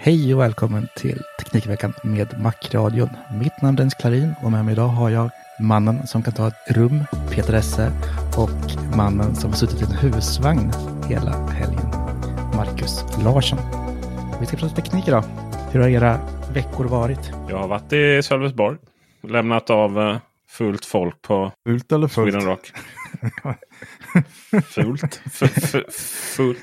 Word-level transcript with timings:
Hej 0.00 0.34
och 0.34 0.40
välkommen 0.40 0.88
till 0.96 1.22
Teknikveckan 1.38 1.94
med 2.02 2.40
Macradion. 2.40 3.08
Mitt 3.40 3.62
namn 3.62 3.74
är 3.74 3.78
Dennis 3.78 3.94
Klarin 3.94 4.34
och 4.42 4.52
med 4.52 4.64
mig 4.64 4.72
idag 4.72 4.88
har 4.88 5.10
jag 5.10 5.30
mannen 5.60 6.06
som 6.06 6.22
kan 6.22 6.34
ta 6.34 6.48
ett 6.48 6.54
rum, 6.76 7.04
Peter 7.30 7.54
Esse, 7.54 7.92
och 8.36 8.96
mannen 8.96 9.34
som 9.36 9.50
har 9.50 9.56
suttit 9.56 9.80
i 9.80 9.84
en 9.84 9.90
husvagn 9.92 10.72
hela 11.08 11.30
helgen, 11.30 11.86
Marcus 12.56 13.04
Larsson. 13.24 13.58
Vi 14.40 14.46
ska 14.46 14.56
prata 14.56 14.74
teknik 14.74 15.08
idag. 15.08 15.24
Hur 15.72 15.80
har 15.80 15.88
era 15.88 16.20
veckor 16.52 16.84
varit? 16.84 17.30
Jag 17.48 17.58
har 17.58 17.68
varit 17.68 17.92
i 17.92 18.22
Sölvesborg. 18.22 18.78
Lämnat 19.22 19.70
av 19.70 19.98
eh, 20.00 20.16
fullt 20.50 20.84
folk 20.84 21.22
på 21.22 21.52
Fult 21.66 21.92
eller 21.92 22.08
fullt? 22.08 22.32
Sweden 22.32 22.48
Rock. 22.48 22.72
Fult? 24.64 25.20
F- 25.26 25.42
f- 25.56 25.94
fullt? 26.36 26.58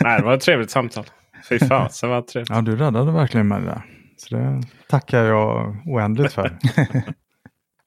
Nej, 0.00 0.18
det 0.20 0.24
var 0.26 0.34
ett 0.34 0.40
trevligt 0.40 0.70
samtal. 0.70 1.04
Fy 1.48 1.58
fasen 1.58 2.10
vad 2.10 2.26
trevligt. 2.26 2.50
Ja, 2.50 2.60
du 2.60 2.76
räddade 2.76 3.12
verkligen 3.12 3.48
mig 3.48 3.62
där. 3.62 3.82
Så 4.16 4.36
det 4.36 4.62
tackar 4.88 5.22
jag 5.22 5.76
oändligt 5.86 6.32
för. 6.32 6.58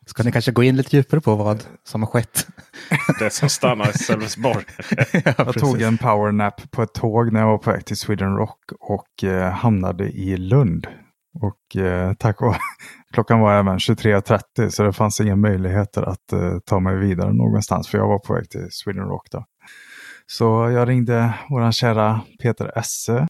Ska 0.05 0.23
ni 0.23 0.31
kanske 0.31 0.51
gå 0.51 0.63
in 0.63 0.75
lite 0.75 0.95
djupare 0.95 1.21
på 1.21 1.35
vad 1.35 1.63
som 1.83 2.01
har 2.01 2.07
skett? 2.07 2.47
Det 3.19 3.29
som 3.29 3.49
stannar 3.49 3.89
i 3.89 3.93
Sölvesborg. 3.93 4.65
ja, 5.13 5.33
Jag 5.37 5.53
tog 5.53 5.81
en 5.81 5.97
powernap 5.97 6.71
på 6.71 6.83
ett 6.83 6.93
tåg 6.93 7.33
när 7.33 7.39
jag 7.39 7.47
var 7.47 7.57
på 7.57 7.71
väg 7.71 7.85
till 7.85 7.97
Sweden 7.97 8.35
Rock 8.35 8.59
och 8.79 9.23
eh, 9.23 9.51
hamnade 9.51 10.03
i 10.03 10.37
Lund. 10.37 10.87
Och 11.41 11.81
eh, 11.81 12.13
tack 12.13 12.41
och 12.41 12.55
klockan 13.13 13.39
var 13.39 13.53
även 13.53 13.77
23.30 13.77 14.69
så 14.69 14.83
det 14.83 14.93
fanns 14.93 15.21
inga 15.21 15.35
möjligheter 15.35 16.01
att 16.01 16.33
eh, 16.33 16.59
ta 16.65 16.79
mig 16.79 16.97
vidare 16.97 17.33
någonstans 17.33 17.87
för 17.87 17.97
jag 17.97 18.07
var 18.07 18.19
på 18.19 18.33
väg 18.33 18.49
till 18.49 18.67
Sweden 18.71 19.05
Rock 19.05 19.27
då. 19.31 19.45
Så 20.27 20.69
jag 20.69 20.89
ringde 20.89 21.33
våran 21.49 21.71
kära 21.71 22.21
Peter 22.41 22.77
Esse. 22.77 23.27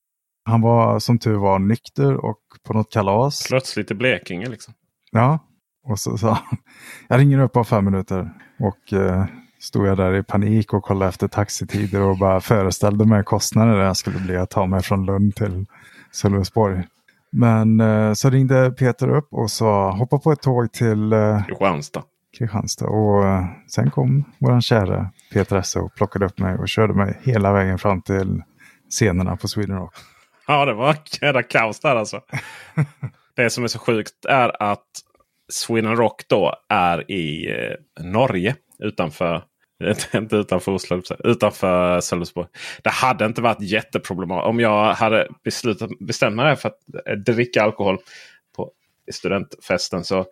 Han 0.50 0.62
var 0.62 1.00
som 1.00 1.20
tur 1.20 1.36
var 1.36 1.60
nykter 1.60 2.26
och 2.26 2.40
på 2.68 2.74
något 2.74 2.94
kalas. 2.94 3.48
Plötsligt 3.48 3.92
i 3.92 3.94
Blekinge 3.94 4.50
liksom. 4.50 4.74
Ja, 5.12 5.40
och 5.84 6.00
så 6.00 6.18
sa 6.18 6.28
han, 6.30 6.58
jag 7.08 7.20
ringer 7.20 7.40
upp 7.40 7.58
om 7.58 7.66
fem 7.66 7.86
minuter. 7.86 8.32
Och 8.60 8.94
eh, 8.94 9.26
stod 9.60 9.88
jag 9.88 9.98
där 9.98 10.16
i 10.16 10.24
panik 10.24 10.74
och 10.74 10.84
kollade 10.84 11.10
efter 11.10 11.28
taxitider 11.28 12.02
och 12.02 12.18
bara 12.18 12.42
föreställde 12.42 13.06
mig 13.06 13.24
kostnaden 13.24 13.80
det 13.80 13.96
skulle 13.96 14.20
bli 14.20 14.38
att 14.38 14.50
ta 14.50 14.66
mig 14.66 14.82
från 14.82 15.06
Lund 15.06 15.36
till 15.36 15.66
Sölvesborg. 16.12 16.84
Men 17.31 17.80
eh, 17.80 18.14
så 18.14 18.30
ringde 18.30 18.72
Peter 18.72 19.10
upp 19.10 19.28
och 19.31 19.52
sa 19.52 19.92
hoppa 19.92 20.20
på 20.20 20.31
ett 20.31 20.42
tåg 20.42 20.72
till 20.72 21.14
eh, 21.14 21.46
Kristianstad. 21.46 22.04
Kristianstad. 22.38 22.88
Och 22.88 23.26
eh, 23.26 23.46
sen 23.68 23.92
kom 23.92 24.24
våran 24.40 24.62
kära 24.62 25.12
Peter 25.34 25.58
Esse 25.58 25.80
och 25.80 25.96
plockade 25.96 26.26
upp 26.26 26.40
mig 26.40 26.58
och 26.58 26.70
körde 26.70 26.94
mig 26.94 27.20
hela 27.24 27.54
vägen 27.54 27.78
fram 27.78 28.02
till 28.02 28.44
scenerna 28.90 29.36
på 29.36 29.48
Sweden 29.48 29.78
Rock. 29.78 29.94
Ja, 30.50 30.66
det 30.66 30.74
var 30.74 30.98
jävla 31.22 31.44
kaos 31.44 31.80
där 31.80 31.96
alltså. 31.96 32.22
Det 33.36 33.50
som 33.50 33.64
är 33.64 33.68
så 33.68 33.80
sjukt 33.80 34.26
är 34.26 34.64
att 34.64 34.88
Sweden 35.52 35.96
Rock 35.96 36.22
då 36.28 36.56
är 36.70 37.12
i 37.12 37.52
eh, 37.52 38.04
Norge. 38.04 38.56
Utanför, 38.80 39.44
inte 40.14 40.36
utanför 40.36 40.72
Oslo, 40.72 41.02
utanför 41.24 42.02
Sölvesborg. 42.02 42.48
Det 42.84 42.90
hade 42.90 43.26
inte 43.26 43.42
varit 43.42 43.62
jätteproblematiskt 43.62 44.48
om 44.48 44.60
jag 44.60 44.94
hade 44.94 45.28
beslutat, 45.44 45.90
bestämt 46.00 46.36
mig 46.36 46.56
för 46.56 46.70
att 46.70 46.80
eh, 47.06 47.16
dricka 47.16 47.64
alkohol 47.64 47.98
på 48.56 48.72
studentfesten. 49.12 50.04
Så, 50.04 50.26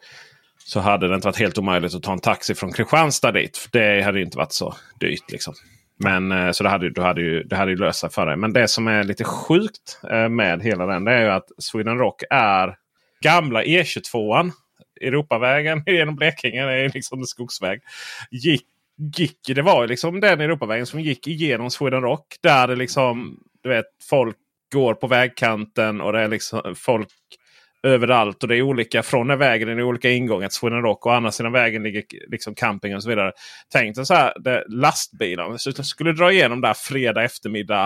så 0.65 0.79
hade 0.79 1.07
det 1.07 1.15
inte 1.15 1.27
varit 1.27 1.39
helt 1.39 1.57
omöjligt 1.57 1.95
att 1.95 2.03
ta 2.03 2.13
en 2.13 2.19
taxi 2.19 2.55
från 2.55 2.73
Kristianstad 2.73 3.31
dit. 3.31 3.57
För 3.57 3.69
det 3.71 4.01
hade 4.01 4.21
inte 4.21 4.37
varit 4.37 4.53
så 4.53 4.75
dyrt. 4.99 5.31
Liksom. 5.31 5.53
Men 5.97 6.31
eh, 6.31 6.51
så 6.51 6.63
det 6.63 6.69
hade, 6.69 6.89
du 6.89 7.01
hade 7.01 7.21
ju, 7.21 7.43
det 7.43 7.55
hade 7.55 7.71
ju 7.71 7.77
löst 7.77 7.99
sig 7.99 8.09
för 8.09 8.25
dig. 8.25 8.35
Men 8.37 8.53
det 8.53 8.67
som 8.67 8.87
är 8.87 9.03
lite 9.03 9.23
sjukt 9.23 9.99
eh, 10.11 10.29
med 10.29 10.61
hela 10.63 10.85
den 10.85 11.03
det 11.03 11.11
är 11.11 11.21
ju 11.21 11.29
att 11.29 11.47
Sweden 11.57 11.97
Rock 11.97 12.23
är 12.29 12.75
gamla 13.21 13.63
E22an. 13.63 14.51
Europavägen 15.01 15.83
genom 15.85 16.15
Blekinge. 16.15 16.65
Det 16.65 16.73
är 16.73 16.91
liksom 16.93 17.19
en 17.19 17.25
skogsväg. 17.25 17.81
Gick, 18.31 18.65
gick, 19.17 19.39
det 19.55 19.61
var 19.61 19.81
ju 19.81 19.87
liksom 19.87 20.19
den 20.19 20.41
Europavägen 20.41 20.85
som 20.85 20.99
gick 20.99 21.27
igenom 21.27 21.71
Sweden 21.71 22.01
Rock. 22.01 22.35
Där 22.41 22.67
det 22.67 22.75
liksom, 22.75 23.39
du 23.63 23.69
vet, 23.69 23.85
folk 24.09 24.37
går 24.73 24.93
på 24.93 25.07
vägkanten 25.07 26.01
och 26.01 26.13
det 26.13 26.19
är 26.19 26.27
liksom 26.27 26.75
folk 26.77 27.09
överallt. 27.87 28.43
Och 28.43 28.49
det 28.49 28.57
är 28.57 28.61
olika 28.61 29.03
från 29.03 29.27
den 29.27 29.39
vägen. 29.39 29.67
Det 29.67 29.73
är 29.73 29.83
olika 29.83 30.11
ingångar 30.11 30.47
till 30.47 30.57
Sweden 30.57 30.81
Rock. 30.81 31.05
Och 31.05 31.15
andra 31.15 31.31
sidan 31.31 31.51
vägen 31.51 31.83
ligger 31.83 32.03
liksom 32.27 32.55
camping 32.55 32.95
och 32.95 33.03
så 33.03 33.09
vidare. 33.09 33.31
Tänk 33.71 33.95
dig 33.95 34.05
så 34.05 34.13
här 34.13 34.33
det, 34.39 34.65
lastbilarna 34.69 35.57
så 35.57 35.71
skulle 35.71 36.11
dra 36.13 36.31
igenom 36.31 36.61
där 36.61 36.73
fredag 36.73 37.23
eftermiddag. 37.23 37.83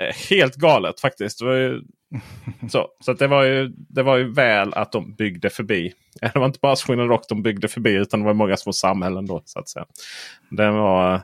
Eh, 0.00 0.14
Helt 0.30 0.54
galet 0.54 1.00
faktiskt. 1.00 1.38
Det 1.38 1.44
var 1.44 1.54
ju, 1.54 1.80
så 2.70 2.88
så 3.00 3.12
det, 3.12 3.26
var 3.26 3.42
ju, 3.42 3.68
det 3.88 4.02
var 4.02 4.16
ju 4.16 4.32
väl 4.32 4.74
att 4.74 4.92
de 4.92 5.14
byggde 5.14 5.50
förbi. 5.50 5.92
Det 6.20 6.38
var 6.38 6.46
inte 6.46 6.58
bara 6.62 6.76
Sweden 6.76 7.08
Rock 7.08 7.28
de 7.28 7.42
byggde 7.42 7.68
förbi 7.68 7.90
utan 7.90 8.20
det 8.20 8.26
var 8.26 8.34
många 8.34 8.56
små 8.56 8.72
samhällen 8.72 9.26
då. 9.26 9.42
så 9.44 9.58
att 9.58 9.68
säga. 9.68 9.86
Det 10.50 10.70
var, 10.70 11.22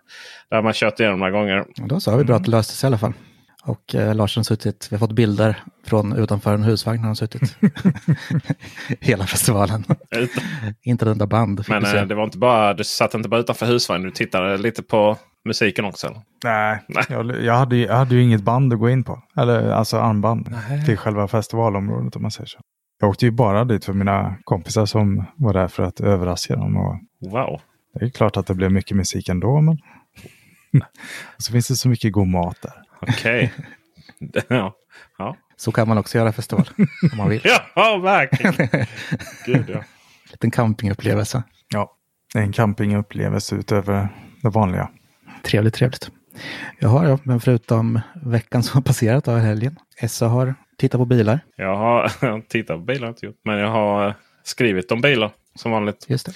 där 0.51 0.63
man 0.63 0.73
kört 0.73 1.01
igenom 1.01 1.19
några 1.19 1.33
gånger. 1.33 1.61
Och 1.61 1.89
Då 1.89 2.01
så 2.01 2.11
har 2.11 2.19
vi 2.19 2.25
bra 2.25 2.37
att 2.37 2.45
det 2.45 2.51
löste 2.51 2.75
sig 2.75 2.87
i 2.87 2.89
alla 2.89 2.99
fall. 2.99 3.13
Och 3.67 3.95
eh, 3.95 4.15
Larsson 4.15 4.41
har 4.41 4.45
suttit, 4.45 4.89
vi 4.91 4.97
har 4.97 4.99
fått 4.99 5.13
bilder 5.13 5.63
från 5.87 6.13
utanför 6.13 6.55
en 6.55 6.63
husvagn 6.63 6.99
har 6.99 7.07
han 7.07 7.17
suttit. 7.17 7.57
Hela 9.01 9.27
festivalen. 9.27 9.85
Inte 10.83 11.05
ett 11.05 11.11
enda 11.13 11.27
band. 11.27 11.59
fick 11.67 11.69
Men 11.69 11.85
eh, 11.97 12.05
det 12.07 12.15
var 12.15 12.25
inte 12.25 12.39
bara, 12.39 12.75
du 12.75 12.85
satt 12.85 13.15
inte 13.15 13.29
bara 13.29 13.41
utanför 13.41 13.67
husvagnen. 13.67 14.05
Du 14.05 14.11
tittade 14.11 14.57
lite 14.59 14.83
på 14.83 15.17
musiken 15.45 15.85
också. 15.85 16.07
Eller? 16.07 16.21
Nej, 16.45 16.85
Nej. 16.89 17.05
Jag, 17.09 17.43
jag, 17.45 17.55
hade, 17.55 17.77
ju- 17.77 17.87
jag 17.87 17.95
hade 17.97 18.15
ju 18.15 18.23
inget 18.23 18.43
band 18.43 18.73
att 18.73 18.79
gå 18.79 18.91
in 18.91 19.05
på. 19.05 19.23
Eller 19.37 19.71
alltså 19.71 19.99
armband 19.99 20.55
till 20.87 20.97
själva 20.97 21.29
festivalområdet 21.29 22.17
om 22.17 22.23
man 22.23 22.31
säger 22.31 22.47
så. 22.47 22.59
Jag 23.01 23.11
åkte 23.11 23.25
ju 23.25 23.31
bara 23.31 23.65
dit 23.65 23.85
för 23.85 23.93
mina 23.93 24.37
kompisar 24.45 24.87
som 24.87 25.25
var 25.37 25.53
där 25.53 25.69
för 25.69 25.83
att 25.83 26.01
överraska 26.01 26.57
dem. 26.57 26.77
Och 26.77 26.99
Wow. 27.31 27.61
det 28.01 28.05
är 28.05 28.11
klart 28.11 28.37
att 28.37 28.47
det 28.47 28.55
blev 28.55 28.73
mycket 28.73 28.97
musik 28.97 29.29
ändå. 29.29 29.61
Men... 29.61 29.79
så 31.39 31.53
finns 31.53 31.69
det 31.69 31.77
så 31.77 31.89
mycket 31.89 32.13
god 32.13 32.27
mat 32.29 32.57
där. 32.63 32.73
Okej. 33.09 33.53
ja. 34.49 34.75
Ja. 35.19 35.37
Så 35.57 35.73
kan 35.73 35.89
man 35.89 35.99
också 35.99 36.19
göra 36.19 36.33
festival 36.33 36.69
om 37.13 37.19
man 37.19 37.29
vill. 37.29 37.41
ja, 37.75 37.99
verkligen. 38.03 38.87
Gud 39.47 39.65
ja. 39.69 39.85
liten 40.31 40.51
campingupplevelse. 40.51 41.43
Ja, 41.69 41.97
en 42.35 42.53
campingupplevelse 42.53 43.57
utöver 43.57 44.09
det 44.43 44.49
vanliga. 44.49 44.89
Trevligt, 45.43 45.75
trevligt. 45.75 46.11
Jag 46.79 46.89
har 46.89 47.05
ja, 47.07 47.19
men 47.23 47.41
förutom 47.41 48.01
veckan 48.15 48.63
som 48.63 48.75
har 48.75 48.83
passerat 48.83 49.29
av 49.29 49.39
helgen. 49.39 49.79
Essa 49.97 50.29
har 50.29 50.55
tittat 50.79 50.99
på 50.99 51.05
bilar. 51.05 51.41
Jag 51.57 51.77
har 51.77 52.41
tittat 52.49 52.77
på 52.77 52.83
bilar, 52.83 53.09
inte 53.09 53.27
gjort, 53.27 53.41
men 53.45 53.59
jag 53.59 53.69
har 53.69 54.15
skrivit 54.43 54.93
om 54.93 55.01
bilar 55.01 55.31
som 55.55 55.73
vanligt. 55.73 56.07
Just 56.09 56.27
det. 56.27 56.33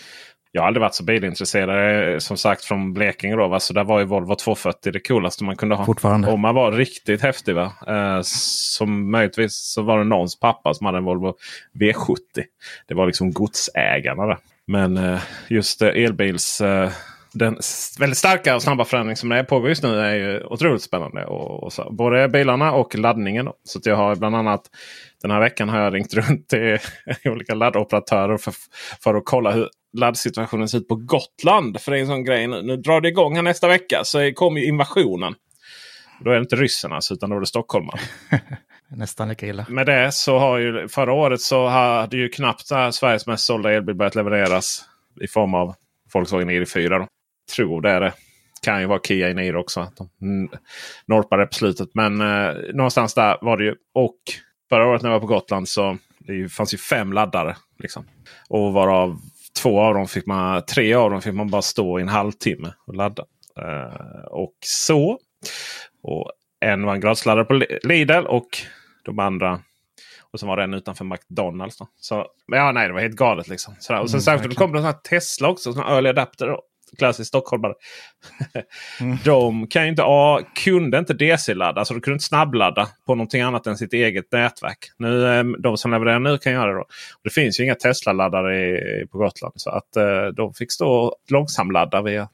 Jag 0.53 0.63
har 0.63 0.67
aldrig 0.67 0.81
varit 0.81 0.95
så 0.95 1.05
bilintresserad. 1.05 2.23
Som 2.23 2.37
sagt 2.37 2.65
från 2.65 2.93
Blekinge 2.93 3.37
då. 3.37 3.49
Va? 3.49 3.61
Så 3.61 3.73
där 3.73 3.85
var 3.85 3.99
ju 3.99 4.05
Volvo 4.05 4.35
240 4.35 4.93
det 4.93 5.09
coolaste 5.09 5.45
man 5.45 5.57
kunde 5.57 5.75
ha. 5.75 5.85
Fortfarande. 5.85 6.29
Om 6.29 6.41
man 6.41 6.55
var 6.55 6.73
riktigt 6.73 7.23
häftig. 7.23 7.55
Va? 7.55 7.73
Eh, 7.87 8.21
som 8.23 9.11
möjligtvis 9.11 9.55
så 9.55 9.83
var 9.83 9.99
det 9.99 10.05
någons 10.05 10.41
pappa 10.41 10.75
som 10.75 10.87
hade 10.87 10.99
en 10.99 11.05
Volvo 11.05 11.35
V70. 11.81 12.17
Det 12.89 12.95
var 12.95 13.07
liksom 13.07 13.33
godsägarna 13.33 14.27
där. 14.27 14.39
Men 14.67 14.97
eh, 14.97 15.21
just 15.49 15.83
eh, 15.83 15.89
elbils... 15.89 16.61
Eh, 16.61 16.91
den 17.33 17.59
väldigt 17.99 18.19
starka 18.19 18.55
och 18.55 18.63
snabba 18.63 18.85
förändring 18.85 19.17
som 19.17 19.29
det 19.29 19.45
pågår 19.45 19.69
just 19.69 19.83
nu 19.83 20.01
är 20.01 20.15
ju 20.15 20.45
otroligt 20.45 20.83
spännande. 20.83 21.25
Och, 21.25 21.63
och 21.63 21.73
så, 21.73 21.93
både 21.93 22.29
bilarna 22.29 22.73
och 22.73 22.95
laddningen. 22.95 23.49
Så 23.65 23.81
jag 23.85 23.97
har 23.97 24.17
bland 24.17 24.37
annat 24.37 24.63
den 25.23 25.31
här 25.31 25.41
veckan 25.41 25.69
har 25.69 25.81
jag 25.81 25.95
ringt 25.95 26.15
runt 26.29 26.49
till 26.49 26.79
olika 27.25 27.55
laddoperatörer 27.55 28.37
för, 28.37 28.55
för 29.03 29.15
att 29.15 29.23
kolla 29.25 29.51
hur 29.51 29.69
laddsituationen 29.93 30.69
ser 30.69 30.79
ut 30.79 30.89
på 30.89 30.95
Gotland. 30.95 31.81
För 31.81 31.93
det 31.93 31.99
är 31.99 32.01
en 32.01 32.07
sån 32.07 32.25
grej. 32.25 32.47
Nu, 32.47 32.63
nu 32.63 32.77
drar 32.77 33.01
det 33.01 33.09
igång 33.09 33.35
här 33.35 33.43
nästa 33.43 33.69
vecka 33.69 34.01
så 34.05 34.33
kommer 34.35 34.61
ju 34.61 34.67
invasionen. 34.67 35.35
Då 36.21 36.31
är 36.31 36.35
det 36.35 36.41
inte 36.41 36.57
ryssarnas 36.57 37.13
utan 37.13 37.31
då 37.31 37.37
är 37.37 37.41
det 37.41 37.47
stockholmare. 37.47 38.01
Nästan 38.89 39.29
lika 39.29 39.47
illa. 39.47 39.67
Med 39.69 39.87
det 39.87 40.13
så 40.13 40.39
har 40.39 40.59
ju 40.59 40.89
förra 40.89 41.13
året 41.13 41.41
så 41.41 41.67
hade 41.67 42.17
ju 42.17 42.29
knappt 42.29 42.67
Sveriges 42.67 43.27
mest 43.27 43.45
sålda 43.45 43.73
elbil 43.73 43.95
börjat 43.95 44.15
levereras. 44.15 44.85
I 45.21 45.27
form 45.27 45.55
av 45.55 45.75
Volkswagen 46.15 46.51
ID4. 46.51 46.99
Då. 46.99 47.07
Tror 47.57 47.81
det 47.81 47.91
är 47.91 48.01
det. 48.01 48.13
Kan 48.63 48.81
ju 48.81 48.87
vara 48.87 49.01
Kia 49.01 49.35
Niro 49.35 49.61
också. 49.61 49.81
Att 49.81 49.97
de 49.97 50.49
norpade 51.07 51.47
på 51.47 51.55
slutet. 51.55 51.89
Men 51.95 52.21
eh, 52.21 52.55
någonstans 52.75 53.15
där 53.15 53.39
var 53.41 53.57
det 53.57 53.65
ju. 53.65 53.75
Och 53.95 54.19
förra 54.69 54.87
året 54.87 55.03
när 55.03 55.11
jag 55.11 55.21
var 55.21 55.29
på 55.29 55.35
Gotland 55.35 55.69
så 55.69 55.99
det 56.19 56.49
fanns 56.49 56.75
ju 56.75 56.79
fem 56.79 57.13
laddare. 57.13 57.57
Liksom. 57.79 58.05
Och 58.49 58.73
varav 58.73 59.21
två 59.63 59.81
av 59.81 59.95
dem 59.95 60.09
fick 60.09 60.27
man, 60.27 60.63
tre 60.63 60.95
av 60.95 61.11
dem 61.11 61.23
fick 61.23 61.35
man 61.35 61.51
bara 61.51 61.63
stå 61.63 61.99
i 61.99 62.03
en 62.03 62.09
halvtimme 62.09 62.73
och 62.87 62.95
ladda. 62.95 63.25
Uh, 63.61 64.25
och 64.25 64.55
så. 64.65 65.19
Och 66.03 66.33
en 66.61 66.87
var 66.87 66.95
en 66.95 67.01
gradsladdare 67.01 67.45
på 67.45 67.55
Lidl 67.83 68.27
och 68.27 68.49
de 69.05 69.19
andra. 69.19 69.61
Och 70.33 70.41
så 70.41 70.47
var 70.47 70.57
det 70.57 70.63
en 70.63 70.75
utanför 70.75 71.05
McDonalds. 71.05 71.79
Då. 71.79 71.89
Så, 71.97 72.27
ja, 72.47 72.73
nej, 72.73 72.89
det 72.89 72.95
var 72.95 73.01
helt 73.01 73.17
galet 73.17 73.49
liksom. 73.49 73.75
Sådär. 73.79 74.01
Och 74.01 74.11
sen 74.11 74.17
mm, 74.17 74.23
särskilt 74.23 74.59
kom 74.59 74.73
det 74.73 74.79
en 74.79 74.95
Tesla 75.11 75.49
också. 75.49 75.73
Sån 75.73 75.83
early 75.83 76.09
adapter. 76.09 76.47
Då 76.47 76.63
klassiskt 76.99 77.29
stockholmare. 77.29 77.75
mm. 79.01 79.19
De 79.25 79.67
kan 79.67 79.83
ju 79.83 79.89
inte, 79.89 80.03
a, 80.05 80.41
kunde 80.65 80.99
inte 80.99 81.15
DC-ladda. 81.15 81.85
Så 81.85 81.95
de 81.95 82.01
kunde 82.01 82.15
inte 82.15 82.25
snabbladda 82.25 82.89
på 83.07 83.15
någonting 83.15 83.43
annat 83.43 83.67
än 83.67 83.77
sitt 83.77 83.93
eget 83.93 84.33
nätverk. 84.33 84.79
Nu, 84.99 85.27
eh, 85.27 85.45
de 85.45 85.77
som 85.77 85.91
levererar 85.91 86.19
nu 86.19 86.39
kan 86.39 86.53
göra 86.53 86.73
det. 86.73 86.79
Då. 86.79 86.85
Det 87.25 87.31
finns 87.31 87.61
ju 87.61 87.65
inga 87.65 87.75
Tesla-laddare 87.75 89.07
på 89.07 89.19
Gotland. 89.19 89.53
Så 89.57 89.71
att 89.71 89.97
eh, 89.97 90.27
de 90.37 90.55
fick 90.55 90.73
stå 90.73 91.17
långsamladda 91.31 92.03
via 92.03 92.29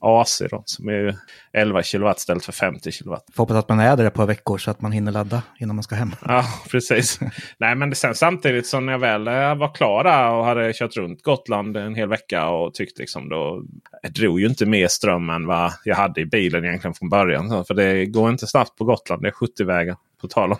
AC 0.00 0.42
då, 0.50 0.62
som 0.66 0.88
är 0.88 1.16
11 1.52 1.82
kW 1.82 2.14
ställt 2.16 2.44
för 2.44 2.52
50 2.52 2.92
kW. 2.92 3.16
Får 3.32 3.42
hoppas 3.42 3.56
att 3.56 3.68
man 3.68 3.80
är 3.80 3.96
där 3.96 4.04
ett 4.04 4.14
par 4.14 4.26
veckor 4.26 4.58
så 4.58 4.70
att 4.70 4.80
man 4.80 4.92
hinner 4.92 5.12
ladda 5.12 5.42
innan 5.58 5.76
man 5.76 5.82
ska 5.82 5.94
hem. 5.94 6.14
Ja, 6.26 6.44
precis. 6.70 7.20
Nej, 7.58 7.74
men 7.74 7.94
sen 7.94 8.14
samtidigt 8.14 8.66
som 8.66 8.86
när 8.86 8.92
jag 8.92 8.98
väl 8.98 9.28
eh, 9.28 9.54
var 9.54 9.74
klar 9.74 10.04
där 10.04 10.30
och 10.30 10.44
hade 10.44 10.72
kört 10.72 10.96
runt 10.96 11.22
Gotland 11.22 11.76
en 11.76 11.94
hel 11.94 12.08
vecka 12.08 12.48
och 12.48 12.74
tyckte 12.74 13.00
liksom 13.02 13.28
då 13.28 13.62
jag 14.02 14.12
drog 14.12 14.40
ju 14.40 14.46
inte 14.46 14.66
mer 14.66 14.88
ström 14.88 15.30
än 15.30 15.46
vad 15.46 15.72
jag 15.84 15.96
hade 15.96 16.20
i 16.20 16.26
bilen 16.26 16.64
egentligen 16.64 16.94
från 16.94 17.08
början. 17.08 17.64
För 17.64 17.74
det 17.74 18.06
går 18.06 18.30
inte 18.30 18.46
snabbt 18.46 18.76
på 18.76 18.84
Gotland. 18.84 19.22
Det 19.22 19.28
är 19.28 19.32
70 19.32 19.64
vägar 19.64 19.96
på 20.20 20.28
tal 20.28 20.52
om. 20.52 20.58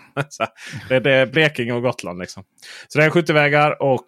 det, 0.89 1.11
är 1.11 1.25
Blekinge 1.25 1.73
och 1.73 1.81
Gotland 1.81 2.19
liksom. 2.19 2.43
Så 2.87 2.99
det 2.99 3.05
är 3.05 3.09
70 3.09 3.33
vägar 3.33 3.81
och 3.81 4.07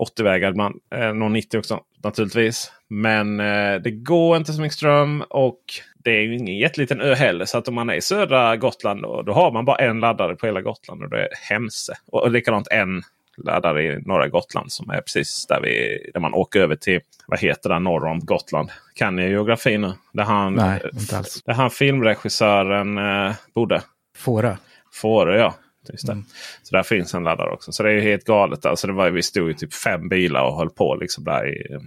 80 0.00 0.22
vägar 0.22 0.50
ibland. 0.50 0.80
Eh, 0.94 1.12
någon 1.12 1.32
90 1.32 1.58
också 1.58 1.80
naturligtvis. 2.04 2.72
Men 2.88 3.40
eh, 3.40 3.74
det 3.74 3.90
går 3.90 4.36
inte 4.36 4.52
så 4.52 4.60
mycket 4.60 4.76
ström 4.76 5.24
och 5.30 5.60
det 6.04 6.10
är 6.10 6.20
ju 6.20 6.36
ingen 6.36 6.58
jätteliten 6.58 7.00
ö 7.00 7.14
heller. 7.14 7.44
Så 7.44 7.58
att 7.58 7.68
om 7.68 7.74
man 7.74 7.90
är 7.90 7.94
i 7.94 8.00
södra 8.00 8.56
Gotland 8.56 9.02
då, 9.02 9.22
då 9.22 9.32
har 9.32 9.52
man 9.52 9.64
bara 9.64 9.76
en 9.76 10.00
laddare 10.00 10.36
på 10.36 10.46
hela 10.46 10.60
Gotland. 10.60 11.02
Och 11.02 11.10
det 11.10 11.22
är 11.22 11.28
Hemse. 11.50 11.94
Och, 12.06 12.22
och 12.22 12.30
likadant 12.30 12.68
en 12.70 13.02
laddare 13.44 13.82
i 13.82 14.00
norra 14.00 14.28
Gotland 14.28 14.72
som 14.72 14.90
är 14.90 15.00
precis 15.00 15.46
där, 15.46 15.60
vi, 15.60 16.10
där 16.14 16.20
man 16.20 16.34
åker 16.34 16.60
över 16.60 16.76
till 16.76 17.00
vad 17.26 17.40
heter 17.40 17.68
det 17.68 17.78
norr 17.78 18.06
om 18.06 18.20
Gotland. 18.20 18.70
Kan 18.94 19.16
ni 19.16 19.28
geografi 19.28 19.78
nu? 19.78 19.92
Där 20.12 20.24
han, 20.24 20.54
Nej, 20.54 20.80
inte 20.92 21.18
alls. 21.18 21.42
Där 21.42 21.54
han 21.54 21.70
filmregissören 21.70 22.98
eh, 22.98 23.34
bodde. 23.54 23.82
Fårö. 24.16 24.56
Fårö 24.92 25.38
ja. 25.38 25.54
Just. 25.88 26.08
Mm. 26.08 26.24
Så 26.62 26.76
där 26.76 26.82
finns 26.82 27.14
en 27.14 27.24
laddare 27.24 27.50
också. 27.50 27.72
Så 27.72 27.82
det 27.82 27.92
är 27.92 28.00
helt 28.00 28.24
galet. 28.24 28.66
Alltså 28.66 28.86
det 28.86 28.92
var, 28.92 29.10
vi 29.10 29.22
stod 29.22 29.50
i 29.50 29.54
typ 29.54 29.74
fem 29.74 30.08
bilar 30.08 30.44
och 30.44 30.56
höll 30.56 30.70
på 30.70 30.94
liksom 30.94 31.24
där 31.24 31.48
i 31.48 31.78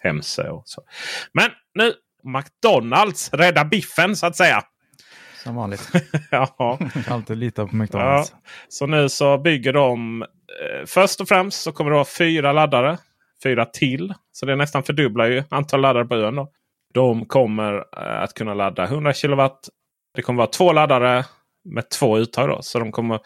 Hemse. 0.00 0.50
Och 0.50 0.62
så. 0.66 0.82
Men 1.32 1.50
nu 1.74 1.92
McDonalds 2.22 3.32
rädda 3.32 3.64
biffen 3.64 4.16
så 4.16 4.26
att 4.26 4.36
säga. 4.36 4.62
Som 5.42 5.54
vanligt. 5.54 5.90
ja. 6.30 6.78
Alltid 7.08 7.38
lita 7.38 7.66
på 7.66 7.76
McDonalds. 7.76 8.32
Ja. 8.32 8.40
Så 8.68 8.86
nu 8.86 9.08
så 9.08 9.38
bygger 9.38 9.72
de. 9.72 10.22
Eh, 10.22 10.86
först 10.86 11.20
och 11.20 11.28
främst 11.28 11.62
så 11.62 11.72
kommer 11.72 11.90
det 11.90 11.94
vara 11.94 12.04
fyra 12.18 12.52
laddare. 12.52 12.98
Fyra 13.42 13.64
till. 13.64 14.14
Så 14.32 14.46
det 14.46 14.56
nästan 14.56 14.82
fördubblar 14.82 15.26
ju 15.26 15.42
antal 15.50 15.80
laddare 15.80 16.04
på 16.04 16.14
ön. 16.14 16.34
Då. 16.34 16.48
De 16.94 17.26
kommer 17.26 17.74
eh, 17.74 18.22
att 18.22 18.34
kunna 18.34 18.54
ladda 18.54 18.84
100 18.84 19.12
kW. 19.12 19.48
Det 20.14 20.22
kommer 20.22 20.38
vara 20.38 20.50
två 20.50 20.72
laddare 20.72 21.24
med 21.64 21.90
två 21.90 22.18
uttag. 22.18 22.48
Då. 22.48 22.62
Så 22.62 22.78
de 22.78 22.92
kommer 22.92 23.20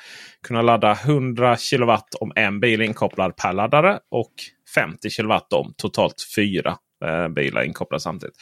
kunna 0.46 0.62
ladda 0.62 0.92
100 0.92 1.56
kW 1.56 1.96
om 2.20 2.32
en 2.36 2.60
bil 2.60 2.80
är 2.80 2.84
inkopplad 2.84 3.36
per 3.36 3.52
laddare. 3.52 3.98
Och 4.10 4.32
50 4.74 5.10
kW 5.10 5.38
om 5.50 5.74
totalt 5.76 6.14
fyra 6.36 6.76
eh, 7.04 7.28
bilar 7.28 7.62
inkopplade 7.62 8.00
samtidigt. 8.00 8.36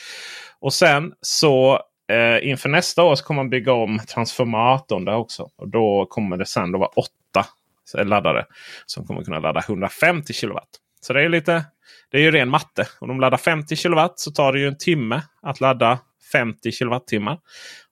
Och 0.61 0.73
sen 0.73 1.13
så 1.21 1.81
eh, 2.13 2.49
inför 2.49 2.69
nästa 2.69 3.03
år 3.03 3.15
så 3.15 3.25
kommer 3.25 3.43
man 3.43 3.51
bygga 3.51 3.73
om 3.73 3.99
transformatorn 3.99 5.05
där 5.05 5.15
också. 5.17 5.49
Och 5.57 5.69
då 5.69 6.07
kommer 6.11 6.37
det 6.37 6.47
sen 6.47 6.73
då 6.73 6.79
vara 6.79 6.91
åtta 6.91 7.47
eh, 7.99 8.05
laddare 8.05 8.47
som 8.87 9.07
kommer 9.07 9.25
kunna 9.25 9.39
ladda 9.39 9.61
150 9.61 10.33
kW. 10.33 10.59
Så 11.01 11.13
det 11.13 11.23
är 11.23 11.29
lite 11.29 11.65
det 12.11 12.19
är 12.19 12.23
ju 12.23 12.31
ren 12.31 12.49
matte. 12.49 12.89
Om 12.99 13.09
de 13.09 13.21
laddar 13.21 13.39
50 13.39 13.77
kW 13.77 14.09
så 14.17 14.31
tar 14.31 14.53
det 14.53 14.59
ju 14.59 14.69
en 14.69 14.79
timme 14.79 15.23
att 15.43 15.61
ladda 15.61 15.99
50 16.33 16.73
kWh. 16.73 17.35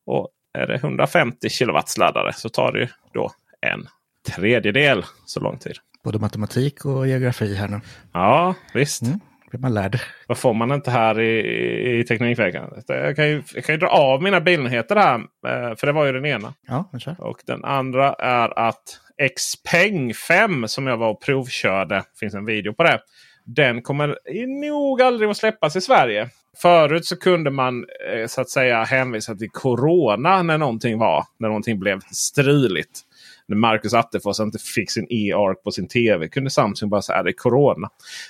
Och 0.06 0.28
är 0.58 0.66
det 0.66 0.74
150 0.74 1.48
kW 1.48 1.80
laddare 1.98 2.32
så 2.32 2.48
tar 2.48 2.72
det 2.72 2.90
då 3.12 3.32
en 3.60 3.86
tredjedel 4.34 5.04
så 5.26 5.40
lång 5.40 5.58
tid. 5.58 5.76
Både 6.04 6.18
matematik 6.18 6.84
och 6.84 7.08
geografi 7.08 7.54
här 7.54 7.68
nu. 7.68 7.80
Ja, 8.12 8.54
visst. 8.74 9.02
Mm 9.02 9.20
blir 9.50 9.60
man 9.60 9.74
lärd. 9.74 10.00
Vad 10.26 10.38
får 10.38 10.54
man 10.54 10.72
inte 10.72 10.90
här 10.90 11.20
i, 11.20 11.98
i 12.00 12.04
Teknikveckan? 12.04 12.82
Jag 12.86 13.16
kan, 13.16 13.28
ju, 13.28 13.42
jag 13.54 13.64
kan 13.64 13.74
ju 13.74 13.78
dra 13.78 13.88
av 13.88 14.22
mina 14.22 14.40
bilnyheter 14.40 14.96
här. 14.96 15.14
Eh, 15.18 15.76
för 15.76 15.86
det 15.86 15.92
var 15.92 16.06
ju 16.06 16.12
den 16.12 16.26
ena. 16.26 16.54
Ja, 16.66 16.90
och 17.18 17.38
den 17.46 17.64
andra 17.64 18.12
är 18.12 18.58
att 18.58 19.00
Xpeng 19.36 20.14
5 20.14 20.68
som 20.68 20.86
jag 20.86 20.96
var 20.96 21.10
och 21.10 21.22
provkörde. 21.22 22.02
finns 22.20 22.34
en 22.34 22.44
video 22.44 22.72
på 22.72 22.82
det. 22.82 23.00
Den 23.44 23.82
kommer 23.82 24.18
nog 24.60 25.02
aldrig 25.02 25.30
att 25.30 25.36
släppas 25.36 25.76
i 25.76 25.80
Sverige. 25.80 26.28
Förut 26.56 27.04
så 27.04 27.16
kunde 27.16 27.50
man 27.50 27.86
eh, 28.14 28.26
så 28.26 28.40
att 28.40 28.50
säga 28.50 28.84
hänvisa 28.84 29.34
till 29.34 29.50
Corona 29.50 30.42
när 30.42 30.58
någonting 30.58 30.98
var. 30.98 31.24
När 31.38 31.48
någonting 31.48 31.78
blev 31.78 32.00
struligt 32.00 33.04
när 33.50 33.56
Marcus 33.56 33.94
Attefors 33.94 34.40
inte 34.40 34.58
fick 34.58 34.90
sin 34.90 35.06
e-ark 35.10 35.62
på 35.62 35.70
sin 35.70 35.88
tv 35.88 36.28
kunde 36.28 36.50
Samsung 36.50 36.88
bara 36.88 37.02
säga 37.02 37.22
det 37.22 37.30
är 37.30 37.32
Corona. 37.32 37.88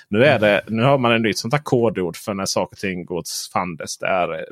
Nu, 0.09 0.23
är 0.23 0.39
det, 0.39 0.61
nu 0.67 0.83
har 0.83 0.97
man 0.97 1.15
ett 1.15 1.21
nytt 1.21 1.37
sånt 1.37 1.53
här 1.53 1.61
kodord 1.63 2.17
för 2.17 2.33
när 2.33 2.45
saker 2.45 2.75
och 2.75 2.79
ting 2.79 3.05
går 3.05 3.17
åt 3.17 3.29
fanders. 3.53 3.97
Det 3.97 4.07
är 4.07 4.33
eh, 4.33 4.43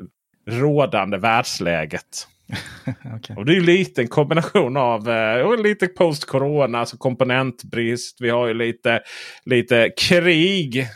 rådande 0.60 1.16
världsläget. 1.16 2.28
okay. 3.16 3.36
Och 3.36 3.46
Det 3.46 3.56
är 3.56 3.60
lite 3.60 4.02
en 4.02 4.08
kombination 4.08 4.76
av 4.76 5.10
eh, 5.10 5.62
lite 5.62 5.86
post-corona, 5.86 6.78
alltså 6.78 6.96
komponentbrist. 6.96 8.20
Vi 8.20 8.30
har 8.30 8.46
ju 8.46 8.54
lite, 8.54 9.00
lite 9.44 9.90
krig. 9.96 10.86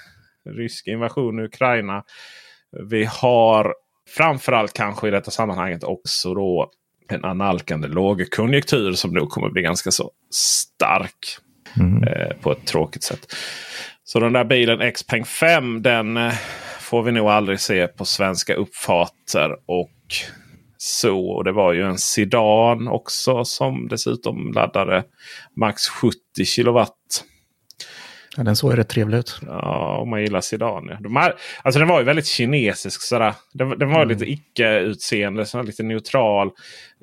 Rysk 0.50 0.86
invasion 0.86 1.40
i 1.40 1.42
Ukraina. 1.42 2.04
Vi 2.90 3.04
har 3.04 3.74
framförallt 4.16 4.72
kanske 4.72 5.08
i 5.08 5.10
detta 5.10 5.30
sammanhanget 5.30 5.84
också 5.84 6.34
då 6.34 6.70
en 7.08 7.24
analkande 7.24 7.88
lågkonjunktur 7.88 8.92
som 8.92 9.10
nog 9.10 9.28
kommer 9.28 9.50
bli 9.50 9.62
ganska 9.62 9.90
så 9.90 10.10
stark. 10.34 11.38
Mm. 11.80 12.02
Eh, 12.02 12.36
på 12.36 12.52
ett 12.52 12.66
tråkigt 12.66 13.02
sätt. 13.02 13.34
Så 14.04 14.20
den 14.20 14.32
där 14.32 14.44
bilen 14.44 14.92
Xpeng 14.92 15.24
5 15.24 15.82
den 15.82 16.16
eh, 16.16 16.32
får 16.80 17.02
vi 17.02 17.12
nog 17.12 17.28
aldrig 17.28 17.60
se 17.60 17.86
på 17.86 18.04
svenska 18.04 18.54
uppfarter. 18.54 19.50
Och 19.66 19.90
så. 20.76 21.26
Och 21.26 21.44
det 21.44 21.52
var 21.52 21.72
ju 21.72 21.82
en 21.82 21.98
Sedan 21.98 22.88
också 22.88 23.44
som 23.44 23.88
dessutom 23.88 24.52
laddade 24.52 25.04
max 25.56 25.88
70 25.88 26.16
kilowatt. 26.44 27.24
Ja, 28.36 28.42
den 28.42 28.56
såg 28.56 28.78
rätt 28.78 28.88
trevlig 28.88 29.18
ut. 29.18 29.40
Ja, 29.46 29.98
om 29.98 30.10
man 30.10 30.22
gillar 30.22 30.40
sedan. 30.40 30.86
Ja. 30.90 30.96
De 31.00 31.16
här, 31.16 31.34
alltså 31.62 31.78
den 31.78 31.88
var 31.88 31.98
ju 31.98 32.04
väldigt 32.04 32.26
kinesisk. 32.26 33.02
Sådär. 33.02 33.34
Den, 33.52 33.78
den 33.78 33.90
var 33.90 34.02
mm. 34.02 34.08
lite 34.08 34.30
icke-utseende, 34.30 35.46
lite 35.64 35.82
neutral. 35.82 36.50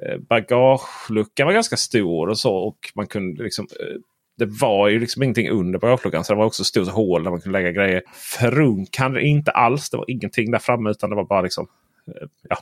Eh, 0.02 0.18
bagageluckan 0.18 1.46
var 1.46 1.54
ganska 1.54 1.78
stor 1.78 2.30
och 2.30 2.38
så. 2.38 2.56
Och 2.56 2.78
man 2.96 3.08
kunde 3.08 3.44
liksom... 3.44 3.68
Eh, 3.80 3.96
det 4.38 4.46
var 4.46 4.88
ju 4.88 5.00
liksom 5.00 5.24
ingenting 5.24 5.50
under 5.50 5.80
bagageluckan. 5.80 6.24
Så 6.24 6.34
det 6.34 6.38
var 6.38 6.46
också 6.46 6.64
stort 6.64 6.88
hål 6.88 7.24
där 7.24 7.32
man 7.32 7.42
kunde 7.42 7.60
lägga 7.60 7.72
grejer. 7.72 8.04
Frunk 8.40 8.98
hade 8.98 9.22
inte 9.22 9.52
alls. 9.52 9.90
Det 9.90 9.98
var 9.98 10.12
ingenting 10.12 10.52
där 10.52 10.60
framme 10.60 10.90
utan 10.90 11.10
det 11.10 11.16
var 11.16 11.26
bara 11.26 11.42
liksom... 11.42 11.68
Eh, 12.08 12.28
ja, 12.50 12.58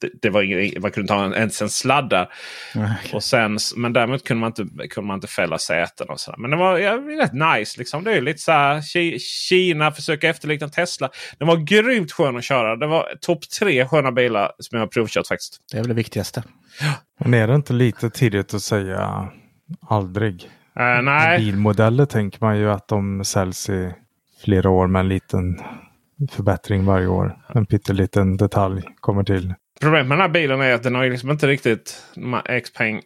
det, 0.00 0.10
det, 0.22 0.30
var 0.30 0.42
ingen, 0.42 0.82
man 0.82 0.90
kunde 0.90 1.08
ta 1.08 1.24
en, 1.24 1.34
ens 1.34 1.62
en 1.62 1.70
sladd 1.70 2.26
Och 3.12 3.22
sen, 3.22 3.58
men 3.76 3.92
däremot 3.92 4.24
kunde 4.24 4.40
man 4.40 4.48
inte, 4.48 4.88
kunde 4.88 5.08
man 5.08 5.14
inte 5.14 5.26
fälla 5.26 5.58
säten. 5.58 6.08
Och 6.08 6.20
så 6.20 6.34
Men 6.38 6.50
det 6.50 6.56
var 6.56 6.78
ja, 6.78 6.92
rätt 6.92 7.32
nice. 7.32 7.78
Liksom. 7.78 8.04
Det 8.04 8.12
är 8.12 8.20
lite 8.20 8.38
så 8.38 8.52
här, 8.52 9.18
Kina 9.18 9.92
försöker 9.92 10.30
efterlikna 10.30 10.68
Tesla. 10.68 11.10
Den 11.38 11.48
var 11.48 11.56
grymt 11.56 12.12
skön 12.12 12.36
att 12.36 12.44
köra. 12.44 12.76
Det 12.76 12.86
var 12.86 13.14
topp 13.20 13.50
tre 13.60 13.88
sköna 13.88 14.12
bilar 14.12 14.52
som 14.58 14.78
jag 14.78 14.82
har 14.82 14.88
provkört 14.88 15.26
faktiskt. 15.26 15.58
Det 15.72 15.78
är 15.78 15.80
väl 15.80 15.88
det 15.88 15.94
viktigaste. 15.94 16.42
Men 17.18 17.34
är 17.34 17.48
det 17.48 17.54
inte 17.54 17.72
lite 17.72 18.10
tidigt 18.10 18.54
att 18.54 18.62
säga 18.62 19.28
aldrig? 19.88 20.50
Uh, 20.80 21.02
nej. 21.02 21.38
Bilmodeller 21.38 22.06
tänker 22.06 22.38
man 22.40 22.58
ju 22.58 22.70
att 22.70 22.88
de 22.88 23.24
säljs 23.24 23.68
i 23.68 23.92
flera 24.44 24.70
år 24.70 24.86
med 24.86 25.00
en 25.00 25.08
liten 25.08 25.60
förbättring 26.30 26.84
varje 26.84 27.06
år. 27.06 27.38
En 27.54 27.66
pytteliten 27.66 28.36
detalj 28.36 28.82
kommer 29.00 29.24
till. 29.24 29.54
Problemet 29.80 30.06
med 30.06 30.18
den 30.18 30.22
här 30.22 30.28
bilen 30.28 30.60
är 30.60 30.72
att 30.72 30.82
den 30.82 30.94
har 30.94 31.06
liksom 31.08 31.30
inte 31.30 31.46
riktigt 31.46 32.02
Xpeng. 32.64 33.02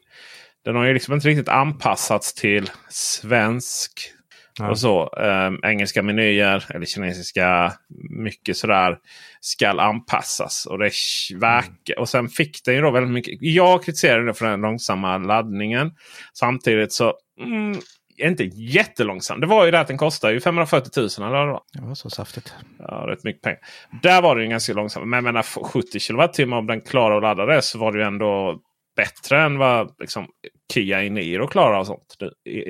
Den 0.64 0.76
har 0.76 0.84
ju 0.84 0.94
liksom 0.94 1.14
inte 1.14 1.28
riktigt 1.28 1.48
anpassats 1.48 2.34
till 2.34 2.70
svensk 2.88 4.12
ja. 4.58 4.70
och 4.70 4.78
så. 4.78 5.14
Ähm, 5.16 5.60
engelska 5.62 6.02
menyer 6.02 6.64
eller 6.75 6.87
kinesiska. 6.87 7.72
Mycket 8.10 8.56
sådär 8.56 8.98
skall 9.40 9.80
anpassas. 9.80 10.66
Och 10.66 10.78
det 10.78 10.90
verkar. 11.34 11.92
Mm. 11.92 12.00
Och 12.00 12.08
sen 12.08 12.28
fick 12.28 12.64
den 12.64 12.75
ju 12.75 12.80
då 12.80 12.90
väldigt 12.90 13.12
mycket. 13.12 13.38
Jag 13.40 13.84
kritiserade 13.84 14.26
det 14.26 14.34
för 14.34 14.46
den 14.46 14.60
långsamma 14.60 15.18
laddningen. 15.18 15.90
Samtidigt 16.32 16.92
så 16.92 17.14
mm, 17.40 17.80
inte 18.18 18.44
jättelångsam. 18.44 19.40
Det 19.40 19.46
var 19.46 19.64
ju 19.64 19.70
det 19.70 19.80
att 19.80 19.88
den 19.88 19.98
kostade 19.98 20.32
ju 20.32 20.40
540 20.40 20.90
000. 20.96 21.28
Eller 21.28 21.46
vad 21.46 21.62
det 21.72 21.80
var 21.80 21.94
så 21.94 22.10
saftigt. 22.10 22.54
Ja, 22.78 23.04
rätt 23.08 23.25
mycket 23.25 23.42
pengar. 23.42 23.58
Där 24.02 24.22
var 24.22 24.37
ju 24.37 24.46
ganska 24.46 24.72
långsam. 24.72 25.10
Men 25.10 25.16
jag 25.16 25.25
menar 25.25 25.42
70 25.42 25.98
kWh 25.98 26.58
om 26.58 26.66
den 26.66 26.80
klarar 26.80 27.16
att 27.16 27.22
ladda 27.22 27.46
det 27.46 27.62
så 27.62 27.78
var 27.78 27.92
det 27.92 27.98
ju 27.98 28.04
ändå 28.04 28.60
bättre 28.96 29.42
än 29.42 29.58
vad 29.58 29.94
liksom, 29.98 30.26
Kia 30.75 30.98
Niro 30.98 31.46
klarar. 31.46 31.80
Och 31.80 31.87
sånt. 31.87 32.16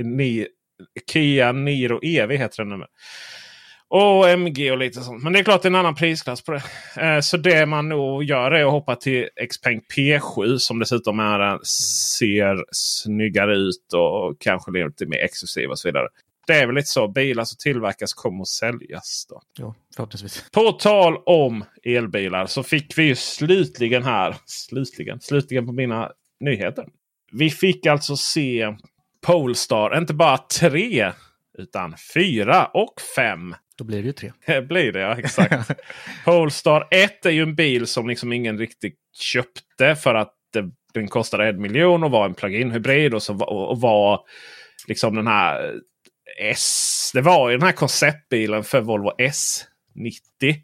Ni, 0.04 0.46
Kia 1.12 1.52
Niro 1.52 2.00
EV 2.02 2.30
heter 2.30 2.64
den 2.64 2.78
nu. 2.78 2.86
Och 3.90 4.28
MG 4.28 4.70
och 4.70 4.78
lite 4.78 5.00
sånt. 5.00 5.22
Men 5.22 5.32
det 5.32 5.38
är 5.38 5.44
klart 5.44 5.62
det 5.62 5.66
är 5.66 5.70
en 5.70 5.74
annan 5.74 5.94
prisklass 5.94 6.42
på 6.42 6.52
det. 6.52 6.62
Eh, 7.02 7.20
så 7.20 7.36
det 7.36 7.66
man 7.66 7.88
nog 7.88 8.24
gör 8.24 8.50
är 8.50 8.64
att 8.64 8.70
hoppa 8.70 8.96
till 8.96 9.28
Xpeng 9.50 9.80
P7 9.96 10.58
som 10.58 10.78
dessutom 10.78 11.20
är, 11.20 11.64
ser 11.64 12.64
snyggare 12.72 13.56
ut 13.56 13.92
och 13.94 14.40
kanske 14.40 14.70
lite 14.70 15.06
mer 15.06 15.18
exklusiv 15.18 15.70
och 15.70 15.78
så 15.78 15.88
vidare. 15.88 16.08
Det 16.46 16.54
är 16.54 16.66
väl 16.66 16.74
lite 16.74 16.88
så. 16.88 17.08
Bilar 17.08 17.44
som 17.44 17.56
tillverkas 17.56 18.14
kommer 18.14 18.42
att 18.42 18.48
säljas. 18.48 19.26
Då. 19.28 19.42
Ja, 19.58 19.74
förhoppningsvis. 19.96 20.44
På 20.52 20.72
tal 20.72 21.16
om 21.26 21.64
elbilar 21.82 22.46
så 22.46 22.62
fick 22.62 22.98
vi 22.98 23.02
ju 23.02 23.14
slutligen 23.14 24.02
här. 24.02 24.36
Slutligen, 24.46 25.20
slutligen 25.20 25.66
på 25.66 25.72
mina 25.72 26.10
nyheter. 26.40 26.86
Vi 27.32 27.50
fick 27.50 27.86
alltså 27.86 28.16
se 28.16 28.76
Polestar, 29.26 29.98
inte 29.98 30.14
bara 30.14 30.38
tre 30.38 31.12
utan 31.58 31.94
fyra 32.14 32.66
och 32.66 32.94
fem 33.16 33.54
då 33.78 33.84
blir 33.84 34.02
det 34.02 34.06
ju 34.06 34.12
tre. 34.12 34.32
Det 34.46 34.62
blir 34.68 34.92
det, 34.92 35.00
ja. 35.00 35.18
Exakt. 35.18 35.70
Polestar 36.24 36.88
1 36.90 37.26
är 37.26 37.30
ju 37.30 37.42
en 37.42 37.54
bil 37.54 37.86
som 37.86 38.08
liksom 38.08 38.32
ingen 38.32 38.58
riktigt 38.58 38.98
köpte 39.20 39.96
för 39.96 40.14
att 40.14 40.34
den 40.94 41.08
kostade 41.08 41.48
en 41.48 41.62
miljon 41.62 42.04
och 42.04 42.10
var 42.10 42.24
en 42.24 42.34
plug-in 42.34 42.70
hybrid. 42.70 43.14
Och, 43.14 43.22
så, 43.22 43.34
och, 43.34 43.70
och 43.70 43.80
var 43.80 44.20
liksom 44.88 45.14
den 45.14 45.26
här 45.26 45.74
S. 46.40 47.10
Det 47.14 47.20
var 47.20 47.50
ju 47.50 47.56
den 47.56 47.66
här 47.66 47.72
konceptbilen 47.72 48.64
för 48.64 48.80
Volvo 48.80 49.10
S90. 49.18 50.54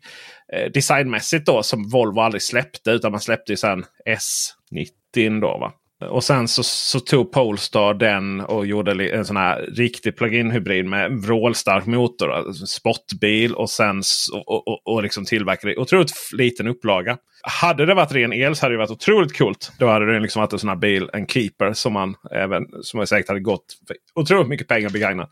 Eh, 0.53 0.71
designmässigt 0.73 1.47
då 1.47 1.63
som 1.63 1.89
Volvo 1.89 2.21
aldrig 2.21 2.43
släppte. 2.43 2.91
Utan 2.91 3.11
man 3.11 3.21
släppte 3.21 3.53
ju 3.53 3.57
sen 3.57 3.85
S90 4.07 5.41
då. 5.41 5.59
Va? 5.59 5.73
Och 6.01 6.25
sen 6.25 6.49
så, 6.49 6.63
så 6.63 7.01
tog 7.01 7.33
Polestar 7.33 7.95
den 7.95 8.41
och 8.41 8.67
gjorde 8.67 9.09
en 9.09 9.25
sån 9.25 9.37
här 9.37 9.63
riktig 9.63 10.17
plug-in 10.17 10.51
hybrid 10.51 10.87
med 10.87 11.13
vrålstark 11.13 11.87
motor. 11.87 12.33
Alltså 12.33 12.67
sportbil 12.67 13.55
och 13.55 13.71
sen 13.71 14.03
och, 14.33 14.69
och, 14.69 14.87
och 14.87 15.03
liksom 15.03 15.25
tillverkade 15.25 15.77
otroligt 15.77 16.13
liten 16.33 16.69
upplaga. 16.69 17.19
Hade 17.43 17.87
det 17.87 17.95
varit 17.95 18.13
ren 18.13 18.33
el 18.33 18.57
så 18.57 18.65
hade 18.65 18.75
det 18.75 18.79
varit 18.79 18.91
otroligt 18.91 19.39
coolt. 19.39 19.73
Då 19.79 19.89
hade 19.89 20.13
det 20.13 20.21
liksom 20.21 20.41
varit 20.41 20.53
en 20.53 20.59
sån 20.59 20.69
här 20.69 20.77
bil, 20.77 21.11
en 21.13 21.27
keeper 21.27 21.73
som 21.73 21.93
man 21.93 22.15
även 22.31 22.63
som 22.83 22.99
jag 22.99 23.09
säkert 23.09 23.29
hade 23.29 23.41
gått 23.41 23.67
för 23.87 23.97
otroligt 24.15 24.49
mycket 24.49 24.69
pengar 24.69 24.91
begagnat. 24.91 25.31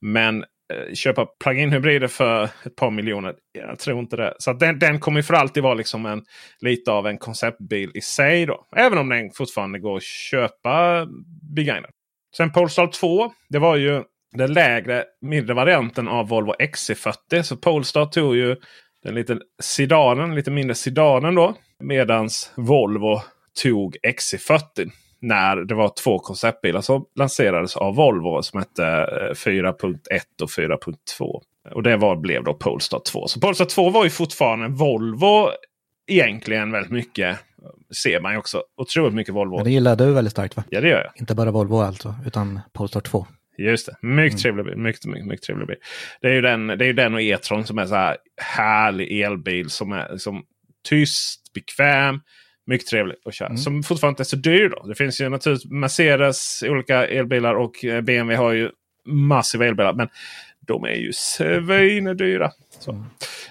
Men 0.00 0.44
Eh, 0.72 0.94
köpa 0.94 1.26
plug-in 1.26 1.72
hybrider 1.72 2.08
för 2.08 2.44
ett 2.44 2.76
par 2.76 2.90
miljoner. 2.90 3.34
Jag 3.52 3.78
tror 3.78 3.98
inte 3.98 4.16
det. 4.16 4.34
Så 4.38 4.52
den, 4.52 4.78
den 4.78 5.00
kommer 5.00 5.22
för 5.22 5.34
alltid 5.34 5.62
vara 5.62 5.74
liksom 5.74 6.06
en, 6.06 6.22
lite 6.60 6.90
av 6.92 7.06
en 7.06 7.18
konceptbil 7.18 7.90
i 7.94 8.00
sig. 8.00 8.46
Då. 8.46 8.66
Även 8.76 8.98
om 8.98 9.08
den 9.08 9.30
fortfarande 9.30 9.78
går 9.78 9.96
att 9.96 10.02
köpa 10.02 11.06
begagnad. 11.54 11.90
Sen 12.36 12.52
Polestar 12.52 12.86
2. 12.86 13.32
Det 13.48 13.58
var 13.58 13.76
ju 13.76 14.02
den 14.32 14.52
lägre, 14.52 15.04
mindre 15.20 15.54
varianten 15.54 16.08
av 16.08 16.28
Volvo 16.28 16.52
XC40. 16.52 17.42
Så 17.42 17.56
Polestar 17.56 18.06
tog 18.06 18.36
ju 18.36 18.56
den 19.04 19.14
lite 19.14 19.38
sedanen, 19.62 20.34
lite 20.34 20.50
mindre 20.50 20.74
sedanen 20.74 21.34
då. 21.34 21.54
Medans 21.84 22.52
Volvo 22.56 23.20
tog 23.62 23.96
XC40 24.06 24.90
när 25.20 25.56
det 25.56 25.74
var 25.74 25.92
två 26.04 26.18
konceptbilar 26.18 26.80
som 26.80 27.04
lanserades 27.16 27.76
av 27.76 27.94
Volvo 27.94 28.42
som 28.42 28.58
hette 28.58 28.82
4.1 28.82 29.94
eh, 30.10 30.20
och 30.42 30.48
4.2. 30.48 31.42
Och 31.74 31.82
det 31.82 31.96
var, 31.96 32.16
blev 32.16 32.44
då 32.44 32.54
Polestar 32.54 33.00
2. 33.12 33.26
Så 33.26 33.40
Polestar 33.40 33.64
2 33.64 33.90
var 33.90 34.04
ju 34.04 34.10
fortfarande 34.10 34.68
Volvo 34.68 35.50
egentligen 36.10 36.72
väldigt 36.72 36.92
mycket. 36.92 37.38
Ser 38.02 38.20
man 38.20 38.32
ju 38.32 38.38
också 38.38 38.62
otroligt 38.76 39.14
mycket 39.14 39.34
Volvo. 39.34 39.56
Men 39.56 39.64
det 39.64 39.70
gillar 39.70 39.96
du 39.96 40.12
väldigt 40.12 40.32
starkt 40.32 40.56
va? 40.56 40.64
Ja 40.70 40.80
det 40.80 40.88
gör 40.88 41.02
jag. 41.04 41.12
Inte 41.16 41.34
bara 41.34 41.50
Volvo 41.50 41.80
alltså, 41.80 42.14
utan 42.26 42.60
Polestar 42.72 43.00
2. 43.00 43.26
Just 43.58 43.86
det. 43.86 44.06
Mycket 44.06 44.32
mm. 44.32 44.38
trevlig 44.38 44.64
bil. 44.64 44.76
Mycket, 44.76 45.04
mycket, 45.04 45.26
mycket 45.26 45.46
trevlig 45.46 45.68
bil. 45.68 45.76
Det 46.20 46.28
är 46.28 46.32
ju 46.32 46.40
den, 46.40 46.66
det 46.66 46.86
är 46.86 46.92
den 46.92 47.14
och 47.14 47.22
E-tron 47.22 47.64
som 47.64 47.78
är 47.78 47.86
så 47.86 47.94
här 47.94 48.16
härlig 48.36 49.20
elbil 49.20 49.70
som 49.70 49.92
är 49.92 50.16
som 50.16 50.42
tyst, 50.88 51.52
bekväm. 51.54 52.20
Mycket 52.68 52.86
trevlig 52.86 53.16
att 53.24 53.34
köra. 53.34 53.48
Mm. 53.48 53.58
Som 53.58 53.82
fortfarande 53.82 54.12
inte 54.12 54.22
är 54.22 54.24
så 54.24 54.36
dyr. 54.36 54.68
Då. 54.68 54.86
Det 54.86 54.94
finns 54.94 55.20
ju 55.20 55.28
naturligtvis 55.28 55.72
Mercedes, 55.72 56.62
olika 56.66 57.06
elbilar 57.06 57.54
och 57.54 57.84
eh, 57.84 58.00
BMW 58.00 58.36
har 58.36 58.52
ju 58.52 58.70
massiva 59.06 59.66
elbilar. 59.66 59.92
Men 59.92 60.08
de 60.68 60.84
är 60.84 60.94
ju 60.94 61.12
svindyra. 61.12 62.50
Mm. 62.88 63.04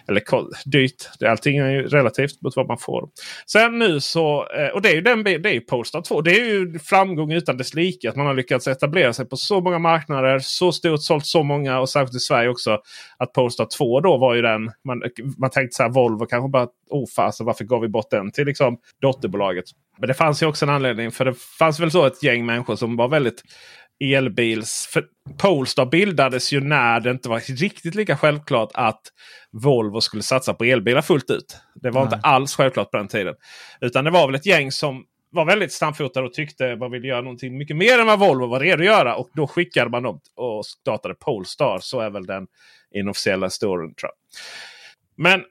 Eller 0.08 0.70
dyrt. 0.70 1.10
Allting 1.26 1.58
är 1.58 1.70
ju 1.70 1.88
relativt 1.88 2.42
mot 2.42 2.56
vad 2.56 2.68
man 2.68 2.78
får. 2.78 3.10
Sen 3.52 3.80
nu 3.80 4.00
så, 4.00 4.48
eh, 4.50 4.68
och 4.68 4.82
det 4.82 4.90
är 4.90 4.96
ju 4.96 5.02
den 5.02 5.24
det 5.24 5.32
är 5.32 5.54
ju 5.54 5.62
Polestar 5.62 6.02
2. 6.02 6.22
Det 6.22 6.32
är 6.32 6.46
ju 6.46 6.80
framgång 6.80 7.32
utan 7.32 7.58
dess 7.58 7.74
like. 7.74 8.10
Att 8.10 8.16
man 8.16 8.26
har 8.26 8.34
lyckats 8.34 8.68
etablera 8.68 9.14
sig 9.14 9.26
på 9.26 9.38
så 9.38 9.62
många 9.62 9.80
marknader. 9.80 10.40
Så 10.40 10.72
stort, 10.72 11.02
sålt 11.02 11.26
så 11.26 11.44
många 11.44 11.80
och 11.80 11.90
särskilt 11.90 12.16
i 12.16 12.20
Sverige 12.20 12.50
också. 12.50 12.80
Att 13.18 13.34
Polestar 13.34 13.68
2 13.78 14.00
då 14.02 14.18
var 14.18 14.36
ju 14.36 14.42
den. 14.42 14.72
Man, 14.84 15.02
man 15.38 15.50
tänkte 15.50 15.76
så 15.76 15.84
här 15.84 15.90
Volvo 15.90 16.26
kanske 16.26 16.50
bara 16.50 16.68
oh 16.90 17.06
fasen 17.16 17.46
varför 17.46 17.66
gav 17.66 17.82
vi 17.82 17.88
bort 17.88 18.10
den 18.10 18.32
till 18.32 18.46
liksom 18.46 18.78
dotterbolaget. 19.02 19.66
Men 20.00 20.08
det 20.08 20.14
fanns 20.14 20.44
ju 20.44 20.46
också 20.46 20.66
en 20.66 20.70
anledning. 20.70 21.12
För 21.12 21.26
det 21.26 21.34
fanns 21.60 21.80
väl 21.80 21.92
så 21.92 22.06
ett 22.06 22.24
gäng 22.24 22.46
människor 22.46 22.76
som 22.76 22.96
var 22.96 23.08
väldigt 23.08 23.44
elbils... 24.00 24.90
För 24.94 25.06
Polestar 25.38 25.86
bildades 25.86 26.54
ju 26.54 26.60
när 26.60 27.00
det 27.00 27.12
inte 27.12 27.30
var 27.30 27.40
riktigt 27.40 27.96
lika 27.96 28.18
självklart 28.18 28.72
att 28.74 29.02
Volvo 29.52 30.02
skulle 30.02 30.24
satsa 30.24 30.54
på 30.54 30.64
elbilar 30.64 31.02
fullt 31.02 31.30
ut. 31.30 31.58
Det 31.76 31.90
var 31.90 32.06
Nej. 32.06 32.14
inte 32.14 32.28
alls 32.28 32.56
självklart 32.56 32.92
på 32.92 32.98
den 32.98 33.08
tiden. 33.08 33.36
Utan 33.82 34.06
det 34.06 34.12
var 34.12 34.28
väl 34.28 34.36
ett 34.36 34.46
gäng 34.46 34.72
som 34.72 35.06
var 35.30 35.46
väldigt 35.46 35.72
stamfotade 35.72 36.28
och 36.28 36.34
tyckte 36.34 36.76
man 36.76 36.92
ville 36.92 37.08
göra 37.08 37.22
någonting 37.22 37.58
mycket 37.58 37.76
mer 37.76 38.00
än 38.00 38.08
vad 38.08 38.20
Volvo 38.20 38.48
var 38.48 38.60
redo 38.60 38.82
att 38.82 38.86
göra. 38.86 39.16
Och 39.16 39.30
då 39.34 39.48
skickade 39.48 39.90
man 39.90 40.04
dem 40.04 40.20
och 40.36 40.66
startade 40.66 41.16
Polestar. 41.16 41.80
Så 41.82 42.00
är 42.00 42.10
väl 42.10 42.26
den 42.26 42.48
inofficiella 42.94 43.50
storyn. 43.50 43.94
Men 45.16 45.44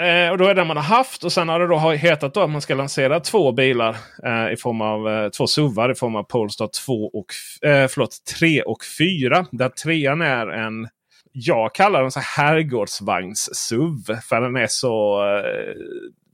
Eh, 0.00 0.30
och 0.30 0.38
då 0.38 0.44
är 0.44 0.54
det 0.54 0.64
man 0.64 0.76
har 0.76 0.84
haft. 0.84 1.24
Och 1.24 1.32
sen 1.32 1.48
har 1.48 1.60
det 1.60 1.66
då 1.66 1.90
hetat 1.90 2.34
då 2.34 2.40
att 2.40 2.50
man 2.50 2.60
ska 2.60 2.74
lansera 2.74 3.20
två 3.20 3.52
bilar 3.52 3.96
eh, 4.24 4.52
i 4.52 4.56
form 4.56 4.80
av 4.80 5.08
eh, 5.08 5.28
två 5.28 5.46
SUVar 5.46 5.90
i 5.90 5.94
form 5.94 6.16
av 6.16 6.22
Polestar 6.22 6.68
2 6.86 6.92
och 6.92 7.26
eh, 7.68 7.88
förlåt, 7.88 8.24
3 8.38 8.62
och 8.62 8.84
4. 8.98 9.46
Där 9.52 9.68
trean 9.68 10.22
är 10.22 10.46
en 10.46 10.88
jag 11.32 11.74
kallar 11.74 12.02
den 12.02 12.10
så 12.10 12.20
herrgårdsvagns-SUV. 12.20 14.20
För 14.28 14.40
den 14.40 14.56
är 14.56 14.66
så... 14.66 15.24
Eh, 15.36 15.74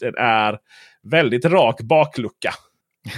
den 0.00 0.14
är 0.16 0.58
väldigt 1.02 1.44
rak 1.44 1.80
baklucka. 1.80 2.54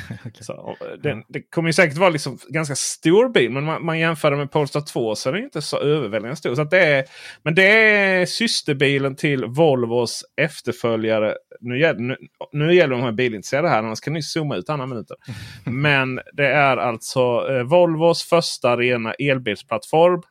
okay. 0.27 0.43
så, 0.43 0.77
den, 1.03 1.19
ja. 1.19 1.25
Det 1.29 1.43
kommer 1.43 1.69
ju 1.69 1.73
säkert 1.73 1.97
vara 1.97 2.11
liksom 2.11 2.39
ganska 2.49 2.75
stor 2.75 3.29
bil. 3.29 3.51
Men 3.51 3.65
man, 3.65 3.85
man 3.85 3.99
jämför 3.99 4.31
det 4.31 4.37
med 4.37 4.51
Polestar 4.51 4.81
2 4.81 5.15
så 5.15 5.29
är 5.29 5.33
den 5.33 5.45
inte 5.45 5.63
så 5.63 5.79
överväldigande 5.79 6.37
stor. 6.37 6.55
Så 6.55 6.65
det 6.65 6.85
är, 6.85 7.05
men 7.43 7.55
det 7.55 7.67
är 7.67 8.27
systerbilen 8.27 9.17
till 9.17 9.45
Volvos 9.45 10.25
efterföljare. 10.37 11.35
Nu, 11.61 11.95
nu, 11.99 12.17
nu 12.53 12.75
gäller 12.75 12.97
de 12.97 13.03
här 13.03 13.13
bilintresserade 13.13 13.69
här. 13.69 13.79
Annars 13.79 14.01
kan 14.01 14.13
ni 14.13 14.23
zooma 14.23 14.57
ut 14.57 14.71
andra 14.71 14.87
minuter. 14.87 15.17
men 15.65 16.21
det 16.33 16.47
är 16.47 16.77
alltså 16.77 17.47
eh, 17.51 17.63
Volvos 17.63 18.23
första 18.23 18.77
rena 18.77 19.13
elbilsplattform 19.13 20.23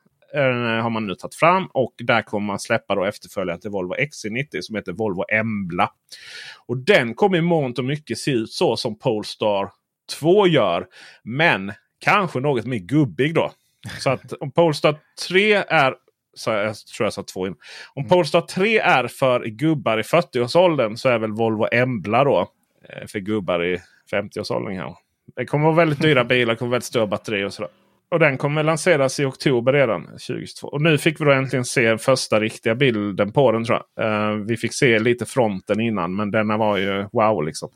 har 0.82 0.90
man 0.90 1.08
nu 1.08 1.16
tagit 1.16 1.36
fram 1.36 1.68
och 1.74 1.94
där 1.98 2.22
kommer 2.22 2.48
man 2.48 2.60
släppa 2.60 2.96
då 2.96 3.06
efterföljare 3.06 3.58
till 3.58 3.70
Volvo 3.70 3.94
XC90 3.96 4.62
som 4.62 4.76
heter 4.76 4.92
Volvo 4.92 5.24
Embla. 5.32 5.90
Och 6.68 6.78
den 6.78 7.14
kommer 7.14 7.38
i 7.38 7.42
mångt 7.42 7.80
och 7.80 7.86
mycket 7.86 8.18
se 8.18 8.32
ut 8.32 8.52
så 8.52 8.78
som 8.78 9.00
Polestar 9.00 9.72
2 10.20 10.48
gör. 10.48 10.88
Men 11.24 11.74
kanske 12.00 12.40
något 12.40 12.66
mer 12.66 12.80
gubbig 12.80 13.36
då. 13.36 13.52
Så 14.00 14.10
att 14.10 14.34
om 14.34 14.52
Polestar 14.52 14.96
3 15.28 15.54
är 15.54 15.96
så 16.34 16.50
jag 16.50 16.76
tror 16.76 17.06
jag 17.06 17.14
sa 17.14 17.24
två 17.24 17.48
in. 17.48 17.56
Om 17.94 18.08
Polestar 18.08 18.42
3 18.42 18.80
är 18.80 19.08
för 19.08 19.46
gubbar 19.46 19.98
i 19.98 20.02
40-årsåldern 20.02 20.98
så 20.98 21.10
är 21.10 21.20
väl 21.20 21.32
Volvo 21.32 21.68
Embla 21.72 22.24
då 22.24 22.52
eh, 22.90 23.08
för 23.08 23.20
gubbar 23.20 23.64
i 23.64 23.78
50-årsåldern. 24.12 24.94
Det 25.36 25.46
kommer 25.46 25.66
vara 25.66 25.76
väldigt 25.76 26.02
dyra 26.02 26.24
bilar, 26.24 26.56
kommer 26.56 26.72
väldigt 26.72 26.86
stora 26.86 27.08
batterier 27.08 27.46
och 27.46 27.54
sådär. 27.54 27.72
Och 28.12 28.20
den 28.20 28.38
kommer 28.38 28.64
lanseras 28.64 29.20
i 29.20 29.26
oktober 29.26 29.74
redan 29.74 30.06
2022. 30.06 30.68
Och 30.68 30.82
nu 30.82 30.98
fick 30.98 31.22
vi 31.22 31.26
då 31.26 31.32
äntligen 31.32 31.66
se 31.66 31.98
första 31.98 32.40
riktiga 32.40 32.76
bilden 32.76 33.32
på 33.32 33.52
den 33.52 33.66
tror 33.66 33.82
jag. 33.96 34.06
Uh, 34.06 34.46
vi 34.46 34.58
fick 34.58 34.74
se 34.74 35.00
lite 35.00 35.26
fronten 35.26 35.80
innan 35.80 36.16
men 36.16 36.32
denna 36.32 36.58
var 36.58 36.78
ju 36.78 37.06
wow 37.12 37.44
liksom. 37.44 37.70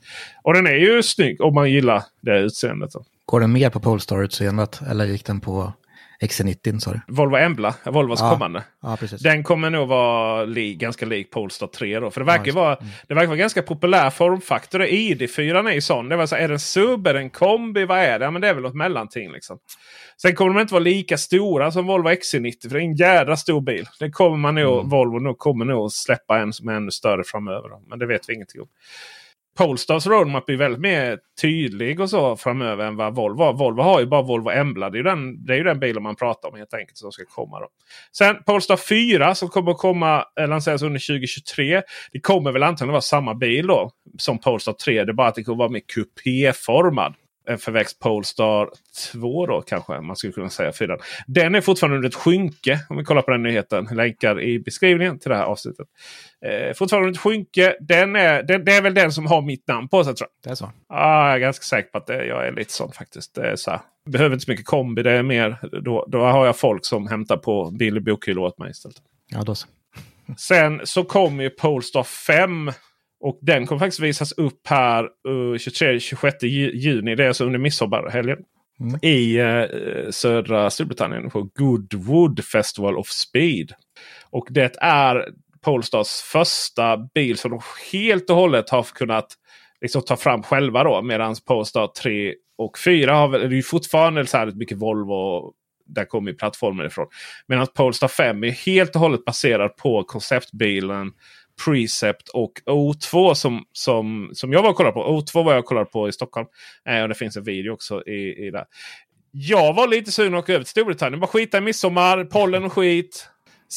Och 0.44 0.54
den 0.54 0.68
är 0.68 0.76
ju 0.76 1.04
snygg 1.04 1.42
om 1.42 1.54
man 1.54 1.72
gillar 1.72 2.04
det 2.22 2.40
utseendet. 2.40 2.92
Då. 2.92 3.06
Går 3.26 3.40
den 3.40 3.52
mer 3.52 3.70
på 3.70 3.80
Polestar-utseendet 3.80 4.82
eller 4.90 5.06
gick 5.06 5.26
den 5.26 5.40
på 5.40 5.74
XC90 6.20 6.80
sa 6.80 6.92
du? 6.92 7.02
Volvo 7.08 7.38
Embla, 7.38 7.76
Volvos 7.86 8.20
ja. 8.20 8.32
kommande. 8.32 8.64
Ja. 8.82 8.98
Den 9.20 9.44
kommer 9.44 9.70
nog 9.70 9.88
vara 9.88 10.46
li 10.46 10.76
ganska 10.76 11.06
lik 11.06 11.32
Polestar 11.32 11.68
3 11.68 12.00
då. 12.00 12.12
För 12.12 12.22
det 12.22 12.26
verkar, 12.26 12.48
ja, 12.48 12.54
vara, 12.54 12.76
mm. 12.76 12.92
det 13.08 13.14
verkar 13.14 13.28
vara 13.28 13.38
ganska 13.38 13.62
populär 13.62 14.10
formfaktor. 14.10 14.82
ID4 14.82 15.70
är 15.70 15.74
ju 15.74 15.82
sån. 15.82 16.10
Det 16.10 16.16
var 16.16 16.26
så, 16.26 16.36
är 16.36 16.48
det 16.48 16.54
en 16.54 16.60
sub, 16.60 17.08
är 17.08 17.14
det 17.14 17.20
en 17.20 17.30
kombi, 17.30 17.86
vad 17.86 18.00
är 18.00 18.20
det? 18.20 18.32
Men 18.32 18.42
det 18.42 18.48
är 18.48 18.54
väl 18.54 18.64
något 18.64 18.76
mellanting 18.76 19.32
liksom. 19.32 19.60
Sen 20.22 20.36
kommer 20.36 20.54
de 20.54 20.62
inte 20.62 20.74
vara 20.74 20.84
lika 20.84 21.18
stora 21.18 21.72
som 21.72 21.86
Volvo 21.86 22.10
XC90. 22.10 22.62
För 22.62 22.70
det 22.70 22.80
är 22.80 22.86
en 22.86 22.96
jädra 22.96 23.38
stor 23.38 23.62
bil. 23.62 23.86
Det 24.00 24.10
kommer 24.10 24.38
man 24.38 24.56
nog, 24.56 24.78
mm. 24.78 24.90
Volvo 24.90 25.20
nog, 25.20 25.38
kommer 25.38 25.66
nog 25.66 25.92
släppa 25.92 26.40
en 26.40 26.54
som 26.54 26.70
är 26.70 26.74
ännu 26.74 26.92
större 26.92 27.24
framöver. 27.24 27.70
Då. 27.70 27.82
Men 27.88 28.00
det 28.00 28.06
vet 28.06 28.30
vi 28.30 28.34
ingenting 28.34 28.62
om. 28.62 28.68
Polestars 29.58 30.08
roadmap 30.08 30.50
är 30.50 30.56
väldigt 30.56 30.82
mer 30.82 31.20
tydlig 31.42 32.00
och 32.00 32.10
så 32.10 32.36
framöver 32.36 32.86
än 32.86 32.96
vad 32.96 33.16
Volvo 33.16 33.44
har. 33.44 33.54
Volvo 33.54 33.82
har 33.82 34.00
ju 34.00 34.06
bara 34.06 34.22
Volvo 34.22 34.50
Embla. 34.50 34.90
Det 34.90 34.96
är 34.96 35.00
ju 35.00 35.04
den, 35.04 35.46
det 35.46 35.54
är 35.54 35.58
ju 35.58 35.64
den 35.64 35.80
bilen 35.80 36.04
man 36.04 36.16
pratar 36.16 36.50
om 36.50 36.56
helt 36.58 36.74
enkelt 36.74 36.98
som 36.98 37.12
ska 37.12 37.24
komma. 37.26 37.60
Då. 37.60 37.68
Sen 38.18 38.36
Polestar 38.46 38.78
4 38.78 39.36
som 39.36 39.50
kommer 39.50 39.72
att 39.72 39.78
komma, 39.78 40.26
eh, 40.40 40.48
lanseras 40.48 40.82
under 40.82 41.00
2023. 41.00 41.82
Det 42.12 42.20
kommer 42.20 42.52
väl 42.52 42.64
antagligen 42.64 42.92
vara 42.92 43.02
samma 43.02 43.34
bil 43.34 43.68
då 43.68 43.92
som 44.18 44.40
Polestar 44.40 44.74
3. 44.74 45.04
Det 45.04 45.12
är 45.12 45.14
bara 45.14 45.28
att 45.28 45.36
det 45.36 45.44
kommer 45.44 45.58
vara 45.58 45.70
mer 45.70 45.82
kupéformad 45.96 47.14
en 47.48 47.58
förväxt 47.58 48.00
Polestar 48.00 48.70
2 49.12 49.46
då 49.46 49.62
kanske 49.62 50.02
man 50.02 50.16
skulle 50.16 50.34
kunna 50.34 50.50
säga. 50.50 50.74
Fyran. 50.74 51.00
Den 51.28 51.56
är 51.56 51.62
fortfarande 51.62 51.98
under 51.98 52.10
ett 52.10 52.16
skynke. 52.16 52.80
Om 52.90 52.98
vi 52.98 53.04
kollar 53.04 53.22
på 53.22 53.32
den 53.32 53.44
nyheten. 53.44 53.90
Länkar 53.92 54.42
i 54.42 54.60
beskrivningen 54.60 55.20
till 55.20 55.30
det 55.30 55.36
här 55.36 55.44
avsnittet. 55.44 55.88
Eh, 56.46 56.74
fortfarande 56.74 57.08
under 57.08 57.20
ett 57.20 57.24
skynke. 57.24 57.76
Den 57.80 58.16
är, 58.16 58.44
den, 58.44 58.66
det 58.66 58.76
är 58.76 58.82
väl 58.82 58.94
den 58.94 59.12
som 59.12 59.26
har 59.26 59.42
mitt 59.42 59.68
namn 59.68 59.88
på 59.88 60.04
sig 60.04 60.16
tror 60.16 60.30
jag. 60.30 60.50
Det 60.50 60.54
är 60.54 60.56
så? 60.56 60.72
Ah, 60.90 61.28
jag 61.28 61.36
är 61.36 61.40
ganska 61.40 61.64
säker 61.64 61.90
på 61.90 61.98
att 61.98 62.08
det, 62.08 62.26
jag 62.26 62.48
är 62.48 62.52
lite 62.52 62.74
sån 62.74 62.92
faktiskt. 62.92 63.36
Det 63.36 63.58
så 63.58 63.72
här, 63.72 63.80
behöver 64.10 64.34
inte 64.34 64.46
så 64.46 64.52
mycket 64.52 64.66
kombi. 64.66 65.04
Det 65.04 65.12
är 65.12 65.24
mer, 65.24 65.58
då, 65.82 66.06
då 66.08 66.20
har 66.20 66.46
jag 66.46 66.58
folk 66.58 66.86
som 66.86 67.08
hämtar 67.08 67.38
på 67.38 67.72
billig 67.72 68.04
bokhylla 68.04 68.42
åt 68.42 68.58
mig 68.58 68.72
istället. 68.72 68.98
Ja, 69.32 69.44
då 69.44 69.56
så. 69.56 69.68
Sen 70.38 70.82
så 70.84 71.04
kommer 71.04 71.44
ju 71.44 71.50
Polestar 71.50 72.04
5 72.04 72.72
och 73.20 73.40
den 73.42 73.66
kommer 73.66 73.80
faktiskt 73.80 74.00
visas 74.00 74.32
upp 74.32 74.68
här 74.68 75.04
uh, 75.04 75.54
23-26 75.54 76.46
juni. 76.46 77.16
Det 77.16 77.24
är 77.24 77.28
alltså 77.28 77.46
under 77.46 77.60
midsommarhelgen. 77.60 78.38
Mm. 78.80 79.00
I 79.02 79.42
uh, 79.42 80.12
södra 80.12 80.70
Storbritannien 80.70 81.30
på 81.30 81.50
Goodwood 81.56 82.46
Festival 82.46 82.98
of 82.98 83.08
Speed. 83.08 83.72
Och 84.30 84.48
det 84.50 84.76
är 84.82 85.26
Polestars 85.62 86.22
första 86.22 86.98
bil 86.98 87.38
som 87.38 87.52
de 87.52 87.62
helt 87.92 88.30
och 88.30 88.36
hållet 88.36 88.70
har 88.70 88.84
kunnat 88.84 89.28
liksom, 89.82 90.02
ta 90.02 90.18
fram 90.18 90.44
själva. 90.44 90.84
då 90.84 91.02
Medan 91.02 91.36
Polestar 91.46 91.88
3 91.88 92.34
och 92.58 92.78
4 92.78 93.14
har 93.14 93.28
väl, 93.28 93.50
det 93.50 93.58
är 93.58 93.62
fortfarande 93.62 94.26
så 94.26 94.38
här 94.38 94.52
mycket 94.52 94.78
Volvo. 94.78 95.54
Där 95.88 96.06
kommer 96.06 96.34
plattformen 96.34 96.86
ifrån. 96.86 97.08
Medan 97.48 97.68
Polestar 97.76 98.08
5 98.08 98.44
är 98.44 98.52
helt 98.52 98.96
och 98.96 99.02
hållet 99.02 99.26
baserad 99.26 99.78
på 99.78 100.04
konceptbilen 100.04 101.12
Precept 101.66 102.30
och 102.30 102.52
O2 102.66 103.34
som, 103.34 103.64
som, 103.72 104.30
som 104.34 104.54
jag 104.54 104.62
var 104.62 104.70
och 104.70 104.76
kollade 104.76 104.94
på. 104.94 105.22
O2 105.22 105.44
var 105.44 105.52
jag 105.52 105.60
och 105.60 105.66
kollade 105.66 105.86
på 105.86 106.10
i 106.10 106.12
Stockholm. 106.12 106.48
Eh, 106.90 107.02
och 107.02 107.10
det 107.10 107.16
finns 107.16 107.38
en 107.38 107.44
video 107.44 107.72
också 107.72 108.04
i, 108.08 108.48
i 108.48 108.52
där. 108.52 108.66
Jag 109.32 109.74
var 109.74 109.88
lite 109.88 110.12
sugen 110.12 110.36
att 110.36 110.44
åka 110.44 110.54
över 110.54 110.64
till 110.64 110.72
Storbritannien. 110.72 111.20
Bara 111.20 111.28
skita 111.28 111.58
i 111.58 111.62
midsommar, 111.62 112.24
pollen 112.24 112.64
och 112.64 112.74
skit. 112.74 113.30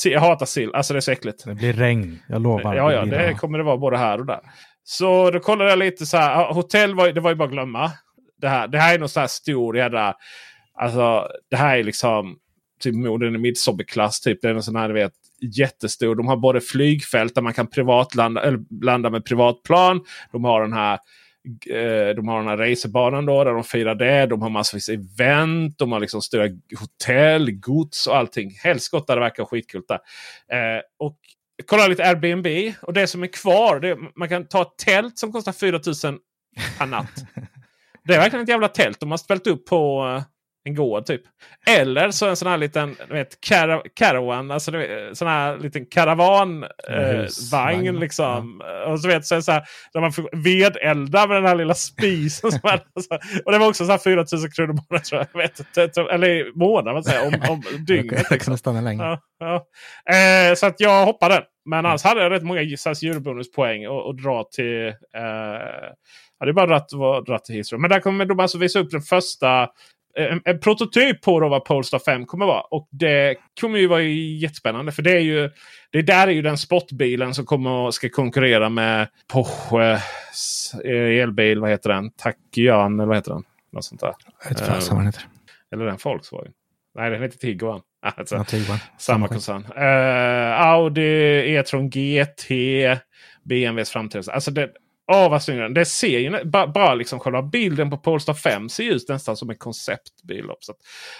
Jag 0.04 0.20
hatar 0.20 0.46
sill. 0.46 0.74
Alltså 0.74 0.92
det 0.94 0.98
är 0.98 1.00
så 1.00 1.10
äckligt. 1.10 1.44
Det 1.44 1.54
blir 1.54 1.72
regn, 1.72 2.18
jag 2.28 2.42
lovar. 2.42 2.74
Ja, 2.74 2.92
ja 2.92 3.04
det 3.04 3.34
kommer 3.34 3.58
det 3.58 3.64
vara 3.64 3.76
både 3.76 3.98
här 3.98 4.18
och 4.18 4.26
där. 4.26 4.40
Så 4.84 5.30
då 5.30 5.40
kollade 5.40 5.70
jag 5.70 5.78
lite 5.78 6.06
så 6.06 6.16
här. 6.16 6.52
Hotell 6.52 6.94
var, 6.94 7.08
det 7.08 7.20
var 7.20 7.30
ju 7.30 7.36
bara 7.36 7.44
att 7.44 7.50
glömma. 7.50 7.92
Det 8.40 8.48
här, 8.48 8.68
det 8.68 8.78
här 8.78 8.94
är 8.94 8.98
någon 8.98 9.08
sån 9.08 9.20
här 9.20 9.26
stor 9.26 9.76
jädra... 9.76 10.14
Alltså 10.74 11.28
det 11.50 11.56
här 11.56 11.78
är 11.78 11.84
liksom 11.84 12.36
typ 12.80 12.94
morden 12.94 13.34
i 13.34 13.38
midsommarklass. 13.38 14.20
Typ. 14.20 14.42
Det 14.42 14.48
är 14.48 14.54
en 14.54 14.62
sån 14.62 14.76
här, 14.76 14.88
du 14.88 14.94
vet, 14.94 15.12
jättestor. 15.40 16.14
De 16.14 16.28
har 16.28 16.36
både 16.36 16.60
flygfält 16.60 17.34
där 17.34 17.42
man 17.42 17.54
kan 17.54 17.66
privatlanda 17.66 18.42
eller 18.42 18.84
landa 18.84 19.10
med 19.10 19.24
privatplan. 19.24 20.04
De 20.32 20.44
har 20.44 20.62
den 20.62 20.72
här 20.72 20.98
eh, 21.70 22.14
de 22.16 22.28
har 22.28 22.38
den 22.38 22.48
här 22.48 22.56
racerbanan 22.56 23.26
då 23.26 23.44
där 23.44 23.52
de 23.52 23.64
firar 23.64 23.94
det. 23.94 24.26
De 24.26 24.42
har 24.42 24.50
massvis 24.50 24.88
event. 24.88 25.78
De 25.78 25.92
har 25.92 26.00
liksom 26.00 26.22
stora 26.22 26.48
hotell, 26.80 27.50
gods 27.50 28.06
och 28.06 28.16
allting. 28.16 28.50
Helskotta 28.62 29.14
det 29.14 29.20
verkar 29.20 29.44
skitkul 29.44 29.82
där. 29.88 29.98
Eh, 30.56 30.82
och 30.98 31.18
kolla 31.66 31.86
lite 31.86 32.04
Airbnb. 32.04 32.74
Och 32.82 32.92
det 32.92 33.06
som 33.06 33.22
är 33.22 33.26
kvar. 33.26 33.80
Det, 33.80 33.98
man 34.16 34.28
kan 34.28 34.48
ta 34.48 34.62
ett 34.62 34.76
tält 34.84 35.18
som 35.18 35.32
kostar 35.32 35.52
4000 35.52 36.18
per 36.78 36.86
natt. 36.86 37.24
det 38.04 38.14
är 38.14 38.18
verkligen 38.18 38.42
ett 38.42 38.48
jävla 38.48 38.68
tält. 38.68 39.00
De 39.00 39.10
har 39.10 39.18
ställt 39.18 39.46
upp 39.46 39.66
på 39.66 40.08
eh, 40.16 40.22
en 40.68 40.74
gård 40.74 41.06
typ. 41.06 41.22
Eller 41.66 42.10
så 42.10 42.28
en 42.28 42.36
sån 42.36 42.48
här 42.48 42.58
liten 42.58 42.96
vet, 43.08 43.40
cara 43.40 43.82
caravan. 43.94 44.50
Alltså 44.50 44.72
sån 45.12 45.28
här 45.28 45.58
liten 45.58 45.86
karavanvagn. 45.86 47.86
Eh, 47.86 48.00
liksom. 48.00 48.62
Ja. 48.64 48.92
Och 48.92 49.00
så 49.00 49.08
vet 49.08 49.26
så, 49.26 49.42
så 49.42 49.52
här, 49.52 49.62
där 49.92 50.00
man 50.00 50.12
får 50.12 50.28
vedelda 50.32 51.26
med 51.26 51.36
den 51.36 51.46
här 51.46 51.54
lilla 51.54 51.74
spisen. 51.74 52.52
som 52.52 52.60
är, 52.62 52.80
alltså, 52.94 53.14
och 53.44 53.52
det 53.52 53.58
var 53.58 53.68
också 53.68 53.84
så 53.84 53.90
här 53.90 53.98
4000 53.98 54.50
kronor 54.50 54.78
bara 54.88 55.00
tror 55.00 55.26
jag. 55.32 55.40
vet 55.40 55.98
eller 55.98 56.58
månad 56.58 56.94
man 56.94 57.04
säger, 57.04 57.26
om, 57.26 57.50
om 57.50 57.62
dygnet. 57.86 58.44
Kan 58.44 58.58
stanna 58.58 58.80
länge. 58.80 59.02
Ja, 59.02 59.20
ja. 59.38 59.66
Eh, 60.14 60.54
så 60.54 60.66
att 60.66 60.80
jag 60.80 61.06
hoppade. 61.06 61.44
Men 61.64 61.86
annars 61.86 62.02
hade 62.02 62.22
jag 62.22 62.32
rätt 62.32 62.42
många 62.42 62.60
eurobonuspoäng 62.60 63.84
att 63.84 64.18
dra 64.22 64.44
till. 64.44 64.86
Eh, 64.88 64.92
Ja, 66.38 66.46
det 66.46 66.50
är 66.50 66.52
bara 66.52 66.76
att 66.76 66.88
dra 67.26 67.38
till 67.38 67.54
Heathrow. 67.54 67.80
Men 67.80 67.90
där 67.90 68.00
kommer 68.00 68.24
de 68.24 68.40
alltså 68.40 68.58
visa 68.58 68.78
upp 68.78 68.90
den 68.90 69.02
första 69.02 69.68
en, 70.18 70.40
en, 70.44 70.60
prototyp 70.60 71.22
på 71.22 71.40
då 71.40 71.48
vad 71.48 71.64
Polestar 71.64 71.98
5 71.98 72.26
kommer 72.26 72.46
vara. 72.46 72.60
Och 72.60 72.88
det 72.90 73.36
kommer 73.60 73.78
ju 73.78 73.86
vara 73.86 74.02
jättespännande. 74.02 74.92
För 74.92 75.02
det 75.02 75.12
är 75.12 75.20
ju 75.20 75.50
det 75.90 76.02
där 76.02 76.28
är 76.28 76.32
ju 76.32 76.42
den 76.42 76.58
sportbilen 76.58 77.34
som 77.34 77.46
kommer 77.46 77.90
ska 77.90 78.08
konkurrera 78.08 78.68
med 78.68 79.08
Porsche 79.32 80.00
elbil. 81.22 81.60
Vad 81.60 81.70
heter 81.70 81.90
den? 81.90 82.10
Tachyan 82.10 83.00
eller 83.00 83.08
vad 83.08 83.16
heter 83.16 83.32
den? 83.32 83.44
Något 83.72 83.84
sånt 83.84 84.00
där. 84.00 84.14
Jag 84.42 84.50
vet 84.50 84.60
inte 84.60 84.90
vad 84.90 84.98
den 84.98 85.06
heter. 85.06 85.22
Eller 85.72 85.84
den 85.84 85.98
Volkswagen. 86.04 86.52
Nej, 86.94 87.10
den 87.10 87.22
heter 87.22 87.38
Tiguan. 87.38 87.80
Alltså, 88.00 88.36
ja, 88.36 88.44
Tiguan. 88.44 88.78
Samma 88.98 89.28
koncern. 89.28 89.64
Uh, 89.76 90.60
Audi 90.60 91.02
E-tron 91.54 91.90
GT. 91.90 92.50
BMWs 93.42 93.90
framträdande. 93.90 94.32
Alltså 94.32 94.50
det, 94.50 94.70
Åh 95.12 95.30
vad 95.30 95.42
snygg 95.42 95.74
Det 95.74 95.84
ser 95.84 96.18
ju 96.18 96.44
bara, 96.44 96.66
bara 96.66 96.94
liksom 96.94 97.20
själva 97.20 97.42
bilden 97.42 97.90
på 97.90 97.98
Polestar 97.98 98.34
5 98.34 98.68
ser 98.68 98.84
ut 98.84 99.08
nästan 99.08 99.36
som 99.36 99.50
en 99.50 99.56
konceptbil. 99.56 100.44
Så 100.60 100.72
att, 100.72 100.78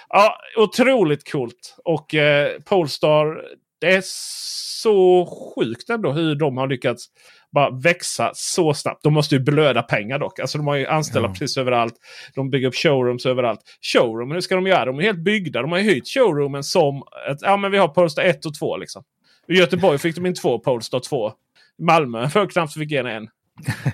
ja, 0.09 0.37
otroligt 0.57 1.31
coolt. 1.31 1.75
Och 1.85 2.15
eh, 2.15 2.59
Polestar, 2.61 3.41
det 3.81 3.95
är 3.95 4.03
så 4.81 5.25
sjukt 5.55 5.89
ändå 5.89 6.11
hur 6.11 6.35
de 6.35 6.57
har 6.57 6.67
lyckats 6.67 7.05
bara 7.51 7.69
växa 7.69 8.31
så 8.33 8.73
snabbt. 8.73 9.03
De 9.03 9.13
måste 9.13 9.35
ju 9.35 9.41
blöda 9.41 9.83
pengar 9.83 10.19
dock. 10.19 10.39
Alltså 10.39 10.57
de 10.57 10.67
har 10.67 10.75
ju 10.75 10.87
anställda 10.87 11.29
ja. 11.29 11.33
precis 11.33 11.57
överallt. 11.57 11.93
De 12.35 12.49
bygger 12.49 12.67
upp 12.67 12.75
showrooms 12.75 13.25
överallt. 13.25 13.59
Showroom, 13.81 14.31
hur 14.31 14.41
ska 14.41 14.55
de 14.55 14.67
göra? 14.67 14.85
De 14.85 14.99
är 14.99 15.03
helt 15.03 15.19
byggda. 15.19 15.61
De 15.61 15.71
har 15.71 15.79
ju 15.79 15.91
hyrt 15.91 16.07
showroomen 16.07 16.63
som 16.63 17.03
ett, 17.31 17.37
ja 17.41 17.57
men 17.57 17.71
vi 17.71 17.77
har 17.77 17.87
Polestar 17.87 18.23
1 18.23 18.45
och 18.45 18.59
2 18.59 18.77
liksom. 18.77 19.03
I 19.47 19.53
Göteborg 19.53 19.97
fick 19.97 20.15
de 20.15 20.25
in 20.25 20.35
två 20.35 20.59
Polestar 20.59 20.99
2. 20.99 21.31
Malmö 21.81 22.29
för 22.33 22.47
knappt 22.47 22.73
fick 22.73 22.91
en 22.91 23.05
en. 23.05 23.27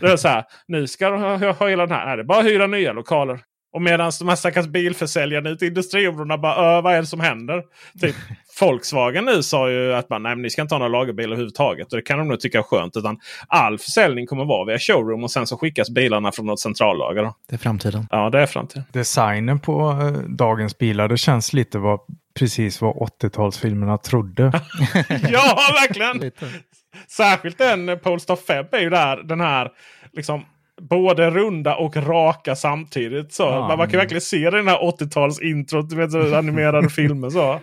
Det 0.01 0.07
är 0.07 0.17
så 0.17 0.27
här, 0.27 0.43
nu 0.67 0.87
ska 0.87 1.09
de 1.09 1.21
ha, 1.21 1.51
ha 1.51 1.69
hela 1.69 1.85
den 1.85 1.95
här. 1.95 2.05
Nej, 2.05 2.15
det 2.15 2.21
är 2.21 2.25
bara 2.25 2.39
att 2.39 2.45
hyra 2.45 2.67
nya 2.67 2.93
lokaler. 2.93 3.39
Och 3.75 3.81
medan 3.81 4.11
de 4.19 4.27
här 4.27 4.35
stackars 4.35 4.67
bilförsäljarna 4.67 5.49
ute 5.49 5.65
i 5.65 5.67
industriområdena 5.67 6.37
bara 6.37 6.81
vad 6.81 6.93
är 6.93 7.01
det 7.01 7.07
som 7.07 7.19
händer? 7.19 7.63
Typ, 8.01 8.15
Volkswagen 8.61 9.25
nu 9.25 9.43
sa 9.43 9.71
ju 9.71 9.93
att 9.93 10.09
man, 10.09 10.23
nej, 10.23 10.35
ni 10.35 10.49
ska 10.49 10.61
inte 10.61 10.75
ha 10.75 10.79
några 10.79 10.99
lagerbilar 10.99 11.31
överhuvudtaget. 11.31 11.91
Och 11.91 11.95
det 11.95 12.01
kan 12.01 12.17
de 12.17 12.27
nog 12.27 12.39
tycka 12.39 12.57
är 12.57 12.63
skönt. 12.63 12.97
Utan 12.97 13.19
all 13.47 13.77
försäljning 13.77 14.27
kommer 14.27 14.45
vara 14.45 14.65
via 14.65 14.79
showroom 14.79 15.23
och 15.23 15.31
sen 15.31 15.47
så 15.47 15.57
skickas 15.57 15.89
bilarna 15.89 16.31
från 16.31 16.45
något 16.45 16.59
centrallager. 16.59 17.31
Det 17.49 17.55
är 17.55 17.57
framtiden. 17.57 18.07
Ja, 18.11 18.29
det 18.29 18.39
är 18.39 18.45
framtiden. 18.45 18.83
Designen 18.93 19.59
på 19.59 19.89
eh, 19.89 20.11
dagens 20.29 20.77
bilar, 20.77 21.07
det 21.07 21.17
känns 21.17 21.53
lite 21.53 21.77
vad, 21.77 21.99
precis 22.39 22.81
vad 22.81 22.95
80-talsfilmerna 22.95 23.97
trodde. 23.97 24.43
ja, 25.31 25.57
verkligen! 25.81 26.31
Särskilt 27.07 27.57
den 27.57 27.99
Polestar 28.03 28.35
5 28.35 28.65
är 28.71 28.79
ju 28.79 28.89
där 28.89 29.17
den 29.23 29.41
här 29.41 29.71
liksom 30.13 30.45
både 30.81 31.29
runda 31.29 31.75
och 31.75 31.95
raka 31.95 32.55
samtidigt. 32.55 33.33
Så. 33.33 33.43
Ja, 33.43 33.67
man, 33.67 33.77
man 33.77 33.89
kan 33.89 33.97
verkligen 33.99 34.21
se 34.21 34.49
den 34.49 34.67
här 34.67 34.77
80-tals 34.77 35.41
introt, 35.41 35.89
du 35.89 35.95
vet, 35.95 36.33
animerade 36.33 36.89
filmer. 36.89 37.29
så. 37.29 37.59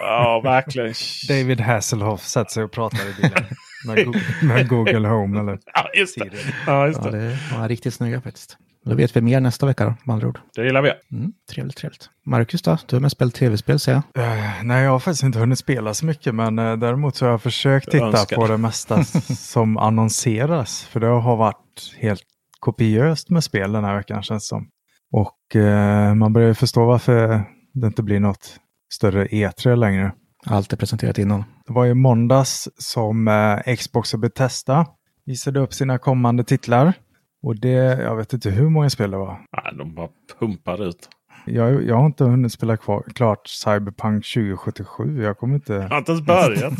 Ja, 0.00 0.40
verkligen. 0.44 0.94
David 1.28 1.60
Hasselhoff 1.60 2.20
sätter 2.20 2.50
sig 2.50 2.64
och 2.64 2.72
pratar 2.72 2.98
i 2.98 3.22
bilen. 3.22 3.44
Med, 3.86 4.04
Google, 4.04 4.20
med 4.42 4.68
Google 4.68 5.08
Home 5.08 5.40
eller 5.40 5.58
Ja, 5.74 5.90
just 5.94 6.18
det. 6.18 6.30
Ja, 6.66 6.86
just 6.86 7.02
det. 7.02 7.08
Ja, 7.08 7.16
det 7.52 7.58
var 7.58 7.68
riktigt 7.68 7.94
snygga 7.94 8.20
faktiskt. 8.20 8.56
Då 8.84 8.94
vet 8.94 9.16
vi 9.16 9.20
mer 9.20 9.40
nästa 9.40 9.66
vecka 9.66 9.84
då, 9.84 9.94
med 10.04 10.14
andra 10.14 10.28
ord. 10.28 10.38
Det 10.54 10.64
gillar 10.64 10.82
vi. 10.82 10.92
Mm, 11.12 11.32
trevligt, 11.52 11.76
trevligt. 11.76 12.10
Marcus 12.26 12.62
då? 12.62 12.78
Du 12.86 12.96
har 12.96 13.00
mest 13.00 13.16
spelat 13.16 13.34
tv-spel 13.34 13.78
ser 13.80 13.92
jag. 13.92 14.02
Uh, 14.24 14.64
nej, 14.64 14.84
jag 14.84 14.90
har 14.90 14.98
faktiskt 14.98 15.22
inte 15.22 15.38
hunnit 15.38 15.58
spela 15.58 15.94
så 15.94 16.06
mycket, 16.06 16.34
men 16.34 16.58
uh, 16.58 16.78
däremot 16.78 17.16
så 17.16 17.24
har 17.24 17.30
jag 17.30 17.42
försökt 17.42 17.90
titta 17.90 18.04
Önskar. 18.04 18.36
på 18.36 18.46
det 18.46 18.56
mesta 18.56 19.04
som 19.36 19.76
annonseras. 19.76 20.84
För 20.84 21.00
det 21.00 21.06
har 21.06 21.36
varit 21.36 21.94
helt 21.98 22.22
kopiöst 22.60 23.30
med 23.30 23.44
spel 23.44 23.72
den 23.72 23.84
här 23.84 23.96
veckan 23.96 24.22
känns 24.22 24.42
det 24.44 24.48
som. 24.48 24.68
Och 25.12 25.56
uh, 25.56 26.14
man 26.14 26.32
börjar 26.32 26.54
förstå 26.54 26.86
varför 26.86 27.44
det 27.74 27.86
inte 27.86 28.02
blir 28.02 28.20
något 28.20 28.56
större 28.92 29.26
E3 29.26 29.76
längre. 29.76 30.12
Allt 30.46 30.72
är 30.72 30.76
presenterat 30.76 31.18
innan. 31.18 31.44
Det 31.66 31.72
var 31.72 31.86
i 31.86 31.94
måndags 31.94 32.68
som 32.78 33.30
Xbox 33.78 34.14
och 34.14 34.20
Bethesda 34.20 34.86
visade 35.26 35.60
upp 35.60 35.74
sina 35.74 35.98
kommande 35.98 36.44
titlar. 36.44 36.92
Och 37.42 37.56
det, 37.56 38.02
jag 38.02 38.16
vet 38.16 38.32
inte 38.32 38.50
hur 38.50 38.68
många 38.68 38.90
spel 38.90 39.10
det 39.10 39.16
var. 39.16 39.40
Nej, 39.52 39.74
de 39.78 39.94
bara 39.94 40.08
pumpar 40.38 40.88
ut. 40.88 41.08
Jag, 41.44 41.84
jag 41.84 41.96
har 41.96 42.06
inte 42.06 42.24
hunnit 42.24 42.52
spela 42.52 42.76
kvar, 42.76 43.04
klart 43.14 43.48
Cyberpunk 43.48 44.26
2077. 44.34 45.22
Jag 45.22 45.38
kommer 45.38 45.54
inte... 45.54 45.72
Jag 45.72 45.88
har 45.88 45.98
inte 45.98 46.12
ens 46.12 46.26
börjat. 46.26 46.74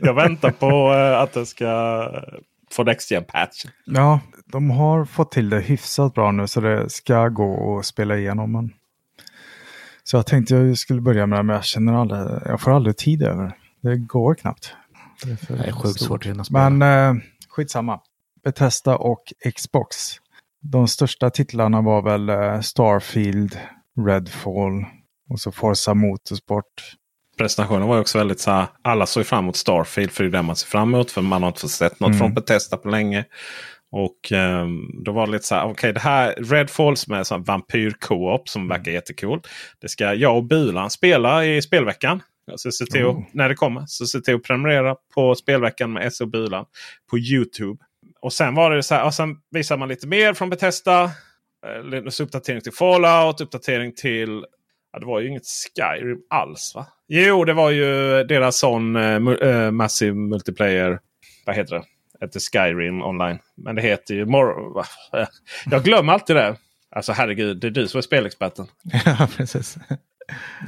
jag 0.00 0.14
väntar 0.14 0.50
på 0.50 0.92
uh, 0.92 1.20
att 1.20 1.32
det 1.32 1.46
ska 1.46 1.66
få 2.70 2.84
Next 2.84 3.12
patch. 3.28 3.64
Ja, 3.84 4.20
de 4.46 4.70
har 4.70 5.04
fått 5.04 5.32
till 5.32 5.50
det 5.50 5.60
hyfsat 5.60 6.14
bra 6.14 6.32
nu 6.32 6.46
så 6.46 6.60
det 6.60 6.90
ska 6.90 7.28
gå 7.28 7.78
att 7.78 7.86
spela 7.86 8.16
igenom. 8.16 8.52
Men... 8.52 8.72
Så 10.04 10.16
jag 10.16 10.26
tänkte 10.26 10.54
jag 10.54 10.78
skulle 10.78 11.00
börja 11.00 11.26
med 11.26 11.38
det, 11.38 11.42
men 11.42 11.54
jag 11.54 11.64
känner 11.64 11.92
aldrig, 11.92 12.20
jag 12.46 12.60
får 12.60 12.70
aldrig 12.70 12.96
tid 12.96 13.22
över 13.22 13.52
det. 13.80 13.96
Går 13.96 14.34
knappt. 14.34 14.74
Det 15.24 15.30
är, 15.30 15.56
det 15.56 15.64
är 15.68 15.72
sjukt 15.72 16.00
svårt 16.00 16.26
att 16.26 16.46
spela. 16.46 16.70
Men 16.70 17.16
uh, 17.16 17.22
skitsamma. 17.48 18.00
Bethesda 18.46 18.96
och 18.96 19.32
Xbox. 19.54 19.96
De 20.62 20.88
största 20.88 21.30
titlarna 21.30 21.82
var 21.82 22.02
väl 22.02 22.28
eh, 22.28 22.60
Starfield, 22.60 23.58
Redfall 24.06 24.84
och 25.30 25.40
så 25.40 25.52
Forza 25.52 25.94
Motorsport. 25.94 26.64
Presentationen 27.38 27.88
var 27.88 28.00
också 28.00 28.18
väldigt 28.18 28.40
så 28.40 28.50
här. 28.50 28.66
Alla 28.82 29.06
såg 29.06 29.26
fram 29.26 29.44
emot 29.44 29.56
Starfield 29.56 30.10
för 30.10 30.24
det 30.24 30.30
är 30.30 30.32
det 30.32 30.42
man 30.42 30.56
ser 30.56 30.66
fram 30.66 30.94
emot. 30.94 31.10
För 31.10 31.22
man 31.22 31.42
har 31.42 31.48
inte 31.48 31.60
fått 31.60 31.70
sett 31.70 32.00
något 32.00 32.08
mm. 32.08 32.18
från 32.18 32.34
Bethesda 32.34 32.76
på 32.76 32.88
länge. 32.88 33.24
Och 33.92 34.32
um, 34.32 35.02
då 35.04 35.12
var 35.12 35.26
det 35.26 35.32
lite 35.32 35.44
så 35.44 35.54
här. 35.54 35.62
Okej, 35.62 35.72
okay, 35.72 35.92
det 35.92 36.00
här 36.00 36.34
Redfall 36.34 36.96
som 36.96 37.14
är 37.14 37.34
en 37.34 37.44
vampyr-co-op 37.44 38.48
som 38.48 38.68
verkar 38.68 38.92
jättecool. 38.92 39.40
Det 39.80 39.88
ska 39.88 40.14
jag 40.14 40.36
och 40.36 40.44
Bulan 40.44 40.90
spela 40.90 41.44
i 41.44 41.62
spelveckan. 41.62 42.22
Så 42.56 42.72
se 42.72 42.86
till 42.86 43.04
oh. 43.04 43.22
när 43.32 43.48
det 43.48 43.54
kommer. 43.54 43.84
Så 43.86 44.06
se 44.06 44.20
till 44.20 44.34
att 44.34 44.42
prenumerera 44.42 44.96
på 45.14 45.34
spelveckan 45.34 45.92
med 45.92 46.12
SO 46.12 46.26
Bulan 46.26 46.64
på 47.10 47.18
Youtube. 47.18 47.78
Och 48.20 48.32
sen 48.32 48.54
var 48.54 48.70
det 48.70 48.82
så 48.82 48.94
här. 48.94 49.04
Och 49.04 49.14
sen 49.14 49.36
visar 49.50 49.76
man 49.76 49.88
lite 49.88 50.06
mer 50.06 50.34
från 50.34 50.50
Bethesda. 50.50 51.04
Eh, 51.66 52.22
uppdatering 52.22 52.60
till 52.60 52.72
Fallout, 52.72 53.40
uppdatering 53.40 53.94
till... 53.94 54.44
Ja, 54.92 54.98
det 54.98 55.06
var 55.06 55.20
ju 55.20 55.28
inget 55.28 55.46
Skyrim 55.76 56.18
alls 56.30 56.72
va? 56.74 56.86
Jo, 57.08 57.44
det 57.44 57.52
var 57.52 57.70
ju 57.70 57.84
deras 58.24 58.58
sån 58.58 58.96
uh, 58.96 59.70
Massive 59.70 60.14
Multiplayer. 60.14 61.00
Vad 61.46 61.56
heter 61.56 61.74
det? 61.74 61.84
Det 62.32 62.40
Skyrim 62.40 63.02
online. 63.02 63.38
Men 63.56 63.76
det 63.76 63.82
heter 63.82 64.14
ju 64.14 64.26
Mor 64.26 64.84
Jag 65.70 65.84
glömmer 65.84 66.12
alltid 66.12 66.36
det. 66.36 66.56
Alltså 66.90 67.12
herregud, 67.12 67.60
det 67.60 67.66
är 67.66 67.70
du 67.70 67.88
som 67.88 67.98
är 67.98 68.02
spelexperten. 68.02 68.66
ja, 69.04 69.28
precis. 69.36 69.78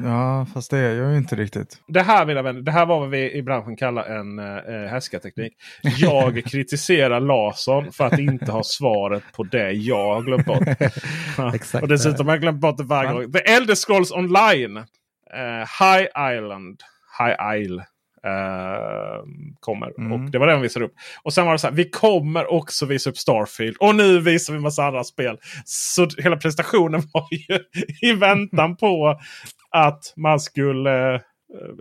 Ja, 0.05 0.47
fast 0.55 0.71
det 0.71 0.79
är 0.79 0.95
jag 0.95 1.13
ju 1.13 1.19
inte 1.19 1.37
riktigt. 1.37 1.81
Det 1.87 2.03
här, 2.03 2.27
mina 2.27 2.43
vänner, 2.43 2.61
det 2.61 2.73
här 2.73 2.87
var 2.87 3.01
vad 3.01 3.11
vi 3.11 3.33
i 3.33 3.43
branschen 3.43 3.77
kallar 3.77 4.05
en 4.05 4.39
eh, 4.39 4.91
härskarteknik. 4.91 5.53
Jag 5.83 6.45
kritiserar 6.47 7.21
Larsson 7.21 7.93
för 7.93 8.07
att 8.07 8.19
inte 8.19 8.53
ha 8.53 8.63
svaret 8.63 9.23
på 9.33 9.43
det 9.43 9.73
jag 9.73 10.15
har 10.15 10.23
glömt 10.23 10.47
bort. 10.47 10.69
Exakt. 11.55 11.83
Och 11.83 11.89
dessutom 11.89 12.27
har 12.27 12.35
jag 12.35 12.41
glömt 12.41 12.61
bort 12.61 12.77
det 12.77 12.85
varje 12.85 13.13
gång. 13.13 13.33
The 13.33 13.39
Elder 13.39 13.75
Scrolls 13.75 14.13
Online. 14.13 14.77
Eh, 14.77 15.65
High 15.81 16.37
Island. 16.37 16.83
High 17.19 17.61
Isle. 17.61 17.85
Uh, 18.29 19.25
kommer. 19.61 20.01
Mm. 20.01 20.13
Och 20.13 20.31
Det 20.31 20.39
var 20.39 20.47
det 20.47 20.53
de 20.53 20.63
visade 20.63 20.85
upp. 20.85 20.95
Och 21.23 21.33
sen 21.33 21.47
var 21.47 21.53
det 21.53 21.59
så 21.59 21.67
här. 21.67 21.75
Vi 21.75 21.91
kommer 21.91 22.53
också 22.53 22.87
visa 22.87 23.11
upp 23.11 23.19
Starfield. 23.19 23.77
Och 23.81 23.95
nu 23.95 24.21
visar 24.21 24.53
vi 24.53 24.59
massa 24.59 24.85
andra 24.85 25.05
spel. 25.05 25.39
Så 25.65 26.09
hela 26.19 26.37
presentationen 26.37 27.03
var 27.13 27.29
ju 27.31 27.59
i 28.09 28.13
väntan 28.13 28.77
på 28.77 29.21
att 29.71 30.13
man 30.17 30.41
skulle 30.41 31.15
uh, 31.15 31.21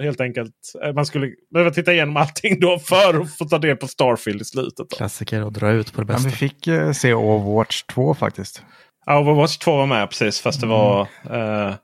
helt 0.03 0.21
enkelt 0.21 0.53
uh, 0.85 0.93
man 0.93 1.05
skulle 1.05 1.31
behöva 1.53 1.71
titta 1.71 1.93
igenom 1.93 2.17
allting 2.17 2.59
då 2.59 2.79
för 2.79 3.21
att 3.21 3.37
få 3.37 3.45
ta 3.45 3.57
del 3.57 3.77
på 3.77 3.87
Starfield 3.87 4.41
i 4.41 4.45
slutet. 4.45 4.89
Då. 4.89 4.97
Klassiker 4.97 5.43
och 5.43 5.51
dra 5.51 5.71
ut 5.71 5.93
på 5.93 6.01
det 6.01 6.05
bästa. 6.05 6.29
Ja, 6.29 6.29
vi 6.29 6.35
fick 6.35 6.67
se 6.97 7.13
Overwatch 7.13 7.83
2 7.83 8.13
faktiskt. 8.13 8.63
Ja, 9.05 9.19
Overwatch 9.19 9.57
2 9.57 9.77
var 9.77 9.85
med 9.85 10.09
precis. 10.09 10.41
Fast 10.41 10.61
det 10.61 10.67
var... 10.67 11.01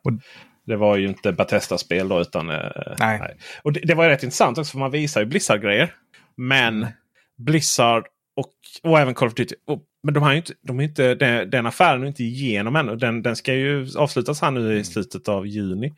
Och 0.03 0.11
det 0.65 0.75
var 0.75 0.97
ju 0.97 1.07
inte 1.07 1.31
Batesta-spel 1.31 2.07
då 2.07 2.21
utan... 2.21 2.49
Eh, 2.49 2.57
nej. 2.99 3.19
nej. 3.19 3.37
Och 3.63 3.73
det, 3.73 3.79
det, 3.79 3.95
var 3.95 4.09
rätt 4.09 4.23
intressant 4.23 4.57
också 4.57 4.71
för 4.71 4.79
man 4.79 4.91
visar 4.91 5.21
ju 5.21 5.27
Blizzard-grejer. 5.27 5.93
Men 6.37 6.77
mm. 6.77 6.89
Blizzard 7.37 8.03
och, 8.35 8.51
och 8.83 8.99
även 8.99 9.13
Call 9.13 9.27
of 9.27 9.33
Duty. 9.33 9.55
Och, 9.67 9.83
men 10.03 10.13
de 10.13 10.23
har 10.23 10.33
inte, 10.33 10.53
de 10.61 10.79
är 10.79 10.83
inte, 10.83 11.15
den, 11.15 11.49
den 11.49 11.65
affären 11.65 12.03
är 12.03 12.07
inte 12.07 12.23
igenom 12.23 12.75
ännu. 12.75 12.95
Den, 12.95 13.21
den 13.21 13.35
ska 13.35 13.53
ju 13.53 13.87
avslutas 13.97 14.41
här 14.41 14.51
nu 14.51 14.59
i 14.59 14.71
mm. 14.71 14.83
slutet 14.83 15.29
av 15.29 15.47
juni. 15.47 15.93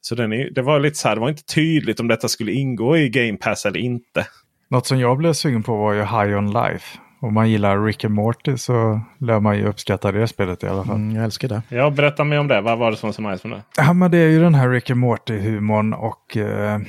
Så 0.00 0.14
den 0.14 0.32
är, 0.32 0.50
det 0.50 0.62
var 0.62 0.80
lite 0.80 0.98
så 0.98 1.08
här, 1.08 1.14
det 1.14 1.20
var 1.20 1.28
inte 1.28 1.44
tydligt 1.44 2.00
om 2.00 2.08
detta 2.08 2.28
skulle 2.28 2.52
ingå 2.52 2.96
i 2.96 3.08
Game 3.08 3.36
Pass 3.36 3.66
eller 3.66 3.80
inte. 3.80 4.26
Något 4.70 4.86
som 4.86 5.00
jag 5.00 5.16
blev 5.18 5.32
sugen 5.32 5.62
på 5.62 5.76
var 5.76 5.92
ju 5.92 6.00
High 6.00 6.38
On 6.38 6.52
Life. 6.52 6.98
Om 7.24 7.34
man 7.34 7.50
gillar 7.50 7.84
Rick 7.84 8.04
and 8.04 8.14
Morty 8.14 8.56
så 8.56 9.00
lär 9.18 9.40
man 9.40 9.56
ju 9.56 9.66
uppskatta 9.66 10.12
det 10.12 10.28
spelet 10.28 10.62
i 10.62 10.66
alla 10.66 10.84
fall. 10.84 10.96
Mm, 10.96 11.16
jag 11.16 11.24
älskar 11.24 11.48
det. 11.48 11.62
Ja, 11.68 11.90
berätta 11.90 12.24
mer 12.24 12.40
om 12.40 12.48
det. 12.48 12.60
Vad 12.60 12.78
var 12.78 12.90
det 12.90 12.96
som 12.96 13.06
var 13.06 13.12
så 13.12 13.22
nice 13.22 13.48
med 13.48 13.58
det? 13.58 13.62
Ja, 13.76 13.92
men 13.92 14.10
det 14.10 14.18
är 14.18 14.28
ju 14.28 14.40
den 14.40 14.54
här 14.54 14.70
Rick 14.70 14.90
and 14.90 15.00
Morty-humorn 15.00 15.94
och 15.94 16.36
eh, 16.36 16.80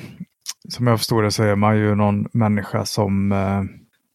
som 0.69 0.87
jag 0.87 0.99
förstår 0.99 1.23
det 1.23 1.31
så 1.31 1.43
är 1.43 1.55
man 1.55 1.77
ju 1.77 1.95
någon 1.95 2.27
människa 2.33 2.85
som, 2.85 3.31
eh, 3.31 3.61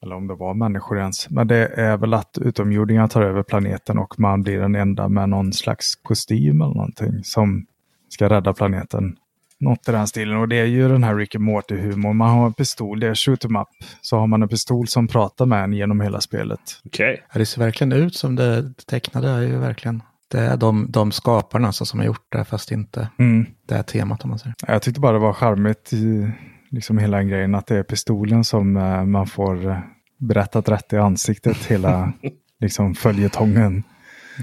eller 0.03 0.15
om 0.15 0.27
det 0.27 0.35
var 0.35 0.55
människor 0.55 0.99
ens, 0.99 1.31
men 1.31 1.49
det 1.49 1.67
är 1.67 1.97
väl 1.97 2.15
att 2.15 2.39
utomjordingar 2.41 3.09
tar 3.09 3.23
över 3.23 3.43
planeten 3.43 3.99
och 3.99 4.21
man 4.21 4.43
blir 4.43 4.61
den 4.61 4.75
enda 4.75 5.09
med 5.09 5.29
någon 5.29 5.53
slags 5.53 5.95
kostym 5.95 6.61
eller 6.63 6.75
någonting 6.75 7.25
som 7.25 7.67
ska 8.09 8.29
rädda 8.29 8.53
planeten. 8.53 9.17
Något 9.61 9.89
i 9.89 9.93
den 9.93 10.07
stilen. 10.07 10.37
Och 10.37 10.49
det 10.49 10.57
är 10.57 10.65
ju 10.65 10.89
den 10.89 11.05
här 11.05 11.17
Rick 11.17 11.35
and 11.35 11.45
Morty-humorn. 11.45 12.15
Man 12.15 12.31
har 12.31 12.47
en 12.47 12.53
pistol, 12.53 13.01
det 13.01 13.07
är 13.07 13.15
shoot 13.15 13.45
em 13.45 13.57
up. 13.57 13.69
Så 14.01 14.19
har 14.19 14.27
man 14.27 14.43
en 14.43 14.49
pistol 14.49 14.89
som 14.89 15.09
pratar 15.09 15.47
med 15.47 15.65
en 15.65 15.73
genom 15.73 16.01
hela 16.01 16.21
spelet. 16.21 16.61
Okej. 16.85 17.13
Okay. 17.13 17.41
Det 17.41 17.47
ser 17.47 17.61
verkligen 17.61 17.93
ut 17.93 18.15
som 18.15 18.37
det 18.37 18.87
tecknade. 18.87 19.29
är 19.29 19.41
ju 19.41 19.59
verkligen. 19.59 20.03
Det 20.31 20.41
är 20.41 20.57
de, 20.57 20.87
de 20.91 21.13
skaparna 21.13 21.67
alltså, 21.67 21.85
som 21.85 21.99
har 21.99 22.07
gjort 22.07 22.27
det, 22.29 22.45
fast 22.45 22.71
inte 22.71 23.09
mm. 23.19 23.47
det 23.69 23.75
här 23.75 23.83
temat 23.83 24.25
om 24.25 24.31
man 24.31 24.39
säger. 24.39 24.55
Jag 24.67 24.83
tyckte 24.83 25.01
bara 25.01 25.13
det 25.13 25.19
var 25.19 25.33
charmigt, 25.33 25.93
i, 25.93 26.33
liksom 26.71 26.99
hela 26.99 27.17
den 27.17 27.29
grejen, 27.29 27.55
att 27.55 27.67
det 27.67 27.77
är 27.77 27.83
pistolen 27.83 28.45
som 28.45 28.77
uh, 28.77 29.05
man 29.05 29.27
får 29.27 29.67
uh, 29.67 29.79
berättat 30.19 30.69
rätt 30.69 30.93
i 30.93 30.97
ansiktet 30.97 31.57
hela 31.57 32.13
liksom 32.61 32.95
följetongen. 32.95 33.83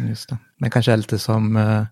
Just 0.07 0.29
det. 0.29 0.37
Men 0.57 0.69
kanske 0.69 0.91
är 0.91 0.97
lite 0.97 1.19
som 1.19 1.55
uh, 1.55 1.83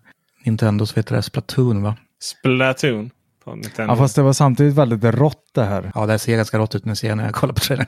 Nintendos 0.44 0.96
vet 0.96 1.06
det, 1.06 1.22
Splatoon 1.22 1.82
va? 1.82 1.96
Splatoon? 2.20 3.10
På 3.46 3.54
Nintendo. 3.54 3.92
Ja, 3.92 3.96
fast 3.96 4.16
det 4.16 4.22
var 4.22 4.32
samtidigt 4.32 4.74
väldigt 4.74 5.04
rått 5.04 5.44
det 5.54 5.64
här. 5.64 5.92
Ja, 5.94 6.06
det 6.06 6.18
ser 6.18 6.36
ganska 6.36 6.58
rått 6.58 6.74
ut 6.74 6.86
jag 6.86 6.98
ser 6.98 7.14
när 7.14 7.24
jag 7.24 7.34
kollar 7.34 7.54
på 7.54 7.60
trailern. 7.60 7.86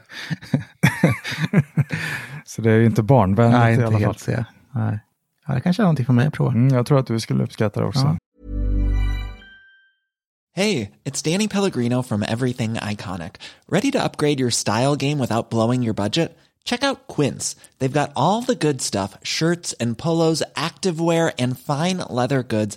så 2.45 2.63
det 2.63 2.71
är 2.71 2.77
ju 2.77 2.87
inte 2.87 3.03
barnvänligt 3.03 3.59
Nej, 3.59 3.73
inte 3.73 3.83
i 3.83 3.87
alla 3.87 3.99
helt 3.99 4.21
fall. 4.21 4.45
Nej. 4.71 4.99
Ja, 5.47 5.55
det 5.55 5.61
kanske 5.61 5.83
är 5.83 5.85
någonting 5.85 6.07
för 6.07 6.13
mig 6.13 6.27
att 6.27 6.35
prova. 6.35 6.51
Mm, 6.51 6.75
jag 6.75 6.87
tror 6.87 6.99
att 6.99 7.07
du 7.07 7.21
skulle 7.21 7.45
uppskatta 7.45 7.81
det 7.81 7.87
också. 7.87 8.01
Ja. 8.01 8.17
Hej, 10.57 10.91
it's 11.05 11.33
Danny 11.33 11.49
Pellegrino 11.49 12.03
from 12.03 12.23
Everything 12.23 12.77
Iconic. 12.93 13.33
Ready 13.69 13.91
to 13.91 13.99
upgrade 13.99 14.41
your 14.41 14.51
style 14.51 14.97
game 14.97 15.19
without 15.19 15.51
blowing 15.51 15.85
your 15.85 15.95
budget? 15.95 16.39
Check 16.69 16.85
out 16.85 17.07
Quince. 17.17 17.57
They've 17.79 18.01
got 18.01 18.11
all 18.15 18.43
the 18.43 18.55
good 18.55 18.83
stuff 18.83 19.17
shirts 19.23 19.75
and 19.81 19.97
polos, 19.97 20.43
activewear, 20.55 21.33
and 21.39 21.59
fine 21.59 21.99
leather 22.11 22.43
goods, 22.43 22.77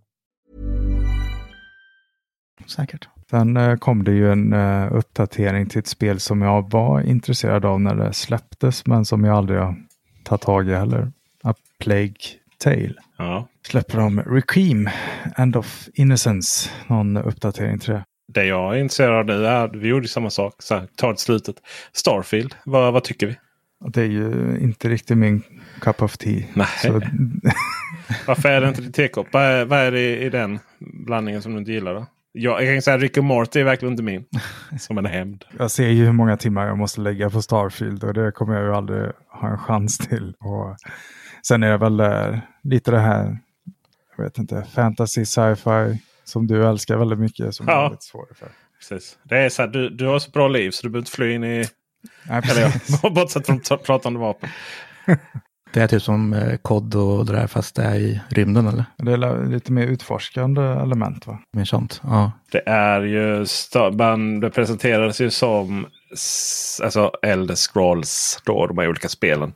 Säkert. 2.67 3.07
Sen 3.29 3.57
eh, 3.57 3.75
kom 3.75 4.03
det 4.03 4.11
ju 4.11 4.31
en 4.31 4.53
eh, 4.53 4.93
uppdatering 4.93 5.65
till 5.65 5.79
ett 5.79 5.87
spel 5.87 6.19
som 6.19 6.41
jag 6.41 6.71
var 6.71 7.01
intresserad 7.01 7.65
av 7.65 7.81
när 7.81 7.95
det 7.95 8.13
släpptes, 8.13 8.85
men 8.85 9.05
som 9.05 9.23
jag 9.23 9.37
aldrig 9.37 9.59
har 9.59 9.75
tagit 10.23 10.41
tag 10.41 10.69
i 10.69 10.73
heller. 10.73 11.11
A 11.43 11.53
Plague 11.79 12.15
Tale. 12.57 12.93
Ja. 13.17 13.47
Släpper 13.67 13.97
de 13.97 14.19
Requiem, 14.21 14.89
End 15.37 15.55
of 15.55 15.87
Innocence, 15.93 16.69
någon 16.87 17.17
uppdatering 17.17 17.79
till 17.79 17.93
det. 17.93 18.03
Det 18.33 18.45
jag 18.45 18.75
är 18.75 18.79
intresserad 18.79 19.19
av 19.19 19.25
nu 19.25 19.45
är, 19.45 19.67
vi 19.67 19.87
gjorde 19.87 20.07
samma 20.07 20.29
sak, 20.29 20.55
så 20.59 20.75
här, 20.75 20.87
tar 20.95 21.13
till 21.13 21.23
slutet. 21.23 21.55
Starfield, 21.93 22.55
vad, 22.65 22.93
vad 22.93 23.03
tycker 23.03 23.27
vi? 23.27 23.35
Det 23.87 24.01
är 24.01 24.05
ju 24.05 24.57
inte 24.61 24.89
riktigt 24.89 25.17
min 25.17 25.41
cup 25.81 26.01
of 26.01 26.17
tea. 26.17 26.43
Nej. 26.53 26.67
Så, 26.81 27.01
Varför 28.27 28.49
är 28.49 28.61
det 28.61 28.67
inte 28.67 28.81
din 28.81 28.91
tekopp? 28.91 29.27
Vad 29.31 29.43
är, 29.43 29.65
vad 29.65 29.79
är 29.79 29.91
det 29.91 29.99
i, 29.99 30.25
i 30.25 30.29
den 30.29 30.59
blandningen 30.79 31.41
som 31.41 31.53
du 31.53 31.59
inte 31.59 31.71
gillar 31.71 31.93
då? 31.93 32.05
Jag, 32.33 32.63
jag 32.63 32.75
kan 32.75 32.81
säga 32.81 32.95
att 32.95 33.01
Rick 33.01 33.17
och 33.17 33.23
Morty 33.23 33.59
är 33.59 33.63
verkligen 33.63 33.91
inte 33.93 34.03
min. 34.03 34.25
Som 34.79 34.97
en 34.97 35.05
hämnd. 35.05 35.45
jag 35.57 35.71
ser 35.71 35.87
ju 35.87 36.05
hur 36.05 36.11
många 36.11 36.37
timmar 36.37 36.67
jag 36.67 36.77
måste 36.77 37.01
lägga 37.01 37.29
på 37.29 37.41
Starfield 37.41 38.03
och 38.03 38.13
det 38.13 38.31
kommer 38.31 38.53
jag 38.55 38.63
ju 38.63 38.73
aldrig 38.75 39.11
ha 39.27 39.49
en 39.49 39.57
chans 39.57 39.97
till. 39.97 40.33
Och 40.39 40.75
sen 41.47 41.63
är 41.63 41.71
det 41.71 41.77
väl 41.77 41.99
eh, 41.99 42.37
lite 42.63 42.91
det 42.91 42.99
här, 42.99 43.37
jag 44.17 44.23
vet 44.23 44.37
inte, 44.37 44.63
fantasy, 44.75 45.25
sci-fi 45.25 46.01
som 46.23 46.47
du 46.47 46.67
älskar 46.67 46.97
väldigt 46.97 47.19
mycket 47.19 47.55
som 47.55 47.65
Ja. 47.69 47.85
är 47.85 47.89
lite 47.89 48.03
svår 48.05 48.27
för. 48.35 48.47
Precis. 48.79 49.17
Det 49.23 49.37
är 49.37 49.49
så 49.49 49.61
här, 49.61 49.69
du, 49.69 49.89
du 49.89 50.05
har 50.07 50.19
så 50.19 50.31
bra 50.31 50.47
liv 50.47 50.71
så 50.71 50.87
du 50.87 50.89
behöver 50.89 51.01
inte 51.01 51.11
fly 51.11 51.33
in 51.33 51.43
i... 51.43 51.65
Nej, 52.29 52.41
Eller 52.51 53.09
bortsett 53.15 53.45
från 53.45 53.59
pratande 53.85 54.19
vapen. 54.19 54.49
Det 55.73 55.81
är 55.81 55.87
typ 55.87 56.01
som 56.01 56.33
eh, 56.33 56.57
kod 56.57 56.95
och 56.95 57.25
det 57.25 57.33
där 57.33 57.47
fast 57.47 57.75
det 57.75 57.83
är 57.83 57.95
i 57.95 58.21
rymden 58.29 58.67
eller? 58.67 58.85
Det 58.97 59.11
är 59.11 59.45
lite 59.49 59.71
mer 59.71 59.87
utforskande 59.87 60.61
element 60.61 61.27
va? 61.27 61.39
Mer 61.53 61.65
sånt. 61.65 62.01
Ja. 62.03 62.31
Det 62.51 62.63
är 62.69 63.01
ju... 63.01 63.45
Man, 63.97 64.39
det 64.39 64.49
presenterades 64.49 65.21
ju 65.21 65.29
som 65.29 65.87
alltså 66.83 67.11
Elder 67.21 67.55
Scrolls. 67.55 68.41
Då, 68.45 68.67
de 68.67 68.77
här 68.77 68.89
olika 68.89 69.09
spelen. 69.09 69.53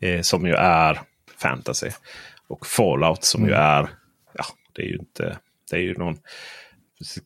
Eh, 0.00 0.20
som 0.20 0.46
ju 0.46 0.52
är 0.54 1.00
fantasy. 1.38 1.90
Och 2.48 2.66
Fallout 2.66 3.24
som 3.24 3.46
ju 3.46 3.52
är... 3.52 3.88
Ja, 4.32 4.44
det 4.72 4.82
är 4.82 4.86
ju 4.86 4.96
inte... 4.96 5.36
Det 5.70 5.76
är 5.76 5.80
ju 5.80 5.94
någon... 5.94 6.16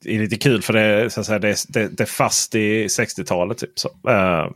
Det 0.02 0.14
är 0.14 0.18
lite 0.18 0.36
kul 0.36 0.62
för 0.62 0.72
det, 0.72 1.10
så 1.10 1.20
att 1.20 1.26
säga, 1.26 1.38
det, 1.38 1.48
är- 1.48 1.72
det, 1.72 1.88
det 1.88 2.02
är 2.02 2.06
fast 2.06 2.54
i 2.54 2.86
60-talet. 2.86 3.58
Typ, 3.58 3.78
så. 3.78 3.88
Mm, 4.08 4.52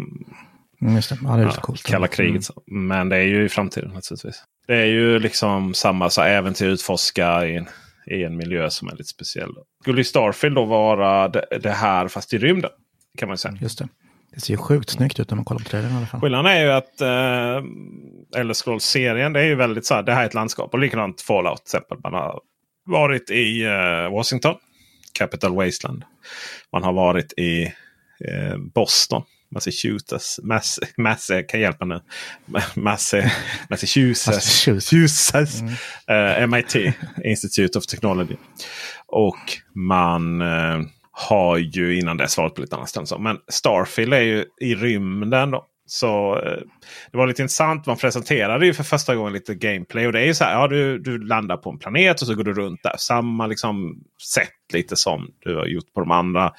Just 0.88 1.10
det. 1.10 1.18
Ja, 1.24 1.36
det 1.36 1.42
är 1.42 1.46
lite 1.46 1.60
coolt. 1.60 1.82
Kalla 1.82 2.08
kriget. 2.08 2.44
så. 2.44 2.62
Men 2.66 3.08
det 3.08 3.16
är 3.16 3.22
ju 3.22 3.44
i 3.44 3.48
framtiden 3.48 3.90
naturligtvis. 3.90 4.42
Det 4.66 4.76
är 4.76 4.86
ju 4.86 5.18
liksom 5.18 5.74
samma 5.74 6.10
så 6.10 6.22
äventyr 6.22 6.66
utforska 6.66 7.46
i 7.46 7.56
en, 7.56 7.68
i 8.06 8.24
en 8.24 8.36
miljö 8.36 8.70
som 8.70 8.88
är 8.88 8.92
lite 8.92 9.04
speciell. 9.04 9.50
Skulle 9.82 10.04
Starfield 10.04 10.56
då 10.56 10.64
vara 10.64 11.28
det, 11.28 11.46
det 11.62 11.70
här 11.70 12.08
fast 12.08 12.32
i 12.32 12.38
rymden? 12.38 12.70
Kan 13.18 13.28
man 13.28 13.38
säga. 13.38 13.58
Just 13.60 13.78
det. 13.78 13.88
Det 14.34 14.40
ser 14.40 14.54
ju 14.54 14.58
sjukt 14.58 14.90
snyggt 14.90 15.20
ut 15.20 15.30
när 15.30 15.36
man 15.36 15.44
kollar 15.44 15.60
på 15.60 15.68
trailern 15.68 15.92
i 15.92 15.96
alla 15.96 16.06
fall. 16.06 16.20
Skillnaden 16.20 16.52
är 16.52 16.64
ju 16.64 16.70
att 16.70 17.00
eh, 17.00 18.40
Elder 18.40 18.54
Scrolls-serien 18.54 19.32
det 19.32 19.40
är 19.40 19.44
ju 19.44 19.54
väldigt 19.54 19.86
så 19.86 19.94
här, 19.94 20.02
det 20.02 20.12
här 20.14 20.22
är 20.22 20.26
ett 20.26 20.34
landskap. 20.34 20.74
Och 20.74 20.78
likadant 20.78 21.20
Fallout 21.20 21.56
till 21.56 21.76
exempel. 21.78 21.98
Man 22.02 22.14
har 22.14 22.40
varit 22.86 23.30
i 23.30 23.64
eh, 23.64 24.10
Washington, 24.10 24.54
Capital 25.18 25.54
Wasteland. 25.54 26.04
Man 26.72 26.82
har 26.82 26.92
varit 26.92 27.32
i 27.32 27.64
eh, 28.28 28.56
Boston. 28.74 29.22
Massachusetts. 29.54 30.40
Mass, 30.42 30.80
Mass, 30.96 31.30
kan 31.48 31.60
hjälpa 31.60 31.84
nu. 31.84 32.00
Mass, 32.74 33.14
Massachusetts. 33.68 34.66
Massachusetts. 34.66 35.62
Eh, 36.08 36.46
MIT, 36.46 36.94
Institute 37.24 37.78
of 37.78 37.86
Technology. 37.86 38.36
Och 39.06 39.38
man 39.74 40.40
eh, 40.40 40.80
har 41.10 41.56
ju 41.56 41.98
innan 41.98 42.16
dess 42.16 42.38
varit 42.38 42.54
på 42.54 42.60
lite 42.60 42.76
andra 42.76 42.86
ställen. 42.86 43.06
så. 43.06 43.18
Men 43.18 43.36
Starfield 43.48 44.14
är 44.14 44.20
ju 44.20 44.44
i 44.60 44.74
rymden. 44.74 45.50
Då. 45.50 45.66
Så 45.86 46.36
eh, 46.36 46.58
det 47.12 47.18
var 47.18 47.26
lite 47.26 47.42
intressant. 47.42 47.86
Man 47.86 47.96
presenterade 47.96 48.66
ju 48.66 48.74
för 48.74 48.84
första 48.84 49.14
gången 49.14 49.32
lite 49.32 49.54
gameplay. 49.54 50.06
Och 50.06 50.12
det 50.12 50.20
är 50.20 50.26
ju 50.26 50.34
så 50.34 50.44
här. 50.44 50.52
Ja, 50.52 50.68
du, 50.68 50.98
du 50.98 51.18
landar 51.18 51.56
på 51.56 51.70
en 51.70 51.78
planet 51.78 52.20
och 52.20 52.26
så 52.26 52.34
går 52.34 52.44
du 52.44 52.52
runt 52.52 52.82
där. 52.82 52.94
Samma 52.98 53.46
liksom 53.46 54.02
sätt 54.34 54.72
lite 54.72 54.96
som 54.96 55.30
du 55.38 55.56
har 55.56 55.66
gjort 55.66 55.92
på 55.94 56.00
de 56.00 56.10
andra 56.10 56.52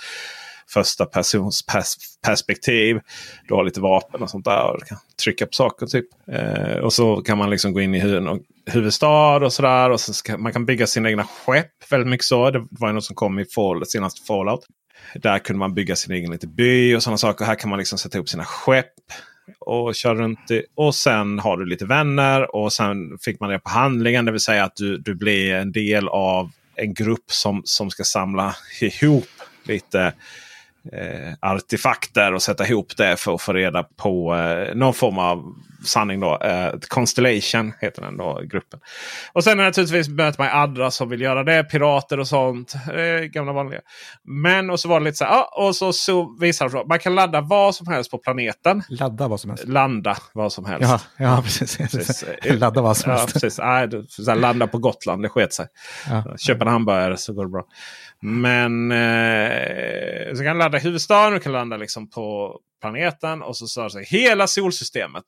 första 0.74 1.06
persons 1.06 1.66
pers 1.66 1.96
perspektiv. 2.26 3.00
Du 3.48 3.54
har 3.54 3.64
lite 3.64 3.82
vapen 3.82 4.22
och 4.22 4.30
sånt 4.30 4.46
där. 4.46 4.72
Och 4.72 4.80
du 4.80 4.86
kan 4.86 4.98
trycka 5.24 5.46
på 5.46 5.54
saker 5.54 5.86
typ. 5.86 6.06
Eh, 6.32 6.78
och 6.78 6.94
så 6.94 7.16
kan 7.16 7.38
man 7.38 7.50
liksom 7.50 7.74
gå 7.74 7.82
in 7.82 7.96
i 7.96 8.00
hu 8.00 8.40
huvudstad 8.66 9.36
och 9.36 9.54
sådär. 9.54 9.90
Och 9.90 10.00
så 10.00 10.14
ska, 10.14 10.38
man 10.38 10.54
kan 10.54 10.66
bygga 10.66 10.88
sina 10.88 11.10
egna 11.10 11.24
skepp 11.24 11.92
väldigt 11.92 12.10
mycket 12.10 12.26
så. 12.26 12.52
Det 12.52 12.68
var 12.70 12.88
ju 12.88 12.94
något 12.94 13.04
som 13.04 13.16
kom 13.16 13.40
i 13.40 13.46
fall, 13.46 13.86
senaste 13.86 14.22
Fallout. 14.28 14.66
Där 15.16 15.40
kunde 15.40 15.60
man 15.60 15.74
bygga 15.74 15.96
sin 15.96 16.14
egen 16.14 16.32
liten 16.32 16.56
by 16.56 16.96
och 16.96 17.04
sådana 17.04 17.18
saker. 17.18 17.46
Här 17.46 17.56
kan 17.56 17.70
man 17.70 17.80
liksom 17.80 17.98
sätta 17.98 18.20
upp 18.20 18.30
sina 18.30 18.46
skepp 18.46 18.94
och 19.60 19.96
kör 19.96 20.16
runt. 20.16 20.52
I, 20.52 20.64
Och 20.76 20.96
sen 20.96 21.40
har 21.40 21.58
du 21.58 21.66
lite 21.66 21.86
vänner 21.86 22.56
och 22.56 22.74
sen 22.74 23.18
fick 23.22 23.40
man 23.40 23.50
det 23.50 23.60
på 23.60 23.70
handlingen. 23.70 24.26
Det 24.26 24.32
vill 24.32 24.42
säga 24.42 24.64
att 24.64 24.76
du, 24.76 24.98
du 24.98 25.16
blir 25.16 25.54
en 25.54 25.72
del 25.72 26.08
av 26.08 26.52
en 26.76 26.94
grupp 26.94 27.32
som, 27.32 27.62
som 27.66 27.90
ska 27.90 28.04
samla 28.04 28.56
ihop 28.82 29.28
lite 29.64 30.14
eh, 30.94 31.52
artefakter 31.52 32.34
och 32.34 32.42
sätta 32.42 32.68
ihop 32.68 32.98
det 32.98 33.20
för 33.20 33.36
att 33.36 33.42
få 33.42 33.54
reda 33.54 33.84
på 33.84 34.36
eh, 34.36 34.76
någon 34.76 34.94
form 34.94 35.18
av 35.18 35.44
sanning. 35.86 36.20
Då. 36.20 36.38
Eh, 36.38 36.74
Constellation 36.88 37.74
heter 37.82 38.02
den 38.02 38.18
då, 38.18 38.42
gruppen. 38.44 38.80
Och 39.34 39.44
sen 39.44 39.58
naturligtvis 39.58 40.10
möter 40.10 40.44
man 40.44 40.50
andra 40.50 40.92
som 40.92 41.10
vill 41.10 41.22
göra 41.22 41.44
det. 41.44 41.64
Pirater 41.64 42.20
och 42.20 42.28
sånt. 42.28 42.74
Eh, 42.76 43.26
gamla 43.26 43.54
vanliga. 43.54 43.82
Men 44.24 44.70
och 44.70 44.80
så 44.80 44.90
var 44.90 45.00
det 45.00 45.04
lite 45.04 45.18
så 45.18 45.26
här. 45.26 45.32
Ah, 45.32 45.68
och 45.68 45.76
så, 45.76 45.94
så 45.94 46.38
visar 46.40 46.70
det 46.70 46.86
man 46.88 47.00
kan 47.00 47.16
ladda 47.16 47.42
vad 47.42 47.76
som 47.76 47.88
helst 47.88 48.12
på 48.12 48.18
planeten. 48.18 48.84
Ladda 48.90 49.28
vad 49.28 49.40
som 49.40 49.50
helst? 49.50 49.68
Landa 49.68 50.18
vad 50.34 50.54
som 50.54 50.66
helst. 50.66 50.90
Ja, 50.90 51.00
ja 51.18 51.42
precis. 51.44 51.78
precis. 51.78 52.26
ladda 52.44 52.82
vad 52.82 52.98
som 52.98 53.12
helst. 53.12 53.28
Ja, 53.28 53.34
precis. 53.34 53.60
Nej, 53.60 53.90
så 54.10 54.32
här, 54.32 54.36
landa 54.38 54.68
på 54.68 54.78
Gotland, 54.78 55.22
det 55.22 55.30
sket 55.30 55.54
sig. 55.54 55.68
Ja. 56.10 56.38
Köp 56.38 56.62
en 56.62 56.68
hamburgare 56.68 57.18
så 57.18 57.34
går 57.34 57.46
det 57.46 57.52
bra. 57.52 57.64
Men 58.28 58.92
eh, 58.92 60.34
så 60.36 60.44
kan 60.44 60.56
du 60.56 60.60
ladda 60.60 60.78
i 60.78 60.82
huvudstaden, 60.82 61.34
du 61.34 61.40
kan 61.40 61.52
landa 61.52 61.78
liksom 61.78 62.10
på 62.10 62.60
planeten 62.82 63.42
och 63.42 63.58
så 63.58 63.68
står 63.68 63.90
sig 63.90 64.06
hela 64.06 64.48
solsystemet. 64.48 65.24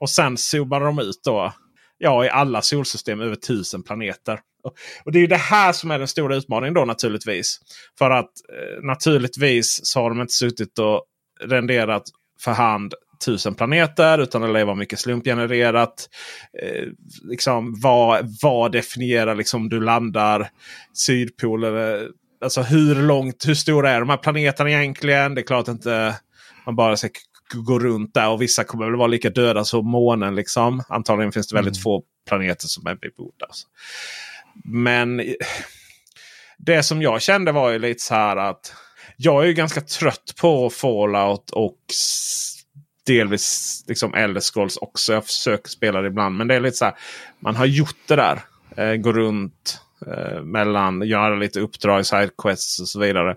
Och 0.00 0.10
sen 0.10 0.36
zoomar 0.36 0.80
de 0.80 0.98
ut 0.98 1.20
då. 1.24 1.52
Ja, 1.98 2.24
i 2.24 2.28
alla 2.28 2.62
solsystem 2.62 3.20
över 3.20 3.34
tusen 3.34 3.82
planeter. 3.82 4.40
Och 5.04 5.12
Det 5.12 5.18
är 5.18 5.20
ju 5.20 5.26
det 5.26 5.36
här 5.36 5.72
som 5.72 5.90
är 5.90 5.98
den 5.98 6.08
stora 6.08 6.36
utmaningen 6.36 6.74
då 6.74 6.84
naturligtvis. 6.84 7.60
För 7.98 8.10
att 8.10 8.30
eh, 8.52 8.84
naturligtvis 8.84 9.80
så 9.82 10.00
har 10.00 10.10
de 10.10 10.20
inte 10.20 10.34
suttit 10.34 10.78
och 10.78 11.04
renderat 11.40 12.02
för 12.40 12.52
hand 12.52 12.94
tusen 13.24 13.54
planeter. 13.54 14.18
Utan 14.18 14.52
det 14.52 14.64
var 14.64 14.74
mycket 14.74 14.98
slumpgenererat. 14.98 16.08
Eh, 16.62 16.88
liksom, 17.22 17.74
vad, 17.80 18.36
vad 18.42 18.72
definierar 18.72 19.34
liksom 19.34 19.68
du 19.68 19.80
landar? 19.80 20.48
Sydpolen? 21.06 22.08
Alltså 22.42 22.62
hur 22.62 22.94
långt, 22.94 23.48
hur 23.48 23.54
stora 23.54 23.90
är 23.90 24.00
de 24.00 24.08
här 24.08 24.16
planeterna 24.16 24.70
egentligen? 24.70 25.34
Det 25.34 25.40
är 25.40 25.46
klart 25.46 25.68
inte 25.68 26.16
man 26.66 26.76
bara 26.76 26.96
ska 26.96 27.08
gå 27.54 27.78
runt 27.78 28.14
där. 28.14 28.28
Och 28.28 28.42
vissa 28.42 28.64
kommer 28.64 28.84
väl 28.84 28.96
vara 28.96 29.06
lika 29.06 29.30
döda 29.30 29.64
som 29.64 29.86
månen. 29.86 30.34
Liksom. 30.34 30.82
Antagligen 30.88 31.32
finns 31.32 31.48
det 31.48 31.56
väldigt 31.56 31.76
mm. 31.76 31.82
få 31.82 32.02
planeter 32.28 32.66
som 32.66 32.86
är 32.86 32.94
bebodda. 32.94 33.46
Men 34.64 35.22
det 36.58 36.82
som 36.82 37.02
jag 37.02 37.22
kände 37.22 37.52
var 37.52 37.70
ju 37.70 37.78
lite 37.78 38.02
så 38.02 38.14
här 38.14 38.36
att 38.36 38.74
jag 39.16 39.42
är 39.42 39.46
ju 39.46 39.54
ganska 39.54 39.80
trött 39.80 40.34
på 40.40 40.70
Fallout 40.70 41.50
och 41.50 41.78
delvis 43.06 43.84
liksom 43.88 44.14
Elder 44.14 44.40
Scrolls 44.40 44.76
också. 44.76 45.12
Jag 45.12 45.26
försöker 45.26 45.68
spela 45.68 46.00
det 46.00 46.08
ibland. 46.08 46.36
Men 46.36 46.48
det 46.48 46.54
är 46.54 46.60
lite 46.60 46.76
så 46.76 46.84
här. 46.84 46.94
Man 47.40 47.56
har 47.56 47.66
gjort 47.66 47.96
det 48.06 48.16
där. 48.16 48.40
Eh, 48.76 48.96
gå 48.96 49.12
runt 49.12 49.80
eh, 50.06 50.42
mellan, 50.42 51.02
göra 51.02 51.34
lite 51.34 51.60
uppdrag, 51.60 52.06
sidequests 52.06 52.80
och 52.80 52.88
så 52.88 53.00
vidare 53.00 53.36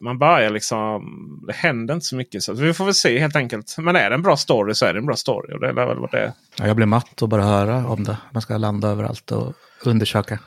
man 0.00 0.18
börjar 0.18 0.50
liksom... 0.50 1.02
Det 1.46 1.52
händer 1.52 1.94
inte 1.94 2.06
så 2.06 2.16
mycket. 2.16 2.42
Så 2.42 2.52
vi 2.52 2.74
får 2.74 2.84
väl 2.84 2.94
se 2.94 3.18
helt 3.18 3.36
enkelt. 3.36 3.74
Men 3.78 3.96
är 3.96 4.10
det 4.10 4.14
en 4.14 4.22
bra 4.22 4.36
story 4.36 4.74
så 4.74 4.86
är 4.86 4.92
det 4.92 4.98
en 4.98 5.06
bra 5.06 5.16
story. 5.16 5.54
Och 5.54 5.60
det 5.60 5.68
är 5.68 5.72
väl 5.72 5.98
vad 5.98 6.10
det 6.10 6.18
är. 6.18 6.32
Ja, 6.58 6.66
jag 6.66 6.76
blir 6.76 6.86
matt 6.86 7.22
och 7.22 7.28
bara 7.28 7.42
höra 7.42 7.86
om 7.86 8.04
det. 8.04 8.16
Man 8.32 8.42
ska 8.42 8.56
landa 8.56 8.88
överallt 8.88 9.32
och 9.32 9.54
undersöka. 9.84 10.38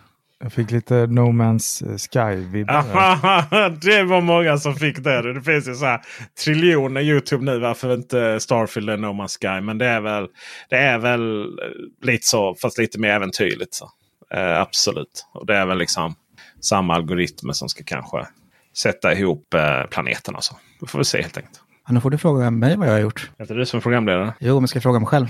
Jag 0.43 0.54
fick 0.54 0.71
lite 0.71 0.93
No 1.08 1.32
Man's 1.32 1.97
Sky-vibbar. 1.97 2.84
det 3.82 4.04
var 4.04 4.21
många 4.21 4.58
som 4.58 4.75
fick 4.75 5.04
det. 5.04 5.34
Det 5.34 5.41
finns 5.41 5.67
ju 5.67 5.75
så 5.75 5.86
här 5.86 6.02
triljoner 6.43 7.02
YouTube 7.02 7.45
nu 7.45 7.60
varför 7.60 7.93
inte 7.93 8.39
Starfield 8.39 8.89
är 8.89 8.97
No 8.97 9.08
Man's 9.08 9.38
Sky. 9.39 9.65
Men 9.65 9.78
det 9.78 9.86
är 9.86 10.02
väl, 10.02 10.28
det 10.69 10.78
är 10.78 10.97
väl 10.97 11.45
lite 12.02 12.28
så, 12.28 12.56
fast 12.56 12.78
lite 12.78 12.99
mer 12.99 13.10
äventyrligt. 13.10 13.73
Så. 13.73 13.89
Eh, 14.34 14.62
absolut. 14.62 15.28
Och 15.34 15.46
det 15.46 15.56
är 15.56 15.65
väl 15.65 15.78
liksom 15.78 16.15
samma 16.62 16.96
algoritmer 16.96 17.54
som 17.54 17.70
ska 17.70 17.84
kanske 17.84 18.28
sätta 18.78 19.13
ihop 19.13 19.54
eh, 19.54 19.84
planeten. 19.84 20.36
Alltså. 20.36 20.56
Då 20.80 20.86
får 20.86 21.00
vi 21.00 21.06
se 21.06 21.22
helt 21.22 21.38
enkelt. 21.38 21.62
Ja, 21.88 21.94
nu 21.94 22.02
får 22.02 22.10
du 22.10 22.18
fråga 22.18 22.52
mig 22.52 22.78
vad 22.78 22.88
jag 22.88 22.94
har 22.94 23.00
gjort. 23.00 23.32
Är 23.38 23.44
inte 23.44 23.54
du 23.54 23.65
som 23.65 23.82
programledare? 23.82 24.34
Jo, 24.39 24.60
men 24.60 24.68
ska 24.68 24.78
jag 24.78 24.84
fråga 24.84 25.00
mig 25.00 25.08
själv? 25.08 25.28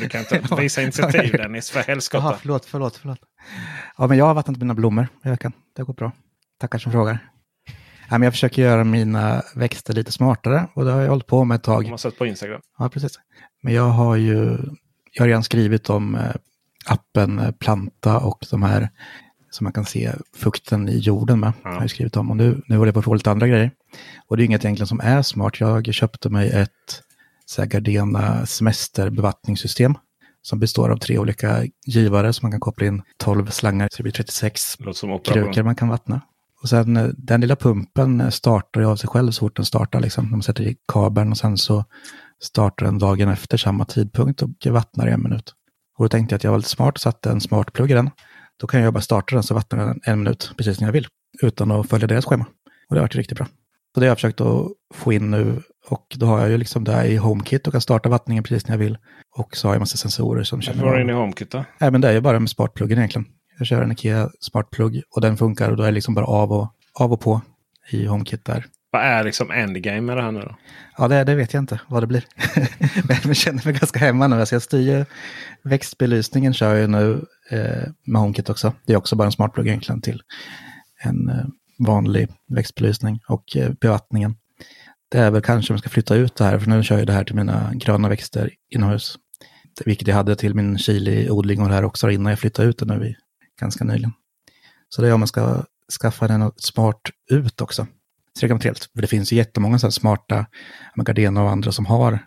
du 0.00 0.08
kan 0.08 0.20
inte 0.20 0.56
visa 0.58 0.82
initiativ 0.82 1.32
Dennis, 1.36 1.70
för 1.70 1.80
helskotta. 1.80 2.24
Jaha, 2.24 2.36
förlåt, 2.40 2.64
förlåt, 2.64 2.96
förlåt. 2.96 3.18
Ja, 3.98 4.06
men 4.06 4.18
jag 4.18 4.24
har 4.24 4.34
vattnat 4.34 4.56
mina 4.56 4.74
blommor 4.74 5.08
i 5.24 5.28
veckan. 5.28 5.52
Det 5.76 5.82
går 5.82 5.94
bra. 5.94 6.12
Tackar 6.60 6.78
som 6.78 6.92
frågar. 6.92 7.18
Ja, 8.08 8.18
men 8.18 8.22
jag 8.22 8.32
försöker 8.32 8.62
göra 8.62 8.84
mina 8.84 9.42
växter 9.54 9.94
lite 9.94 10.12
smartare 10.12 10.68
och 10.74 10.84
det 10.84 10.92
har 10.92 11.00
jag 11.00 11.08
hållit 11.08 11.26
på 11.26 11.44
med 11.44 11.54
ett 11.54 11.62
tag. 11.62 11.84
De 11.84 11.90
har 11.90 11.96
sett 11.96 12.18
på 12.18 12.26
Instagram. 12.26 12.60
Ja, 12.78 12.88
precis. 12.88 13.20
Men 13.62 13.74
jag 13.74 13.88
har 13.88 14.16
ju 14.16 14.58
jag 15.12 15.22
har 15.22 15.28
redan 15.28 15.44
skrivit 15.44 15.90
om 15.90 16.14
eh, 16.14 16.34
appen 16.86 17.54
Planta 17.58 18.18
och 18.18 18.46
de 18.50 18.62
här 18.62 18.90
som 19.50 19.64
man 19.64 19.72
kan 19.72 19.84
se 19.84 20.12
fukten 20.34 20.88
i 20.88 20.98
jorden 20.98 21.40
med. 21.40 21.52
Ja. 21.64 21.70
Har 21.70 21.80
jag 21.80 21.90
skrivit 21.90 22.16
om. 22.16 22.30
Och 22.30 22.36
nu, 22.36 22.62
nu 22.66 22.76
håller 22.76 22.86
jag 22.86 22.94
på 22.94 22.98
att 22.98 23.04
få 23.04 23.14
lite 23.14 23.30
andra 23.30 23.48
grejer. 23.48 23.70
Och 24.26 24.36
det 24.36 24.42
är 24.42 24.44
inget 24.44 24.64
egentligen 24.64 24.86
som 24.86 25.00
är 25.00 25.22
smart. 25.22 25.60
Jag 25.60 25.94
köpte 25.94 26.28
mig 26.28 26.50
ett 26.50 27.02
så 27.46 27.62
här, 27.62 27.68
Gardena 27.68 28.46
semesterbevattningssystem 28.46 29.94
som 30.42 30.58
består 30.58 30.92
av 30.92 30.96
tre 30.96 31.18
olika 31.18 31.64
givare 31.86 32.32
som 32.32 32.44
man 32.44 32.52
kan 32.52 32.60
koppla 32.60 32.86
in 32.86 33.02
12 33.16 33.46
slangar 33.46 33.88
så 33.90 33.96
det 33.96 34.02
blir 34.02 34.12
36 34.12 34.76
krukor 35.24 35.62
man 35.62 35.76
kan 35.76 35.88
vattna. 35.88 36.20
Och 36.62 36.68
sen 36.68 36.96
eh, 36.96 37.08
den 37.16 37.40
lilla 37.40 37.56
pumpen 37.56 38.32
startar 38.32 38.80
ju 38.80 38.86
av 38.86 38.96
sig 38.96 39.08
själv 39.08 39.30
så 39.30 39.40
fort 39.40 39.56
den 39.56 39.64
startar. 39.64 40.00
Liksom. 40.00 40.30
Man 40.30 40.42
sätter 40.42 40.64
i 40.64 40.76
kabeln 40.92 41.30
och 41.30 41.38
sen 41.38 41.58
så 41.58 41.84
startar 42.42 42.86
den 42.86 42.98
dagen 42.98 43.28
efter 43.28 43.56
samma 43.56 43.84
tidpunkt 43.84 44.42
och 44.42 44.50
vattnar 44.66 45.08
i 45.08 45.10
en 45.10 45.22
minut. 45.22 45.54
Och 45.96 46.04
då 46.04 46.08
tänkte 46.08 46.32
jag 46.32 46.36
att 46.36 46.44
jag 46.44 46.50
var 46.50 46.58
lite 46.58 46.70
smart 46.70 46.94
och 46.94 47.00
satte 47.00 47.30
en 47.30 47.40
smartplugg 47.40 47.90
i 47.90 47.94
den. 47.94 48.10
Då 48.60 48.66
kan 48.66 48.80
jag 48.80 48.92
bara 48.92 49.00
starta 49.00 49.34
den 49.34 49.42
så 49.42 49.54
vattnar 49.54 49.86
den 49.86 50.00
en 50.04 50.18
minut 50.18 50.50
precis 50.56 50.80
när 50.80 50.88
jag 50.88 50.92
vill. 50.92 51.06
Utan 51.42 51.70
att 51.70 51.88
följa 51.88 52.06
deras 52.06 52.24
schema. 52.24 52.44
Och 52.88 52.94
det 52.94 53.00
har 53.00 53.04
varit 53.04 53.14
riktigt 53.14 53.38
bra. 53.38 53.46
Så 53.94 54.00
det 54.00 54.06
har 54.06 54.10
jag 54.10 54.16
försökt 54.16 54.40
att 54.40 54.66
få 54.94 55.12
in 55.12 55.30
nu. 55.30 55.62
Och 55.88 56.06
då 56.16 56.26
har 56.26 56.40
jag 56.40 56.50
ju 56.50 56.58
liksom 56.58 56.84
det 56.84 57.06
i 57.06 57.16
HomeKit 57.16 57.66
och 57.66 57.72
kan 57.72 57.80
starta 57.80 58.08
vattningen 58.08 58.44
precis 58.44 58.68
när 58.68 58.74
jag 58.74 58.78
vill. 58.78 58.98
Och 59.36 59.56
så 59.56 59.68
har 59.68 59.72
jag 59.72 59.76
en 59.76 59.82
massa 59.82 59.96
sensorer 59.96 60.44
som 60.44 60.60
känner... 60.60 60.78
Varför 60.78 60.88
har 60.88 60.96
du 60.96 61.02
in 61.02 61.10
i 61.10 61.12
HomeKit 61.12 61.50
då? 61.50 61.64
Nej, 61.80 61.90
men 61.90 62.00
det 62.00 62.08
är 62.08 62.12
ju 62.12 62.20
bara 62.20 62.40
med 62.40 62.50
smartpluggen 62.50 62.98
egentligen. 62.98 63.26
Jag 63.58 63.66
kör 63.66 63.82
en 63.82 63.92
Ikea 63.92 64.30
smartplugg 64.40 65.02
och 65.10 65.20
den 65.20 65.36
funkar 65.36 65.70
och 65.70 65.76
då 65.76 65.82
är 65.82 65.86
det 65.86 65.92
liksom 65.92 66.14
bara 66.14 66.26
av 66.26 66.52
och, 66.52 66.68
av 66.94 67.12
och 67.12 67.20
på 67.20 67.40
i 67.90 68.06
HomeKit 68.06 68.44
där. 68.44 68.66
Vad 68.96 69.04
är 69.04 69.24
liksom 69.24 69.50
endgame 69.50 70.00
med 70.00 70.16
det 70.16 70.22
här 70.22 70.32
nu 70.32 70.40
då? 70.40 70.56
Ja, 70.98 71.08
det, 71.08 71.24
det 71.24 71.34
vet 71.34 71.54
jag 71.54 71.62
inte 71.62 71.80
vad 71.88 72.02
det 72.02 72.06
blir. 72.06 72.24
Men 73.08 73.16
jag 73.24 73.36
känner 73.36 73.64
mig 73.64 73.74
ganska 73.74 73.98
hemma 73.98 74.26
nu. 74.26 74.40
Alltså 74.40 74.54
jag 74.54 74.62
styr 74.62 74.96
ju 74.96 75.04
växtbelysningen 75.62 76.54
kör 76.54 76.74
jag 76.74 76.90
nu 76.90 77.24
eh, 77.50 77.88
med 78.04 78.20
HomeKit 78.20 78.50
också. 78.50 78.72
Det 78.86 78.92
är 78.92 78.96
också 78.96 79.16
bara 79.16 79.24
en 79.24 79.32
smartplugg 79.32 79.66
egentligen 79.66 80.00
till 80.00 80.22
en 81.02 81.28
eh, 81.28 81.44
vanlig 81.78 82.28
växtbelysning 82.48 83.20
och 83.28 83.56
eh, 83.56 83.72
bevattningen. 83.80 84.36
Det 85.08 85.18
är 85.18 85.30
väl 85.30 85.42
kanske 85.42 85.72
om 85.72 85.74
jag 85.74 85.80
ska 85.80 85.90
flytta 85.90 86.14
ut 86.14 86.36
det 86.36 86.44
här, 86.44 86.58
för 86.58 86.70
nu 86.70 86.82
kör 86.82 86.98
jag 86.98 87.06
det 87.06 87.12
här 87.12 87.24
till 87.24 87.36
mina 87.36 87.70
gröna 87.74 88.08
växter 88.08 88.50
inomhus. 88.70 89.16
Vilket 89.84 90.08
jag 90.08 90.14
hade 90.14 90.36
till 90.36 90.54
min 90.54 90.78
chiliodling 90.78 91.62
och 91.62 91.68
det 91.68 91.74
här 91.74 91.84
också 91.84 92.10
innan 92.10 92.30
jag 92.30 92.38
flyttade 92.38 92.68
ut 92.68 92.78
det 92.78 92.84
nu 92.84 93.06
i, 93.06 93.16
ganska 93.60 93.84
nyligen. 93.84 94.12
Så 94.88 95.02
det 95.02 95.08
är 95.08 95.12
om 95.12 95.20
man 95.20 95.28
ska 95.28 95.64
skaffa 96.02 96.28
den 96.28 96.52
smart 96.56 97.00
ut 97.30 97.60
också. 97.60 97.86
Så 98.36 98.40
det 98.40 98.48
kan 98.48 98.54
vara 98.54 98.62
trevligt. 98.62 98.88
För 98.94 99.02
det 99.02 99.06
finns 99.06 99.32
ju 99.32 99.36
jättemånga 99.36 99.78
så 99.78 99.86
här 99.86 99.90
smarta, 99.90 100.46
Gardena 100.94 101.42
och 101.42 101.50
andra 101.50 101.72
som 101.72 101.86
har 101.86 102.18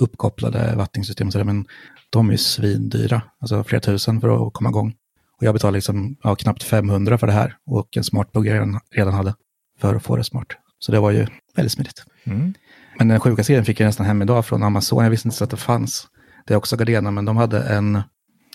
uppkopplade 0.00 0.74
vattningssystem. 0.76 1.30
Så 1.30 1.38
det, 1.38 1.44
men 1.44 1.66
de 2.10 2.30
är 2.30 2.36
svindyra, 2.36 3.22
alltså 3.40 3.64
flera 3.64 3.80
tusen 3.80 4.20
för 4.20 4.46
att 4.46 4.52
komma 4.52 4.68
igång. 4.68 4.94
Och 5.38 5.46
jag 5.46 5.54
betalar 5.54 5.72
liksom, 5.72 6.16
ja, 6.22 6.34
knappt 6.34 6.62
500 6.62 7.18
för 7.18 7.26
det 7.26 7.32
här 7.32 7.56
och 7.66 7.96
en 7.96 8.04
smartplugg 8.04 8.46
jag 8.46 8.80
redan 8.90 9.14
hade 9.14 9.34
för 9.80 9.94
att 9.94 10.02
få 10.02 10.16
det 10.16 10.24
smart. 10.24 10.46
Så 10.78 10.92
det 10.92 11.00
var 11.00 11.10
ju 11.10 11.26
väldigt 11.56 11.72
smidigt. 11.72 12.04
Mm. 12.24 12.54
Men 12.98 13.08
den 13.08 13.20
sjuka 13.20 13.44
serien 13.44 13.64
fick 13.64 13.80
jag 13.80 13.86
nästan 13.86 14.06
hem 14.06 14.22
idag 14.22 14.46
från 14.46 14.62
Amazon. 14.62 15.04
Jag 15.04 15.10
visste 15.10 15.28
inte 15.28 15.44
att 15.44 15.50
det 15.50 15.56
fanns. 15.56 16.06
Det 16.46 16.54
är 16.54 16.58
också 16.58 16.76
Gardena, 16.76 17.10
men 17.10 17.24
de 17.24 17.36
hade 17.36 17.62
en, 17.62 18.02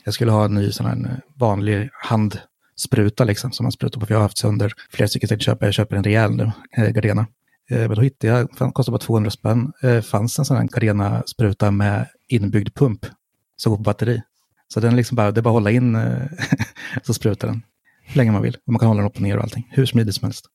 jag 0.03 0.13
skulle 0.13 0.31
ha 0.31 0.45
en 0.45 0.53
ny 0.53 0.71
sån 0.71 0.85
här 0.85 1.21
vanlig 1.35 1.89
hand 1.93 2.39
spruta 2.81 3.23
liksom, 3.23 3.51
som 3.51 3.63
man 3.63 3.71
sprutar 3.71 3.99
på. 3.99 4.05
För 4.05 4.13
jag 4.13 4.19
har 4.19 4.25
haft 4.25 4.37
sönder 4.37 4.73
flera 4.89 5.07
stycken 5.07 5.29
tänkte 5.29 5.45
köpa. 5.45 5.65
Jag 5.65 5.73
köper 5.73 5.95
en 5.95 6.03
rejäl 6.03 6.35
nu, 6.35 6.51
eh, 6.77 6.89
Gardena. 6.89 7.27
Eh, 7.69 7.79
men 7.79 7.95
då 7.95 8.01
hittade 8.01 8.33
jag, 8.33 8.49
den 8.59 8.71
kostade 8.71 8.93
bara 8.93 9.05
200 9.05 9.31
spänn, 9.31 9.71
eh, 9.83 10.01
fanns 10.01 10.39
en 10.39 10.45
sån 10.45 10.57
här 10.57 10.63
Gardena-spruta 10.63 11.71
med 11.71 12.07
inbyggd 12.27 12.75
pump 12.75 13.05
som 13.55 13.69
går 13.69 13.77
på 13.77 13.83
batteri. 13.83 14.21
Så 14.67 14.79
den 14.79 14.95
liksom 14.95 15.15
bara, 15.15 15.31
det 15.31 15.39
är 15.39 15.41
bara 15.41 15.49
att 15.49 15.53
hålla 15.53 15.71
in 15.71 15.95
eh, 15.95 16.21
så 17.03 17.13
sprutar 17.13 17.47
den 17.47 17.61
hur 18.03 18.17
länge 18.17 18.31
man 18.31 18.41
vill. 18.41 18.57
Och 18.65 18.73
man 18.73 18.79
kan 18.79 18.87
hålla 18.87 19.01
den 19.01 19.09
upp 19.09 19.15
och 19.15 19.21
ner 19.21 19.37
och 19.37 19.43
allting, 19.43 19.67
hur 19.71 19.85
smidigt 19.85 20.15
som 20.15 20.25
helst. 20.25 20.45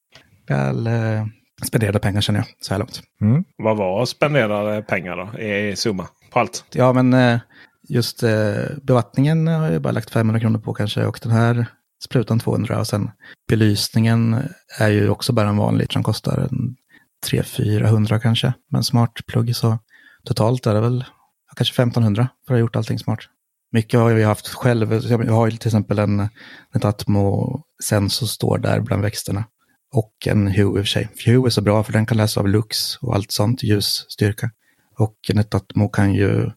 Väl 0.48 0.86
eh, 0.86 1.26
spenderade 1.66 1.98
pengar 1.98 2.20
känner 2.20 2.40
jag, 2.40 2.46
så 2.60 2.74
här 2.74 2.78
långt. 2.78 3.02
Mm. 3.20 3.44
Vad 3.56 3.76
var 3.76 4.06
spenderade 4.06 4.82
pengar 4.82 5.16
då, 5.16 5.38
i 5.38 5.76
summa 5.76 6.08
på 6.32 6.40
allt? 6.40 6.64
Ja, 6.72 6.92
men 6.92 7.14
eh, 7.14 7.38
just 7.88 8.22
eh, 8.22 8.54
bevattningen 8.82 9.46
har 9.46 9.70
jag 9.70 9.82
bara 9.82 9.92
lagt 9.92 10.10
500 10.10 10.40
kronor 10.40 10.58
på 10.58 10.74
kanske 10.74 11.04
och 11.06 11.18
den 11.22 11.32
här 11.32 11.66
sprutan 12.04 12.38
200 12.38 12.78
och 12.78 12.86
sen 12.86 13.10
belysningen 13.48 14.42
är 14.78 14.88
ju 14.88 15.08
också 15.08 15.32
bara 15.32 15.48
en 15.48 15.56
vanlig 15.56 15.92
som 15.92 16.02
kostar 16.02 16.48
en 16.50 16.76
300-400 17.30 18.18
kanske. 18.18 18.52
Men 18.70 18.84
smart 18.84 19.12
plugg 19.26 19.56
så 19.56 19.78
totalt 20.24 20.66
är 20.66 20.74
det 20.74 20.80
väl 20.80 21.04
kanske 21.56 21.82
1500 21.82 22.28
för 22.46 22.54
att 22.54 22.56
ha 22.56 22.60
gjort 22.60 22.76
allting 22.76 22.98
smart. 22.98 23.18
Mycket 23.72 24.00
har 24.00 24.10
jag 24.10 24.28
haft 24.28 24.48
själv. 24.48 24.92
Jag 25.10 25.32
har 25.32 25.46
ju 25.46 25.56
till 25.56 25.68
exempel 25.68 25.98
en, 25.98 26.20
en 26.72 26.82
Atmo-sensor 26.82 28.26
står 28.26 28.58
där 28.58 28.80
bland 28.80 29.02
växterna. 29.02 29.44
Och 29.92 30.12
en 30.26 30.46
Hue 30.46 30.62
i 30.62 30.66
och 30.66 30.76
för 30.76 30.84
sig. 30.84 31.08
Hue 31.26 31.46
är 31.46 31.50
så 31.50 31.60
bra 31.60 31.82
för 31.82 31.92
den 31.92 32.06
kan 32.06 32.16
läsa 32.16 32.40
av 32.40 32.48
lux 32.48 32.96
och 32.96 33.14
allt 33.14 33.32
sånt, 33.32 33.62
ljusstyrka. 33.62 34.50
Och 34.98 35.16
Netatmo 35.34 35.88
kan 35.88 36.14
ju 36.14 36.50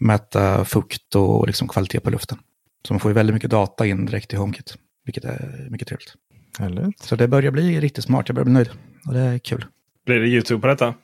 mäta 0.00 0.64
fukt 0.64 1.14
och 1.14 1.46
liksom 1.46 1.68
kvalitet 1.68 2.00
på 2.00 2.10
luften. 2.10 2.38
Så 2.86 2.92
man 2.92 3.00
får 3.00 3.10
ju 3.10 3.14
väldigt 3.14 3.34
mycket 3.34 3.50
data 3.50 3.86
in 3.86 4.06
direkt 4.06 4.32
i 4.32 4.36
HomeKit, 4.36 4.74
vilket 5.06 5.24
är 5.24 5.66
mycket 5.70 5.88
trevligt. 5.88 6.14
Härligt. 6.58 7.02
Så 7.02 7.16
det 7.16 7.28
börjar 7.28 7.50
bli 7.50 7.80
riktigt 7.80 8.04
smart, 8.04 8.28
jag 8.28 8.34
börjar 8.34 8.44
bli 8.44 8.54
nöjd. 8.54 8.70
Och 9.06 9.14
det 9.14 9.20
är 9.20 9.38
kul. 9.38 9.64
Blir 10.06 10.20
det 10.20 10.26
YouTube 10.26 10.60
på 10.60 10.66
detta? 10.66 10.94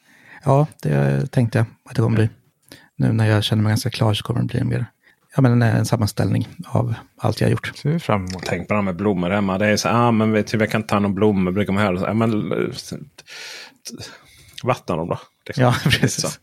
Ja, 0.44 0.66
det 0.82 1.26
tänkte 1.30 1.58
jag 1.58 1.66
att 1.84 1.96
det 1.96 2.02
kommer 2.02 2.16
bli. 2.16 2.28
Nu 2.96 3.12
när 3.12 3.26
jag 3.26 3.44
känner 3.44 3.62
mig 3.62 3.70
ganska 3.70 3.90
klar 3.90 4.14
så 4.14 4.24
kommer 4.24 4.40
det 4.40 4.46
bli 4.46 4.64
mer 4.64 4.86
ja, 5.36 5.42
men 5.42 5.62
en 5.62 5.86
sammanställning 5.86 6.48
av 6.66 6.94
allt 7.16 7.40
jag 7.40 7.48
har 7.48 7.50
gjort. 7.50 7.72
Ser 7.74 7.98
fram 7.98 8.26
emot. 8.26 8.42
Tänk 8.46 8.68
på 8.68 8.74
det 8.74 8.78
här 8.78 8.82
med 8.82 8.96
blommor 8.96 9.30
hemma. 9.30 9.58
Det 9.58 9.66
är 9.66 9.76
så 9.76 9.88
ah, 9.88 10.10
men 10.10 10.32
vet 10.32 10.46
du, 10.46 10.58
jag 10.58 10.70
kan 10.70 10.80
inte 10.80 10.88
ta 10.88 10.98
någon 10.98 11.14
blommor. 11.14 11.52
Brukar 11.52 11.72
man 11.72 11.82
höra. 11.82 12.00
Ja, 12.06 12.14
men, 12.14 12.50
vattna 14.62 14.96
dem 14.96 15.08
då. 15.08 15.18
Liksom. 15.46 15.64
Ja, 15.64 15.74
precis. 15.90 16.40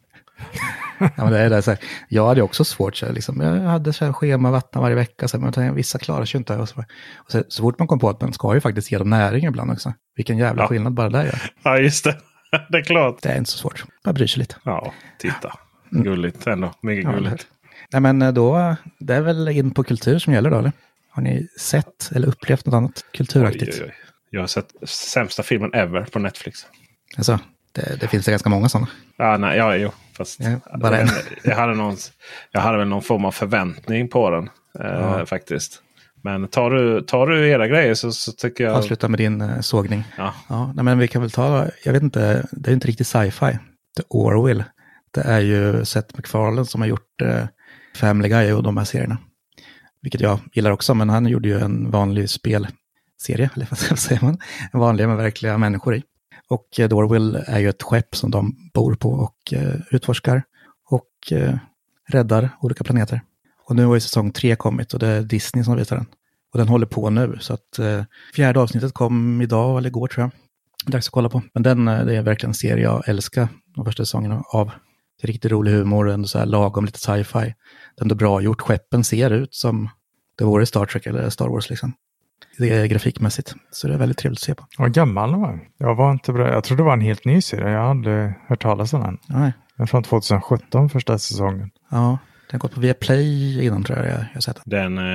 Ja, 0.99 1.11
men 1.17 1.31
det 1.31 1.39
är 1.39 1.49
det, 1.49 1.61
så 1.61 1.71
här, 1.71 1.79
jag 2.09 2.27
hade 2.27 2.41
också 2.41 2.63
svårt. 2.63 2.95
Så 2.95 3.05
här, 3.05 3.13
liksom, 3.13 3.41
jag 3.41 3.61
hade 3.61 3.93
så 3.93 4.05
här, 4.05 4.13
schema 4.13 4.51
vattna 4.51 4.81
varje 4.81 4.95
vecka. 4.95 5.27
Så 5.27 5.37
här, 5.39 5.61
men 5.61 5.75
vissa 5.75 5.99
klarar 5.99 6.25
sig 6.25 6.37
inte. 6.37 6.55
Och 6.55 6.69
så, 6.69 6.83
och 7.15 7.31
så, 7.31 7.43
så 7.47 7.63
fort 7.63 7.79
man 7.79 7.87
kom 7.87 7.99
på 7.99 8.09
att 8.09 8.21
man 8.21 8.33
ska 8.33 8.53
ju 8.53 8.61
faktiskt 8.61 8.91
ge 8.91 8.97
dem 8.97 9.09
näring 9.09 9.45
ibland 9.45 9.71
också. 9.71 9.93
Vilken 10.15 10.37
jävla 10.37 10.63
ja. 10.63 10.67
skillnad 10.67 10.93
bara 10.93 11.09
det 11.09 11.25
gör. 11.25 11.51
Ja, 11.63 11.77
just 11.77 12.03
det. 12.03 12.17
det 12.69 12.77
är 12.77 12.83
klart. 12.83 13.21
Det 13.21 13.29
är 13.29 13.37
inte 13.37 13.51
så 13.51 13.57
svårt. 13.57 13.85
Man 14.05 14.13
bryr 14.13 14.27
sig 14.27 14.39
lite. 14.39 14.55
Ja, 14.63 14.93
titta. 15.17 15.53
Mm. 15.91 16.03
Gulligt 16.03 16.47
ändå. 16.47 16.73
Mycket 16.81 17.03
ja, 17.03 17.11
gulligt. 17.11 17.47
Nej, 17.91 18.01
men 18.01 18.21
eh, 18.21 18.31
då, 18.31 18.75
det 18.99 19.15
är 19.15 19.21
väl 19.21 19.47
in 19.47 19.71
på 19.71 19.83
kultur 19.83 20.19
som 20.19 20.33
gäller 20.33 20.49
då, 20.49 20.57
eller? 20.57 20.71
Har 21.09 21.23
ni 21.23 21.47
sett 21.59 22.11
eller 22.15 22.27
upplevt 22.27 22.65
något 22.65 22.75
annat 22.75 23.05
kulturaktigt? 23.13 23.75
Oj, 23.75 23.83
oj, 23.83 23.85
oj. 23.87 23.95
Jag 24.29 24.41
har 24.41 24.47
sett 24.47 24.89
sämsta 24.89 25.43
filmen 25.43 25.73
ever 25.73 26.03
på 26.03 26.19
Netflix. 26.19 26.59
Alltså, 27.17 27.39
det, 27.79 27.97
det 28.01 28.07
finns 28.07 28.25
det 28.25 28.31
ganska 28.31 28.49
många 28.49 28.69
sådana. 28.69 28.87
Ja, 29.17 29.37
nej, 29.37 29.57
ja, 29.57 29.75
jo. 29.75 29.91
Fast 30.17 30.39
ja, 30.39 30.77
bara 30.77 30.97
en. 30.97 31.07
jag, 31.43 31.55
hade 31.55 31.73
någon, 31.73 31.97
jag 32.51 32.61
hade 32.61 32.77
väl 32.77 32.87
någon 32.87 33.01
form 33.01 33.25
av 33.25 33.31
förväntning 33.31 34.07
på 34.07 34.29
den. 34.29 34.49
Eh, 34.79 35.25
faktiskt. 35.25 35.81
Men 36.23 36.47
tar 36.47 36.69
du, 36.69 37.01
tar 37.01 37.27
du 37.27 37.49
era 37.49 37.67
grejer 37.67 37.93
så, 37.93 38.11
så 38.11 38.31
tycker 38.31 38.63
jag... 38.63 38.75
Avsluta 38.75 39.07
med 39.07 39.19
din 39.19 39.41
eh, 39.41 39.59
sågning. 39.59 40.03
Ja. 40.17 40.33
ja 40.47 40.73
nej, 40.75 40.85
men 40.85 40.99
vi 40.99 41.07
kan 41.07 41.21
väl 41.21 41.31
ta, 41.31 41.67
jag 41.83 41.93
vet 41.93 42.03
inte, 42.03 42.47
det 42.51 42.69
är 42.69 42.73
inte 42.73 42.87
riktigt 42.87 43.07
sci-fi. 43.07 43.57
The 43.97 44.03
Orwell. 44.09 44.63
Det 45.11 45.21
är 45.21 45.39
ju 45.39 45.85
Seth 45.85 46.15
MacFarlane 46.17 46.65
som 46.65 46.81
har 46.81 46.87
gjort 46.87 47.21
eh, 47.21 47.43
Family 47.95 48.29
Guy 48.29 48.51
och 48.51 48.63
de 48.63 48.77
här 48.77 48.85
serierna. 48.85 49.17
Vilket 50.01 50.21
jag 50.21 50.39
gillar 50.53 50.71
också, 50.71 50.93
men 50.93 51.09
han 51.09 51.25
gjorde 51.25 51.49
ju 51.49 51.59
en 51.59 51.91
vanlig 51.91 52.29
spelserie, 52.29 53.49
eller 53.55 53.67
vad 53.69 53.79
säger 53.99 54.21
man? 54.21 54.37
En 54.73 54.79
vanlig 54.79 55.07
med 55.07 55.17
verkliga 55.17 55.57
människor 55.57 55.95
i. 55.95 56.03
Och 56.49 56.79
eh, 56.79 56.89
Dorwill 56.89 57.35
är 57.47 57.59
ju 57.59 57.69
ett 57.69 57.83
skepp 57.83 58.15
som 58.15 58.31
de 58.31 58.55
bor 58.73 58.95
på 58.95 59.09
och 59.09 59.53
eh, 59.53 59.75
utforskar 59.91 60.43
och 60.89 61.31
eh, 61.31 61.57
räddar 62.07 62.49
olika 62.61 62.83
planeter. 62.83 63.21
Och 63.67 63.75
nu 63.75 63.85
har 63.85 63.93
ju 63.93 63.99
säsong 63.99 64.31
tre 64.31 64.55
kommit 64.55 64.93
och 64.93 64.99
det 64.99 65.07
är 65.07 65.21
Disney 65.21 65.63
som 65.63 65.75
visar 65.75 65.95
den. 65.95 66.05
Och 66.51 66.59
den 66.59 66.67
håller 66.67 66.85
på 66.85 67.09
nu, 67.09 67.37
så 67.41 67.53
att 67.53 67.79
fjärde 68.35 68.59
avsnittet 68.59 68.93
kom 68.93 69.41
idag 69.41 69.77
eller 69.77 69.89
igår 69.89 70.07
tror 70.07 70.23
jag. 70.23 70.31
Dags 70.91 71.07
att 71.07 71.11
kolla 71.11 71.29
på. 71.29 71.41
Men 71.53 71.63
den 71.63 71.85
det 71.85 72.15
är 72.15 72.21
verkligen 72.21 72.49
en 72.49 72.53
serie 72.53 72.83
jag 72.83 73.09
älskar 73.09 73.47
de 73.75 73.85
första 73.85 74.05
säsongerna 74.05 74.43
av. 74.53 74.71
Det 75.21 75.25
är 75.25 75.27
riktigt 75.27 75.51
rolig 75.51 75.71
humor, 75.71 76.09
ändå 76.09 76.27
så 76.27 76.39
här 76.39 76.45
lagom 76.45 76.85
lite 76.85 76.99
sci-fi. 76.99 77.39
Det 77.95 78.01
är 78.01 78.01
ändå 78.01 78.15
bra 78.15 78.41
gjort. 78.41 78.61
Skeppen 78.61 79.03
ser 79.03 79.29
ut 79.29 79.53
som 79.53 79.89
det 80.37 80.45
vore 80.45 80.65
Star 80.65 80.85
Trek 80.85 81.05
eller 81.05 81.29
Star 81.29 81.47
Wars 81.47 81.69
liksom. 81.69 81.93
Det 82.57 82.69
är 82.69 82.85
grafikmässigt. 82.85 83.55
Så 83.71 83.87
det 83.87 83.93
är 83.93 83.97
väldigt 83.97 84.17
trevligt 84.17 84.39
att 84.39 84.43
se 84.43 84.55
på. 84.55 84.65
Vad 84.77 84.93
gammal 84.93 85.31
den 85.31 85.41
var. 85.41 85.59
Jag 85.77 85.95
var 85.95 86.11
inte 86.11 86.33
bra. 86.33 86.53
Jag 86.53 86.63
trodde 86.63 86.83
det 86.83 86.85
var 86.85 86.93
en 86.93 87.01
helt 87.01 87.25
ny 87.25 87.41
serie. 87.41 87.69
Jag 87.69 87.87
hade 87.87 88.33
hört 88.47 88.61
talas 88.61 88.93
om 88.93 89.01
den. 89.01 89.17
Nej. 89.27 89.53
Den 89.77 89.87
från 89.87 90.03
2017, 90.03 90.89
första 90.89 91.17
säsongen. 91.17 91.71
Ja, 91.91 92.17
den 92.49 92.51
har 92.51 92.59
gått 92.59 92.73
på 92.73 92.79
Viaplay 92.79 93.65
innan 93.65 93.83
tror 93.83 93.97
jag 93.97 94.07
jag 94.07 94.25
har 94.33 94.41
sett 94.41 94.61
den. 94.65 94.95
Den, 94.95 95.05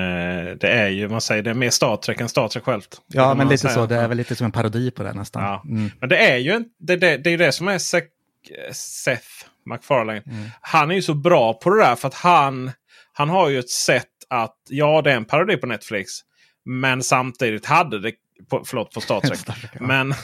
det 0.59 0.69
är 0.69 0.89
ju, 0.89 1.09
man 1.09 1.21
säger 1.21 1.43
det 1.43 1.51
är 1.51 1.55
mer 1.55 1.71
Star 1.71 1.97
Trek 1.97 2.21
än 2.21 2.29
Star 2.29 2.49
Trek 2.49 2.65
självt. 2.65 3.01
Ja, 3.07 3.35
men 3.35 3.49
lite 3.49 3.59
säga. 3.59 3.75
så. 3.75 3.87
Det 3.87 3.97
är 3.97 4.09
väl 4.09 4.17
lite 4.17 4.37
som 4.37 4.45
en 4.45 4.53
parodi 4.53 4.91
på 4.91 5.03
det 5.03 5.13
nästan. 5.13 5.43
Ja. 5.43 5.63
Mm. 5.65 5.91
Men 6.01 6.09
det 6.09 6.17
är 6.17 6.37
ju 6.37 6.65
det, 6.79 6.97
det, 6.97 7.17
det, 7.17 7.31
är 7.31 7.39
det 7.39 7.53
som 7.53 7.69
är 7.69 7.79
Seth 8.73 9.29
MacFarlane. 9.67 10.23
Mm. 10.27 10.51
Han 10.61 10.91
är 10.91 10.95
ju 10.95 11.03
så 11.03 11.15
bra 11.15 11.55
på 11.55 11.71
det 11.71 11.83
där 11.83 11.97
för 11.97 12.09
att 12.09 12.15
han, 12.15 12.73
han 13.13 13.29
har 13.29 13.49
ju 13.49 13.59
ett 13.59 13.71
sätt 13.71 14.09
att, 14.31 14.57
ja 14.69 15.03
det 15.03 15.13
är 15.13 15.17
en 15.17 15.25
parodi 15.25 15.57
på 15.57 15.67
Netflix. 15.67 16.11
Men 16.65 17.03
samtidigt 17.03 17.67
hade 17.67 17.99
det, 17.99 18.13
på, 18.51 18.63
förlåt 18.67 18.95
på 18.95 19.01
Star 19.01 19.21
Trek. 19.21 19.41
men, 19.81 20.15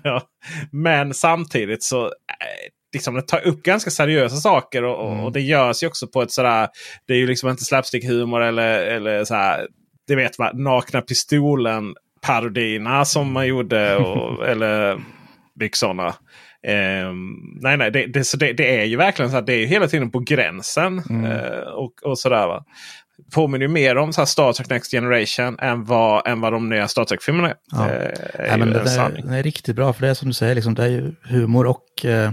men 0.70 1.14
samtidigt 1.14 1.82
så 1.82 2.04
eh, 2.06 2.12
liksom, 2.92 3.14
det 3.14 3.22
tar 3.22 3.46
upp 3.46 3.62
ganska 3.62 3.90
seriösa 3.90 4.36
saker. 4.36 4.84
Och, 4.84 5.12
mm. 5.12 5.24
och, 5.24 5.32
det 5.32 5.40
görs 5.40 5.82
ju 5.82 5.86
också 5.86 6.06
på 6.06 6.22
ett 6.22 6.30
sådär. 6.30 6.68
Det 7.06 7.14
är 7.14 7.18
ju 7.18 7.26
liksom 7.26 7.48
inte 7.48 7.64
slapstick-humor 7.64 8.40
eller, 8.40 8.80
eller 8.80 9.24
så 9.24 9.34
här. 9.34 9.66
Det 10.06 10.16
vet 10.16 10.38
man, 10.38 10.62
nakna 10.62 11.00
pistolen 11.00 11.94
parodierna 12.20 13.04
som 13.04 13.32
man 13.32 13.46
gjorde. 13.46 13.96
Och, 13.96 14.48
eller 14.48 15.00
sådana. 15.72 16.14
Um, 17.08 17.58
nej, 17.60 17.76
nej, 17.76 17.90
det, 17.90 18.06
det, 18.06 18.24
så 18.24 18.36
det, 18.36 18.52
det, 18.52 18.80
är 18.80 18.84
ju 18.84 18.96
verkligen 18.96 19.30
så 19.30 19.36
att 19.36 19.46
det 19.46 19.54
är 19.54 19.66
hela 19.66 19.88
tiden 19.88 20.10
på 20.10 20.18
gränsen. 20.18 21.02
Mm. 21.10 21.24
Uh, 21.24 21.58
och, 21.58 21.92
och 22.02 22.18
sådär 22.18 22.46
va. 22.46 22.64
Påminner 23.34 23.66
ju 23.66 23.68
mer 23.68 23.96
om 23.96 24.12
så 24.12 24.26
Star 24.26 24.52
Trek 24.52 24.70
Next 24.70 24.90
Generation 24.90 25.58
än 25.58 25.84
vad, 25.84 26.26
än 26.26 26.40
vad 26.40 26.52
de 26.52 26.68
nya 26.68 26.88
Star 26.88 27.04
Trek-filmerna 27.04 27.48
är. 27.48 27.56
Ja. 27.72 27.78
Uh, 27.78 27.88
nej, 28.38 28.58
men 28.58 28.70
det, 28.70 28.80
är, 28.80 29.22
det 29.24 29.38
är 29.38 29.42
riktigt 29.42 29.76
bra 29.76 29.92
för 29.92 30.02
det 30.02 30.10
är 30.10 30.14
som 30.14 30.28
du 30.28 30.34
säger, 30.34 30.54
liksom, 30.54 30.74
det 30.74 30.84
är 30.84 30.88
ju 30.88 31.14
humor 31.22 31.66
och 31.66 32.04
uh, 32.04 32.30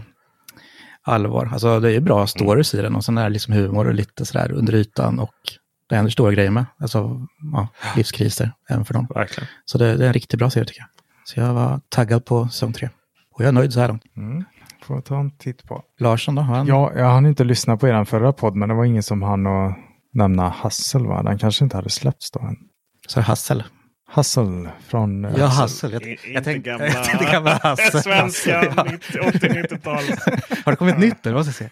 allvar. 1.04 1.50
Alltså 1.52 1.80
det 1.80 1.90
är 1.90 1.94
ju 1.94 2.00
bra 2.00 2.28
stories 2.28 2.74
mm. 2.74 2.80
i 2.80 2.84
den 2.84 2.96
och 2.96 3.06
sen 3.06 3.18
är 3.18 3.24
det 3.24 3.30
liksom 3.30 3.54
humor 3.54 3.88
och 3.88 3.94
lite 3.94 4.26
sådär 4.26 4.52
under 4.52 4.76
ytan 4.76 5.20
och 5.20 5.36
det 5.90 5.96
händer 5.96 6.12
stora 6.12 6.32
grejer 6.32 6.52
med. 6.52 6.66
Alltså 6.80 7.28
ja, 7.54 7.68
livskriser 7.96 8.52
även 8.70 8.86
för 8.86 8.94
dem. 8.94 9.08
Verkligen. 9.16 9.48
Så 9.66 9.78
det, 9.78 9.98
det, 9.98 10.04
är 10.04 10.08
en 10.08 10.14
riktigt 10.14 10.40
bra 10.40 10.50
serie 10.50 10.66
tycker 10.66 10.82
jag. 10.82 10.90
Så 11.24 11.40
jag 11.40 11.54
var 11.54 11.80
taggad 11.90 12.26
på 12.26 12.48
säsong 12.48 12.74
tre. 12.74 12.90
Och 13.34 13.42
jag 13.42 13.48
är 13.48 13.52
nöjd 13.52 13.74
så 13.74 13.80
här 13.80 13.88
långt. 13.88 14.04
Mm. 14.18 14.44
Får 14.84 15.02
ta 15.02 15.20
en 15.20 15.38
titt 15.38 15.64
på. 15.64 15.84
Larsson 16.00 16.36
då? 16.36 16.42
Han... 16.42 16.68
Ja, 16.68 16.92
jag 16.96 17.06
hann 17.06 17.26
inte 17.26 17.44
lyssna 17.44 17.78
på 17.78 17.88
er 17.88 18.04
förra 18.04 18.34
podd, 18.34 18.56
men 18.56 18.70
det 18.70 18.76
var 18.76 18.86
ingen 18.86 19.04
som 19.04 19.22
hann 19.22 19.48
att 19.48 19.78
nämna 20.16 20.50
Hassel, 20.50 21.08
va? 21.08 21.24
Den 21.24 21.38
kanske 21.38 21.64
inte 21.64 21.78
hade 21.78 21.90
släppts 21.90 22.32
då 22.32 22.40
än. 22.40 22.56
Så 23.08 23.22
Hassel? 23.22 23.64
Hassel 24.08 24.70
från... 24.88 25.24
Ja, 25.38 25.46
Hassel. 25.46 25.94
Jag, 25.94 26.04
I, 26.04 26.18
jag 26.34 26.44
tänkte 26.44 26.70
gamla, 26.70 26.88
jag 26.88 27.04
tänkte 27.04 27.26
gamla 27.32 27.60
Hassel. 27.64 28.02
Svenska 28.02 28.62
80-90-tal. 28.62 29.96
har 30.66 30.72
det 30.72 30.76
kommit 30.76 30.98
nytt 30.98 31.24
nu? 31.24 31.34
Måste 31.34 31.54
se. 31.54 31.70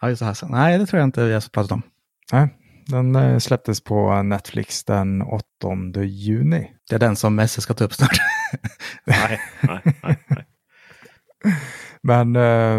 Ja, 0.00 0.08
just 0.08 0.22
Hassel. 0.22 0.48
Nej, 0.50 0.78
det 0.78 0.86
tror 0.86 0.98
jag 0.98 1.06
inte 1.06 1.24
vi 1.24 1.32
har 1.32 1.40
pratat 1.40 1.72
om. 1.72 1.82
Nej, 2.32 2.48
den 2.86 3.16
eh, 3.16 3.38
släpptes 3.38 3.84
på 3.84 4.22
Netflix 4.22 4.84
den 4.84 5.22
8 5.22 5.42
juni. 6.04 6.70
Det 6.88 6.94
är 6.94 6.98
den 6.98 7.16
som 7.16 7.34
Messi 7.34 7.60
ska 7.60 7.74
ta 7.74 7.84
upp 7.84 7.94
snart. 7.94 8.18
nej, 9.04 9.40
nej, 9.60 9.80
nej, 10.02 10.16
nej. 10.26 10.46
Men 12.02 12.36
eh, 12.36 12.78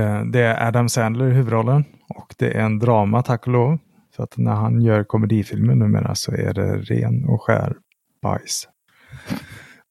eh, 0.00 0.24
det 0.24 0.40
är 0.40 0.68
Adam 0.68 0.88
Sandler 0.88 1.26
i 1.26 1.34
huvudrollen 1.34 1.84
och 2.08 2.34
det 2.38 2.56
är 2.56 2.64
en 2.64 2.78
drama 2.78 3.22
tack 3.22 3.46
och 3.46 3.52
lov. 3.52 3.78
För 4.16 4.22
att 4.22 4.36
när 4.36 4.54
han 4.54 4.80
gör 4.80 5.04
komedifilmer 5.04 5.74
numera 5.74 6.14
så 6.14 6.32
är 6.32 6.54
det 6.54 6.76
ren 6.76 7.24
och 7.24 7.42
skär 7.42 7.76
bajs. 8.22 8.68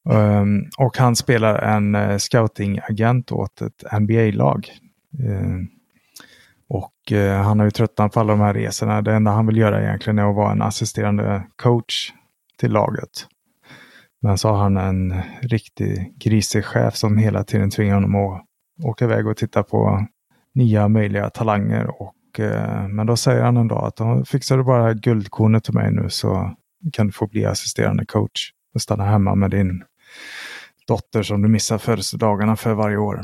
um, 0.09 0.65
och 0.77 0.97
han 0.97 1.15
spelar 1.15 1.55
en 1.55 1.95
uh, 1.95 2.17
scoutingagent 2.17 3.31
åt 3.31 3.61
ett 3.61 4.01
NBA-lag. 4.01 4.69
Uh, 5.19 5.37
ehm, 5.37 5.67
och 6.69 7.11
uh, 7.11 7.31
han 7.31 7.59
har 7.59 7.65
ju 7.65 7.71
tröttnat 7.71 8.13
på 8.13 8.19
alla 8.19 8.33
de 8.33 8.39
här 8.39 8.53
resorna. 8.53 9.01
Det 9.01 9.13
enda 9.13 9.31
han 9.31 9.47
vill 9.47 9.57
göra 9.57 9.83
egentligen 9.83 10.19
är 10.19 10.29
att 10.29 10.35
vara 10.35 10.51
en 10.51 10.61
assisterande 10.61 11.47
coach 11.55 12.11
till 12.59 12.71
laget. 12.71 13.27
Men 14.21 14.37
så 14.37 14.49
har 14.49 14.57
han 14.57 14.77
en 14.77 15.21
riktig 15.41 16.13
grisig 16.19 16.65
chef 16.65 16.95
som 16.95 17.17
hela 17.17 17.43
tiden 17.43 17.69
tvingar 17.69 17.93
honom 17.95 18.15
att 18.15 18.45
åka 18.85 19.05
iväg 19.05 19.27
och 19.27 19.37
titta 19.37 19.63
på 19.63 20.07
nya 20.55 20.87
möjliga 20.87 21.29
talanger. 21.29 22.01
Och, 22.01 22.39
eh, 22.39 22.87
men 22.87 23.07
då 23.07 23.15
säger 23.15 23.43
han 23.43 23.57
en 23.57 23.67
dag 23.67 23.85
att 23.85 24.29
fixar 24.29 24.57
du 24.57 24.63
bara 24.63 24.93
guldkornet 24.93 25.63
till 25.63 25.73
mig 25.73 25.91
nu 25.91 26.09
så 26.09 26.55
kan 26.93 27.07
du 27.07 27.13
få 27.13 27.27
bli 27.27 27.45
assisterande 27.45 28.05
coach 28.05 28.51
och 28.73 28.81
stanna 28.81 29.05
hemma 29.05 29.35
med 29.35 29.51
din 29.51 29.83
dotter 30.87 31.23
som 31.23 31.41
du 31.41 31.47
missar 31.47 31.77
födelsedagarna 31.77 32.55
för 32.55 32.73
varje 32.73 32.97
år. 32.97 33.21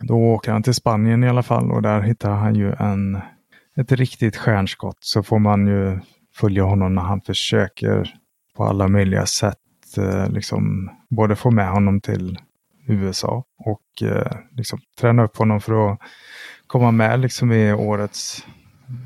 Då 0.00 0.14
åker 0.14 0.52
han 0.52 0.62
till 0.62 0.74
Spanien 0.74 1.24
i 1.24 1.28
alla 1.28 1.42
fall 1.42 1.70
och 1.70 1.82
där 1.82 2.00
hittar 2.00 2.30
han 2.30 2.54
ju 2.54 2.72
en, 2.72 3.20
ett 3.76 3.92
riktigt 3.92 4.36
stjärnskott. 4.36 4.98
Så 5.00 5.22
får 5.22 5.38
man 5.38 5.66
ju 5.66 6.00
följa 6.34 6.62
honom 6.62 6.94
när 6.94 7.02
han 7.02 7.20
försöker 7.20 8.14
på 8.56 8.64
alla 8.64 8.88
möjliga 8.88 9.26
sätt 9.26 9.58
eh, 9.98 10.30
liksom 10.30 10.90
både 11.10 11.36
få 11.36 11.50
med 11.50 11.70
honom 11.70 12.00
till 12.00 12.38
USA 12.86 13.44
och 13.58 14.02
eh, 14.02 14.36
liksom 14.50 14.78
träna 15.00 15.24
upp 15.24 15.36
honom 15.36 15.60
för 15.60 15.92
att 15.92 15.98
komma 16.78 16.90
med 16.90 17.20
liksom 17.20 17.52
i 17.52 17.72
årets 17.72 18.46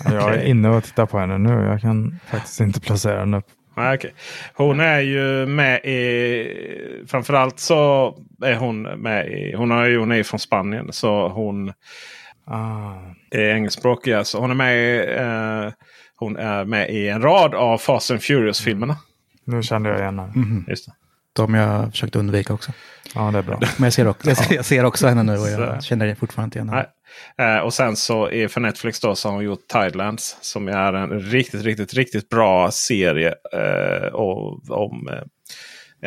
Jag 0.05 0.35
är 0.35 0.45
inne 0.45 0.69
och 0.69 0.85
tittar 0.85 1.07
på 1.07 1.19
henne 1.19 1.39
nu. 1.39 1.51
Jag 1.51 1.81
kan 1.81 2.19
faktiskt 2.31 2.61
inte 2.61 2.81
placera 2.81 3.21
henne. 3.21 3.43
Nej, 3.77 3.97
okej. 3.97 4.15
Hon 4.55 4.81
är 4.81 5.01
ju 5.01 5.47
med 5.47 5.85
i... 5.85 7.05
Framförallt 7.09 7.59
så 7.59 8.15
är 8.43 8.55
hon 8.55 8.83
med 8.83 9.27
i... 9.27 9.55
Hon, 9.57 9.71
är 10.13 10.17
ju 10.17 10.25
från 10.25 10.41
Spanien. 10.41 10.93
Så 10.93 11.29
hon 11.29 11.73
Ah. 12.53 12.93
är 13.31 13.55
engelskspråkig. 13.55 14.27
Så 14.27 14.41
hon 14.41 14.51
är 14.51 14.55
med, 14.55 14.77
i, 14.77 15.15
eh, 15.19 15.73
hon 16.17 16.37
är 16.37 16.65
med 16.65 16.91
i 16.91 17.09
en 17.09 17.23
rad 17.23 17.55
av 17.55 17.79
Fast 17.79 18.11
and 18.11 18.23
Furious-filmerna. 18.23 18.97
Nu 19.45 19.63
kände 19.63 19.89
jag 19.89 19.99
igen 19.99 20.19
henne. 20.19 20.65
Just 20.69 20.87
det. 20.87 20.93
De 21.33 21.55
jag 21.55 21.91
försökt 21.91 22.17
undvika 22.17 22.55
också. 22.55 22.73
Ja, 23.15 23.31
det 23.31 23.39
är 23.39 23.43
bra. 23.43 23.59
Men 23.77 23.85
jag 23.85 23.93
ser 23.93 24.07
också, 24.07 24.29
jag 24.29 24.37
ser, 24.37 24.55
jag 24.55 24.65
ser 24.65 24.85
också 24.85 25.07
henne 25.07 25.23
nu 25.23 25.39
och 25.39 25.49
jag 25.49 25.85
känner 25.85 26.15
fortfarande 26.15 26.47
inte 26.47 26.59
igen 26.59 26.69
henne. 26.69 26.87
Nej. 27.39 27.57
Eh, 27.57 27.61
och 27.63 27.75
sen 27.75 27.97
så 27.97 28.31
är 28.31 28.49
för 28.49 28.61
Netflix 28.61 29.01
då 29.01 29.15
så 29.15 29.29
har 29.29 29.35
hon 29.35 29.45
gjort 29.45 29.69
Tidelands. 29.69 30.37
Som 30.41 30.69
är 30.69 30.93
en 30.93 31.21
riktigt, 31.21 31.63
riktigt, 31.63 31.95
riktigt 31.95 32.29
bra 32.29 32.71
serie 32.71 33.35
eh, 33.53 34.15
om, 34.15 35.09
eh, 35.13 35.23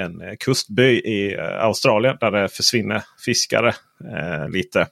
en 0.03 0.37
kustby 0.39 0.99
i 0.99 1.35
eh, 1.35 1.63
Australien. 1.63 2.17
Där 2.19 2.31
det 2.31 2.49
försvinner 2.49 3.03
fiskare 3.25 3.73
eh, 4.17 4.49
lite 4.49 4.87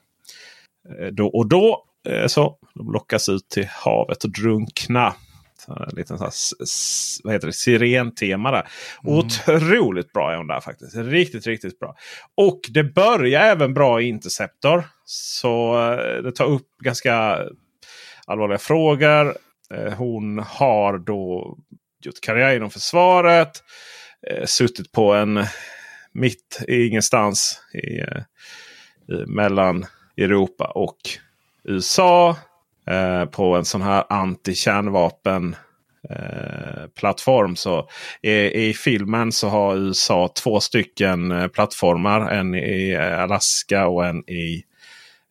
då 1.12 1.26
och 1.26 1.48
då. 1.48 1.84
Eh, 2.08 2.26
så 2.26 2.58
De 2.74 2.92
lockas 2.92 3.28
ut 3.28 3.48
till 3.48 3.68
havet 3.70 4.24
och 4.24 4.32
drunkna. 4.32 5.14
Så 5.66 5.72
En 5.72 5.96
liten 5.96 6.18
sån 6.18 6.24
här, 6.24 6.32
vad 7.24 7.32
heter 7.34 7.46
det, 7.46 7.52
sirentema 7.52 8.50
där. 8.50 8.68
Otroligt 9.02 10.12
bra 10.12 10.32
är 10.32 10.36
hon 10.36 10.46
där 10.46 10.60
faktiskt. 10.60 10.96
Riktigt, 10.96 11.46
riktigt 11.46 11.78
bra. 11.78 11.94
Och 12.34 12.60
det 12.70 12.84
börjar 12.84 13.40
även 13.40 13.74
bra 13.74 14.00
i 14.00 14.08
Interceptor. 14.08 14.84
Så 15.04 15.82
eh, 15.92 16.22
det 16.22 16.32
tar 16.32 16.44
upp 16.46 16.66
ganska 16.78 17.38
allvarliga 18.26 18.58
frågor. 18.58 19.36
Eh, 19.74 19.92
Hon 19.92 20.38
har 20.38 20.98
då 20.98 21.56
gjort 22.04 22.20
karriär 22.22 22.56
inom 22.56 22.70
försvaret. 22.70 23.62
eh, 24.30 24.44
Suttit 24.46 24.92
på 24.92 25.12
en 25.14 25.44
mitt 26.12 26.62
i 26.68 26.86
ingenstans 26.86 27.60
i, 27.74 27.78
i, 27.78 28.04
mellan 29.26 29.86
Europa 30.16 30.72
och 30.74 30.96
USA. 31.64 32.36
Eh, 32.86 33.24
på 33.24 33.56
en 33.56 33.64
sån 33.64 33.82
här 33.82 34.04
anti-kärnvapen 34.08 35.56
eh, 36.10 36.86
plattform. 36.98 37.56
Så 37.56 37.88
i, 38.22 38.68
I 38.68 38.74
filmen 38.74 39.32
så 39.32 39.48
har 39.48 39.76
USA 39.76 40.32
två 40.42 40.60
stycken 40.60 41.30
eh, 41.30 41.48
plattformar. 41.48 42.30
En 42.30 42.54
i 42.54 42.96
Alaska 42.96 43.86
och 43.86 44.06
en 44.06 44.30
i 44.30 44.64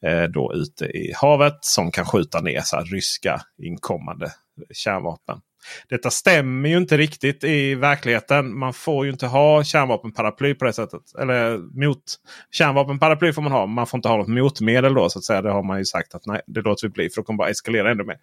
eh, 0.05 0.23
då 0.23 0.53
ute 0.53 0.85
i 0.85 1.13
havet. 1.15 1.57
Som 1.61 1.91
kan 1.91 2.05
skjuta 2.05 2.41
ner 2.41 2.61
så 2.61 2.75
här, 2.75 2.85
ryska 2.85 3.41
inkommande 3.57 4.31
kärnvapen. 4.73 5.41
Detta 5.89 6.09
stämmer 6.09 6.69
ju 6.69 6.77
inte 6.77 6.97
riktigt 6.97 7.43
i 7.43 7.75
verkligheten. 7.75 8.59
Man 8.59 8.73
får 8.73 9.05
ju 9.05 9.11
inte 9.11 9.27
ha 9.27 9.63
kärnvapenparaply 9.63 10.53
på 10.53 10.65
det 10.65 10.73
sättet. 10.73 11.01
Eller 11.19 11.57
mot 11.85 12.03
kärnvapenparaply 12.51 13.33
får 13.33 13.41
man 13.41 13.51
ha. 13.51 13.65
Man 13.65 13.87
får 13.87 13.97
inte 13.97 14.09
ha 14.09 14.17
något 14.17 14.27
motmedel 14.27 14.93
då 14.93 15.09
så 15.09 15.19
att 15.19 15.25
säga. 15.25 15.41
Det 15.41 15.51
har 15.51 15.63
man 15.63 15.77
ju 15.77 15.85
sagt 15.85 16.15
att 16.15 16.25
nej, 16.25 16.41
det 16.47 16.61
låter 16.61 16.87
vi 16.87 16.91
bli. 16.91 17.09
För 17.09 17.21
det 17.21 17.25
kommer 17.25 17.37
bara 17.37 17.49
eskalera 17.49 17.91
ännu 17.91 18.03
mer. 18.03 18.17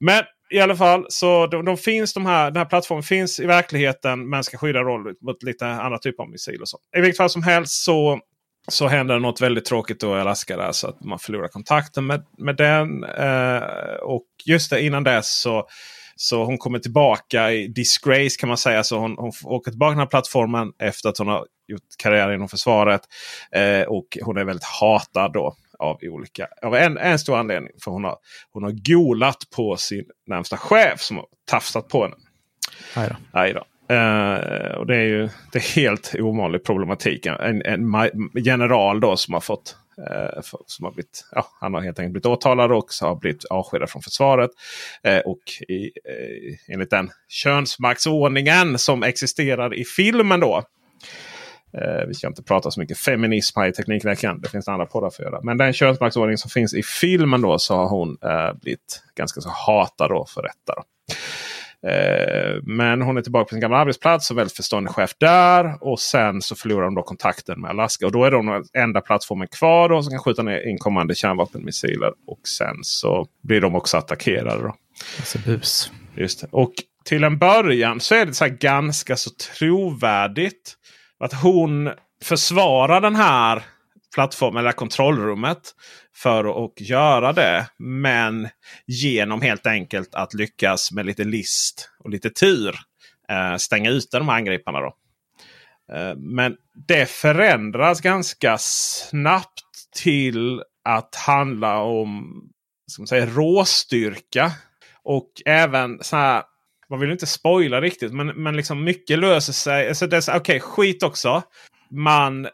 Men 0.00 0.24
i 0.50 0.60
alla 0.60 0.76
fall 0.76 1.06
så 1.08 1.46
de, 1.46 1.64
de 1.64 1.76
finns 1.76 2.14
de 2.14 2.26
här, 2.26 2.50
den 2.50 2.56
här 2.56 2.64
plattformen 2.64 3.02
finns 3.02 3.40
i 3.40 3.46
verkligheten. 3.46 4.28
Men 4.28 4.44
ska 4.44 4.58
skydda 4.58 4.80
roll 4.80 5.14
mot 5.20 5.42
lite 5.42 5.66
andra 5.66 5.98
typer 5.98 6.22
av 6.22 6.30
missiler. 6.30 6.62
och 6.62 6.68
så. 6.68 6.78
I 6.96 7.00
vilket 7.00 7.16
fall 7.16 7.30
som 7.30 7.42
helst 7.42 7.84
så 7.84 8.20
så 8.68 8.88
händer 8.88 9.14
det 9.14 9.20
något 9.20 9.40
väldigt 9.40 9.64
tråkigt 9.64 10.00
då 10.00 10.16
i 10.16 10.20
Alaska 10.20 10.56
där 10.56 10.72
så 10.72 10.88
att 10.88 11.04
man 11.04 11.18
förlorar 11.18 11.48
kontakten 11.48 12.06
med, 12.06 12.26
med 12.38 12.56
den. 12.56 13.04
Eh, 13.04 13.62
och 14.02 14.26
just 14.46 14.70
det 14.70 14.82
innan 14.82 15.04
dess 15.04 15.40
så 15.40 15.68
så 16.22 16.44
hon 16.44 16.58
kommer 16.58 16.78
tillbaka 16.78 17.52
i 17.52 17.68
disgrace 17.68 18.36
kan 18.40 18.48
man 18.48 18.58
säga. 18.58 18.84
Så 18.84 18.98
hon, 18.98 19.16
hon 19.18 19.32
åker 19.44 19.70
tillbaka 19.70 19.90
till 19.90 19.96
den 19.96 20.00
här 20.00 20.06
plattformen 20.06 20.72
efter 20.78 21.08
att 21.08 21.18
hon 21.18 21.28
har 21.28 21.46
gjort 21.68 21.82
karriär 21.98 22.32
inom 22.32 22.48
försvaret. 22.48 23.00
Eh, 23.52 23.82
och 23.82 24.18
hon 24.22 24.36
är 24.36 24.44
väldigt 24.44 24.64
hatad 24.64 25.32
då 25.32 25.54
av 25.78 25.98
olika 26.02 26.48
av 26.62 26.74
en, 26.74 26.98
en 26.98 27.18
stor 27.18 27.36
anledning. 27.36 27.72
För 27.84 27.90
hon 27.90 28.04
har, 28.04 28.16
hon 28.52 28.62
har 28.62 28.70
golat 28.70 29.36
på 29.56 29.76
sin 29.76 30.04
närmsta 30.26 30.56
chef 30.56 31.00
som 31.00 31.16
har 31.16 31.26
tafsat 31.50 31.88
på 31.88 32.02
henne. 32.02 32.16
Aj 33.32 33.52
då. 33.52 33.94
Eh, 33.94 34.74
och 34.74 34.86
det 34.86 34.96
är 34.96 35.06
ju 35.06 35.28
det 35.52 35.58
är 35.58 35.74
helt 35.76 36.14
ovanlig 36.18 36.64
problematik. 36.64 37.26
En, 37.26 37.62
en 37.62 38.10
general 38.34 39.00
då 39.00 39.16
som 39.16 39.34
har 39.34 39.40
fått 39.40 39.76
eh, 39.98 40.42
som 40.66 40.84
har 40.84 40.92
blivit, 40.92 41.24
ja, 41.32 41.46
han 41.60 41.74
har 41.74 41.80
helt 41.80 41.98
enkelt 41.98 42.12
blivit 42.12 42.26
åtalad 42.26 42.72
och 42.72 42.86
har 43.00 43.16
blivit 43.16 43.44
avskedad 43.44 43.90
från 43.90 44.02
försvaret. 44.02 44.50
Eh, 45.02 45.18
och 45.18 45.42
i, 45.68 45.84
eh, 45.84 46.74
enligt 46.74 46.90
den 46.90 47.10
könsmaktsordningen 47.28 48.78
som 48.78 49.02
existerar 49.02 49.74
i 49.74 49.84
filmen 49.84 50.40
då. 50.40 50.64
Eh, 51.72 52.06
vi 52.08 52.14
ska 52.14 52.26
inte 52.26 52.42
prata 52.42 52.70
så 52.70 52.80
mycket 52.80 52.98
feminism 52.98 53.60
här 53.60 53.68
i 53.68 53.72
Teknikveckan. 53.72 54.40
Det 54.40 54.48
finns 54.48 54.68
andra 54.68 54.86
poddar 54.86 55.10
för 55.10 55.22
att 55.22 55.32
göra. 55.32 55.40
Men 55.42 55.58
den 55.58 55.72
könsmaktsordning 55.72 56.38
som 56.38 56.50
finns 56.50 56.74
i 56.74 56.82
filmen 56.82 57.40
då 57.40 57.58
så 57.58 57.76
har 57.76 57.88
hon 57.88 58.18
eh, 58.24 58.52
blivit 58.60 59.02
ganska 59.14 59.40
så 59.40 59.48
hatad 59.48 60.10
då 60.10 60.26
för 60.26 60.42
detta. 60.42 60.74
Då. 60.76 60.82
Eh, 61.86 62.62
Men 62.62 63.02
hon 63.02 63.16
är 63.16 63.22
tillbaka 63.22 63.44
på 63.44 63.48
sin 63.48 63.60
gamla 63.60 63.76
arbetsplats 63.76 64.30
och 64.30 64.38
väldigt 64.38 64.56
förstående 64.56 64.90
chef 64.90 65.10
där. 65.18 65.78
Och 65.80 66.00
sen 66.00 66.42
så 66.42 66.54
förlorar 66.56 66.84
de 66.84 66.94
då 66.94 67.02
kontakten 67.02 67.60
med 67.60 67.70
Alaska. 67.70 68.06
Och 68.06 68.12
då 68.12 68.24
är 68.24 68.30
de 68.30 68.64
enda 68.74 69.00
plattformen 69.00 69.48
kvar 69.48 69.88
då, 69.88 70.02
som 70.02 70.10
kan 70.10 70.18
skjuta 70.20 70.42
ner 70.42 70.68
inkommande 70.68 71.14
kärnvapenmissiler. 71.14 72.12
Och 72.26 72.48
sen 72.48 72.76
så 72.82 73.26
blir 73.42 73.60
de 73.60 73.74
också 73.74 73.96
attackerade. 73.96 74.62
Då. 74.62 74.74
Alltså 75.18 75.38
bus. 75.38 75.90
Just 76.16 76.40
det. 76.40 76.46
Och 76.50 76.72
till 77.04 77.24
en 77.24 77.38
början 77.38 78.00
så 78.00 78.14
är 78.14 78.26
det 78.26 78.34
så 78.34 78.46
ganska 78.60 79.16
så 79.16 79.30
trovärdigt. 79.58 80.74
Att 81.20 81.32
hon 81.32 81.90
försvara 82.24 83.00
den 83.00 83.16
här 83.16 83.62
plattformen 84.14 84.60
eller 84.60 84.72
kontrollrummet 84.72 85.74
för 86.16 86.64
att 86.64 86.80
göra 86.80 87.32
det. 87.32 87.66
Men 87.78 88.48
genom 88.86 89.42
helt 89.42 89.66
enkelt 89.66 90.14
att 90.14 90.34
lyckas 90.34 90.92
med 90.92 91.06
lite 91.06 91.24
list 91.24 91.90
och 92.04 92.10
lite 92.10 92.30
tur 92.30 92.76
eh, 93.28 93.56
stänga 93.56 93.90
ute 93.90 94.18
de 94.18 94.28
här 94.28 94.36
angriparna. 94.36 94.80
Då. 94.80 94.94
Eh, 95.94 96.16
men 96.16 96.56
det 96.88 97.10
förändras 97.10 98.00
ganska 98.00 98.56
snabbt 98.58 99.64
till 100.02 100.62
att 100.84 101.14
handla 101.14 101.78
om 101.78 102.42
ska 102.90 103.02
man 103.02 103.06
säga, 103.06 103.26
råstyrka. 103.26 104.52
Och 105.02 105.30
även 105.46 105.98
så 106.02 106.16
här. 106.16 106.42
Man 106.90 107.00
vill 107.00 107.10
inte 107.10 107.26
spoila 107.26 107.80
riktigt 107.80 108.12
men, 108.12 108.26
men 108.26 108.56
liksom 108.56 108.84
mycket 108.84 109.18
löser 109.18 109.52
sig. 109.52 109.88
Alltså 109.88 110.06
Okej, 110.06 110.36
okay, 110.36 110.60
skit 110.60 111.02
också. 111.02 111.42
Man 111.90 112.48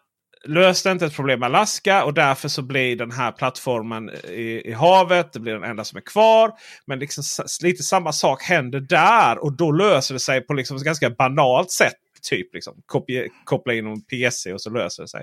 löste 0.47 0.91
inte 0.91 1.07
ett 1.07 1.15
problem 1.15 1.41
med 1.41 1.47
Alaska 1.47 2.05
och 2.05 2.15
därför 2.15 2.49
så 2.49 2.63
blir 2.63 2.97
den 2.97 3.11
här 3.11 3.33
plattformen 3.33 4.11
i, 4.29 4.63
i, 4.65 4.73
havet. 4.73 5.33
Det 5.33 5.41
blir 5.41 5.53
den 5.53 5.65
enda 5.65 5.85
som 5.85 5.97
är 5.97 6.01
kvar. 6.01 6.53
Men 6.87 6.99
liksom, 6.99 7.25
lite 7.63 7.83
samma 7.83 8.13
sak 8.13 8.43
händer 8.43 8.81
där 8.81 9.39
och 9.39 9.57
då 9.57 9.73
löser 9.73 10.15
det 10.15 10.21
sig 10.21 10.41
på 10.41 10.55
liksom 10.55 10.77
ett 10.77 10.83
ganska 10.83 11.11
banalt 11.11 11.71
sätt. 11.71 11.95
Typ 12.31 12.55
liksom, 12.55 12.75
koppla 13.45 13.75
in 13.75 13.87
en 13.87 14.03
PC 14.03 14.53
och 14.53 14.61
så 14.61 14.71
löser 14.71 15.03
det 15.03 15.09
sig. 15.09 15.23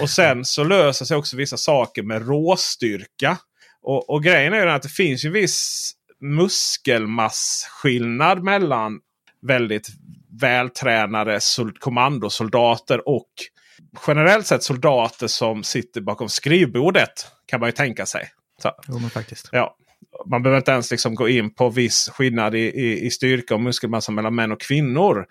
Och 0.00 0.10
sen 0.10 0.44
så 0.44 0.64
löser 0.64 1.04
sig 1.04 1.16
också 1.16 1.36
vissa 1.36 1.56
saker 1.56 2.02
med 2.02 2.28
råstyrka. 2.28 3.38
Och, 3.82 4.10
och 4.10 4.22
grejen 4.22 4.52
är 4.52 4.64
ju 4.64 4.70
att 4.70 4.82
det 4.82 4.88
finns 4.88 5.24
ju 5.24 5.30
viss 5.30 5.92
muskelmassskillnad 6.20 8.42
mellan 8.42 9.00
väldigt 9.42 9.88
vältränade 10.40 11.40
kommandosoldater 11.78 13.08
och 13.08 13.30
generellt 14.06 14.46
sett 14.46 14.62
soldater 14.62 15.26
som 15.26 15.62
sitter 15.62 16.00
bakom 16.00 16.28
skrivbordet. 16.28 17.26
Kan 17.46 17.60
man 17.60 17.68
ju 17.68 17.72
tänka 17.72 18.06
sig. 18.06 18.30
Så. 18.62 18.70
Jo, 18.88 18.98
men 18.98 19.10
faktiskt. 19.10 19.48
Ja. 19.52 19.76
Man 20.26 20.42
behöver 20.42 20.58
inte 20.58 20.70
ens 20.70 20.90
liksom 20.90 21.14
gå 21.14 21.28
in 21.28 21.54
på 21.54 21.70
viss 21.70 22.08
skillnad 22.12 22.54
i, 22.54 22.58
i, 22.58 23.06
i 23.06 23.10
styrka 23.10 23.54
och 23.54 23.60
muskelmassa 23.60 24.12
mellan 24.12 24.34
män 24.34 24.52
och 24.52 24.60
kvinnor. 24.60 25.26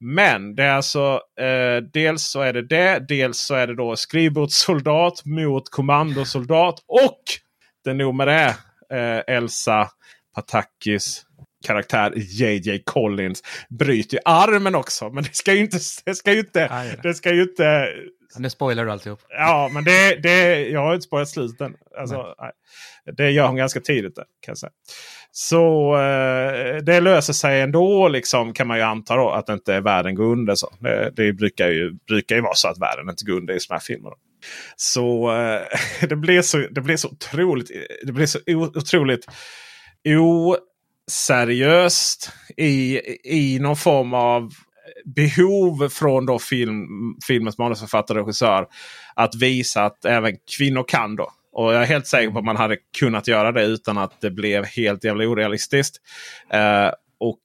Men 0.00 0.54
det 0.54 0.64
är 0.64 0.72
alltså 0.72 1.20
eh, 1.40 1.82
dels 1.92 2.22
så 2.22 2.40
är 2.40 2.52
det 2.52 2.66
det. 2.66 3.04
Dels 3.08 3.38
så 3.38 3.54
är 3.54 3.66
det 3.66 3.74
då 3.74 3.96
skrivbordssoldat 3.96 5.24
mot 5.24 5.70
kommandosoldat. 5.70 6.84
Och 6.86 7.22
det 7.84 7.94
nog 7.94 8.14
med 8.14 8.28
det 8.28 8.56
eh, 8.96 9.36
Elsa 9.36 9.90
Patakis 10.34 11.24
karaktär 11.66 12.12
JJ 12.16 12.82
Collins 12.84 13.42
bryter 13.68 14.16
ju 14.16 14.20
armen 14.24 14.74
också. 14.74 15.10
Men 15.10 15.24
det 15.24 15.34
ska 15.34 15.52
ju 15.52 15.60
inte... 15.60 15.78
Det 16.04 16.14
ska 16.14 16.32
ju 16.32 16.38
inte, 16.38 16.68
Aj, 16.70 16.98
det 17.02 17.14
ska 17.14 17.34
ju 17.34 17.42
inte 17.42 17.88
nu 18.38 18.50
spoilar 18.50 18.84
du 18.84 18.92
alltihop. 18.92 19.20
Ja, 19.28 19.70
men 19.72 19.84
det, 19.84 20.16
det, 20.22 20.68
jag 20.68 20.80
har 20.80 20.94
inte 20.94 21.06
spoilat 21.06 21.28
slutet. 21.28 21.72
Alltså, 21.98 22.34
det 23.16 23.30
gör 23.30 23.46
hon 23.46 23.56
ganska 23.56 23.80
tidigt. 23.80 24.14
Kan 24.16 24.24
jag 24.46 24.58
säga. 24.58 24.70
Så 25.32 25.94
eh, 25.96 26.76
det 26.76 27.00
löser 27.00 27.32
sig 27.32 27.60
ändå 27.60 28.08
liksom, 28.08 28.52
kan 28.52 28.66
man 28.66 28.76
ju 28.76 28.82
anta 28.82 29.16
då, 29.16 29.30
att 29.30 29.48
inte 29.48 29.80
världen 29.80 30.14
går 30.14 30.24
under. 30.24 30.54
Så. 30.54 30.74
Det, 30.80 31.12
det, 31.16 31.32
brukar, 31.32 31.68
ju, 31.68 31.92
brukar 31.92 32.36
ju 32.36 32.42
vara 32.42 32.54
så 32.54 32.68
att 32.68 32.78
världen 32.78 33.10
inte 33.10 33.24
går 33.24 33.36
under 33.36 33.54
i 33.54 33.60
sådana 33.60 33.78
här 33.78 33.84
filmer. 33.84 34.10
Då. 34.10 34.16
Så, 34.76 35.32
eh, 35.36 35.60
det, 36.08 36.16
blir 36.16 36.42
så 36.42 36.58
det 36.70 36.80
blir 36.80 36.96
så 36.96 37.08
otroligt, 37.08 37.70
det 38.06 38.12
blir 38.12 38.26
så 38.26 38.38
otroligt 38.76 39.26
seriöst 41.10 42.32
i, 42.56 43.00
i 43.24 43.58
någon 43.58 43.76
form 43.76 44.14
av 44.14 44.50
behov 45.04 45.88
från 45.88 46.26
då 46.26 46.38
film, 46.38 46.88
filmens 47.26 47.58
manusförfattare 47.58 48.20
och 48.20 48.26
regissör. 48.26 48.66
Att 49.14 49.34
visa 49.34 49.84
att 49.84 50.04
även 50.04 50.36
kvinnor 50.58 50.84
kan 50.88 51.16
då. 51.16 51.32
Och 51.52 51.74
jag 51.74 51.82
är 51.82 51.86
helt 51.86 52.06
säker 52.06 52.30
på 52.30 52.38
att 52.38 52.44
man 52.44 52.56
hade 52.56 52.76
kunnat 52.98 53.28
göra 53.28 53.52
det 53.52 53.64
utan 53.64 53.98
att 53.98 54.20
det 54.20 54.30
blev 54.30 54.64
helt 54.64 55.04
jävla 55.04 55.24
orealistiskt. 55.24 55.96
Eh, 56.52 56.90
och 57.20 57.42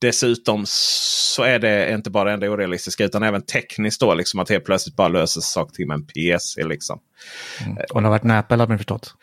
dessutom 0.00 0.64
så 0.66 1.42
är 1.42 1.58
det 1.58 1.92
inte 1.92 2.10
bara 2.10 2.36
det 2.36 2.48
orealistiska 2.48 3.04
utan 3.04 3.22
även 3.22 3.42
tekniskt 3.42 4.00
då. 4.00 4.14
Liksom 4.14 4.40
att 4.40 4.48
helt 4.48 4.64
plötsligt 4.64 4.96
bara 4.96 5.08
löser 5.08 5.40
saker 5.40 5.74
till 5.74 5.86
med 5.86 5.94
en 5.94 6.06
PC. 6.06 6.64
Liksom. 6.64 7.00
Mm. 7.66 7.76
Och 7.92 8.00
det 8.00 8.06
har 8.06 8.10
varit 8.10 8.24
näpel 8.24 8.60
har 8.60 8.68
man 8.68 8.78
förstått 8.78 9.14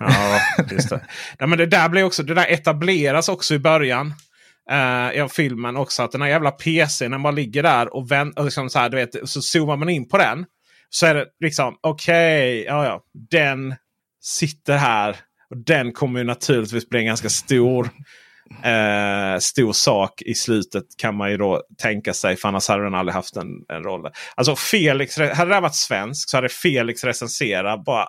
ja, 0.00 0.40
just 0.70 0.90
det. 0.90 1.00
Nej, 1.38 1.48
men 1.48 1.58
det 1.58 1.66
där 1.66 1.88
blir 1.88 2.02
också, 2.02 2.22
det 2.22 2.34
där 2.34 2.46
etableras 2.46 3.28
också 3.28 3.54
i 3.54 3.58
början 3.58 4.14
uh, 4.70 5.22
av 5.22 5.28
filmen 5.28 5.76
också. 5.76 6.02
Att 6.02 6.12
den 6.12 6.22
här 6.22 6.28
jävla 6.28 6.50
PCn 6.50 7.10
när 7.10 7.18
man 7.18 7.34
ligger 7.34 7.62
där 7.62 7.94
och, 7.94 8.10
vänt, 8.10 8.38
och 8.38 8.44
liksom 8.44 8.70
så, 8.70 8.78
här, 8.78 8.88
du 8.88 8.96
vet, 8.96 9.28
så 9.28 9.42
zoomar 9.42 9.76
man 9.76 9.88
in 9.88 10.08
på 10.08 10.18
den. 10.18 10.44
Så 10.90 11.06
är 11.06 11.14
det 11.14 11.26
liksom 11.40 11.78
okej, 11.80 12.60
okay, 12.60 12.64
ja, 12.64 12.84
ja, 12.84 13.02
den 13.30 13.74
sitter 14.22 14.76
här. 14.76 15.16
Och 15.50 15.56
den 15.56 15.92
kommer 15.92 16.20
ju 16.20 16.24
naturligtvis 16.24 16.88
bli 16.88 17.00
en 17.00 17.06
ganska 17.06 17.28
stor, 17.28 17.90
eh, 18.64 19.38
stor 19.38 19.72
sak 19.72 20.22
i 20.22 20.34
slutet 20.34 20.84
kan 20.98 21.14
man 21.14 21.30
ju 21.30 21.36
då 21.36 21.62
tänka 21.78 22.14
sig. 22.14 22.36
För 22.36 22.48
annars 22.48 22.68
hade 22.68 22.84
den 22.84 22.94
aldrig 22.94 23.14
haft 23.14 23.36
en, 23.36 23.48
en 23.68 23.82
roll. 23.82 24.10
Alltså 24.34 24.56
Felix, 24.56 25.18
hade 25.18 25.54
det 25.54 25.60
varit 25.60 25.74
svensk 25.74 26.30
så 26.30 26.36
hade 26.36 26.48
Felix 26.48 27.04
recensera 27.04 27.78
bara 27.78 28.08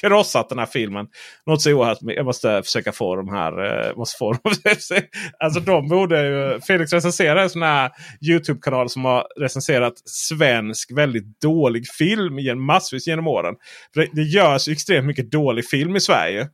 krossat 0.00 0.48
den 0.48 0.58
här 0.58 0.66
filmen. 0.66 1.06
Något 1.46 1.62
så 1.62 1.72
oerhört. 1.72 1.98
Jag 2.00 2.24
måste 2.24 2.62
försöka 2.62 2.92
få 2.92 3.16
de 3.16 3.28
här. 3.28 3.64
Eh, 3.64 3.96
måste 3.96 4.18
få 4.18 4.32
dem. 4.32 4.40
alltså 5.38 5.60
de 5.60 5.88
borde 5.88 6.26
ju. 6.26 6.60
Felix 6.60 6.92
recenserar 6.92 7.42
en 7.42 7.50
sån 7.50 7.62
här 7.62 7.90
Youtube-kanal 8.20 8.90
som 8.90 9.04
har 9.04 9.26
recenserat 9.40 9.94
svensk 10.04 10.92
väldigt 10.92 11.40
dålig 11.40 11.88
film 11.88 12.38
igen, 12.38 12.60
massvis 12.60 13.06
genom 13.06 13.26
åren. 13.26 13.54
Det, 13.94 14.08
det 14.12 14.22
görs 14.22 14.68
extremt 14.68 15.06
mycket 15.06 15.30
dålig 15.30 15.68
film 15.68 15.96
i 15.96 16.00
Sverige. 16.00 16.48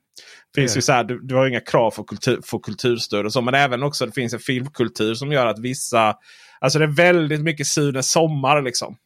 Finns 0.54 0.76
ju 0.76 0.82
så 0.82 0.92
här, 0.92 1.04
du, 1.04 1.20
du 1.22 1.34
har 1.34 1.46
inga 1.46 1.60
krav 1.60 1.90
för, 1.90 2.02
kultur, 2.02 2.40
för 2.44 2.58
kulturstöd 2.58 3.26
och 3.26 3.32
så. 3.32 3.40
Men 3.40 3.54
även 3.54 3.82
också 3.82 4.06
det 4.06 4.12
finns 4.12 4.32
en 4.34 4.40
filmkultur 4.40 5.14
som 5.14 5.32
gör 5.32 5.46
att 5.46 5.58
vissa. 5.58 6.14
Alltså 6.60 6.78
det 6.78 6.84
är 6.84 6.96
väldigt 6.96 7.40
mycket 7.40 7.66
Sunes 7.66 8.10
sommar 8.10 8.62
liksom. 8.62 8.96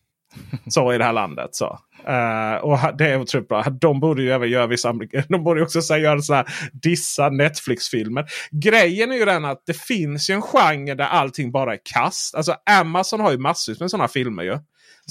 Så 0.66 0.92
i 0.92 0.98
det 0.98 1.04
här 1.04 1.12
landet. 1.12 1.54
Så. 1.54 1.78
Uh, 2.08 2.54
och 2.54 2.96
det 2.98 3.06
är 3.06 3.20
otroligt 3.20 3.48
bra. 3.48 3.62
De 3.80 4.00
borde 4.00 4.22
ju 4.22 4.30
även 4.30 4.50
göra 4.50 4.66
vissa 4.66 4.92
De 5.28 5.44
borde 5.44 5.62
också 5.62 5.82
så 5.82 5.96
göra 5.96 6.22
så 6.22 6.34
här, 6.34 6.46
dissa 6.72 7.28
Netflix-filmer. 7.28 8.26
Grejen 8.50 9.12
är 9.12 9.16
ju 9.16 9.24
den 9.24 9.44
att 9.44 9.62
det 9.66 9.76
finns 9.76 10.30
ju 10.30 10.34
en 10.34 10.42
genre 10.42 10.94
där 10.94 11.04
allting 11.06 11.52
bara 11.52 11.72
är 11.72 11.78
kast. 11.92 12.34
Alltså 12.34 12.56
Amazon 12.80 13.20
har 13.20 13.32
ju 13.32 13.38
massvis 13.38 13.80
med 13.80 13.90
sådana 13.90 14.08
filmer 14.08 14.42
ju. 14.42 14.58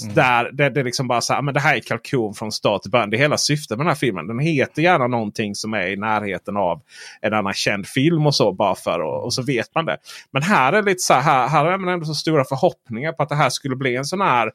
Mm. 0.02 0.14
Där 0.14 0.50
det, 0.52 0.70
det 0.70 0.80
är 0.80 0.84
liksom 0.84 1.08
bara 1.08 1.20
så 1.20 1.34
här, 1.34 1.42
men 1.42 1.54
det 1.54 1.60
här 1.60 1.76
är 1.76 1.80
kalkon 1.80 2.34
från 2.34 2.52
start 2.52 2.82
till 2.82 2.90
början. 2.90 3.10
Det 3.10 3.16
är 3.16 3.18
hela 3.18 3.38
syftet 3.38 3.78
med 3.78 3.86
den 3.86 3.90
här 3.90 3.94
filmen. 3.94 4.26
Den 4.26 4.38
heter 4.38 4.82
gärna 4.82 5.06
någonting 5.06 5.54
som 5.54 5.74
är 5.74 5.86
i 5.86 5.96
närheten 5.96 6.56
av 6.56 6.82
en 7.20 7.34
annan 7.34 7.52
känd 7.52 7.86
film 7.86 8.26
och 8.26 8.34
så. 8.34 8.52
bara 8.52 8.74
för 8.74 9.00
och, 9.00 9.24
och 9.24 9.34
så 9.34 9.42
vet 9.42 9.74
man 9.74 9.84
det. 9.84 9.96
Men 10.30 10.42
här 10.42 10.72
är 10.72 10.82
lite 10.82 10.98
så 10.98 11.14
här, 11.14 11.22
här, 11.22 11.48
här 11.48 11.64
har 11.64 11.78
man 11.78 11.94
ändå 11.94 12.06
så 12.06 12.14
stora 12.14 12.44
förhoppningar 12.44 13.12
på 13.12 13.22
att 13.22 13.28
det 13.28 13.34
här 13.34 13.50
skulle 13.50 13.76
bli 13.76 13.96
en 13.96 14.04
sån 14.04 14.20
här 14.20 14.50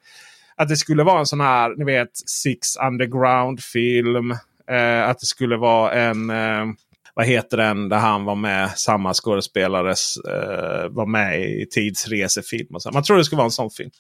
att 0.56 0.70
det 0.70 0.78
skulle 0.78 1.04
vara 1.04 1.20
en 1.20 1.26
sån 1.26 1.42
här, 1.42 1.76
ni 1.78 1.86
vet, 1.86 2.18
Six 2.30 2.76
Underground-film. 2.76 4.32
Eh, 4.72 5.10
att 5.10 5.20
det 5.20 5.26
skulle 5.26 5.58
vara 5.58 5.92
en, 5.94 6.30
eh, 6.30 6.66
vad 7.14 7.26
heter 7.26 7.58
den, 7.58 7.90
där 7.90 7.98
han 7.98 8.26
var 8.26 8.36
med, 8.36 8.72
samma 8.72 9.14
skådespelare 9.14 9.90
eh, 10.30 10.90
var 10.90 11.06
med 11.06 11.42
i 11.42 11.68
tidsresefilm. 11.72 12.76
Och 12.76 12.82
så. 12.82 12.92
Man 12.92 13.04
tror 13.04 13.18
det 13.18 13.24
skulle 13.24 13.38
vara 13.38 13.46
en 13.46 13.52
sån 13.52 13.72
film. 13.72 13.92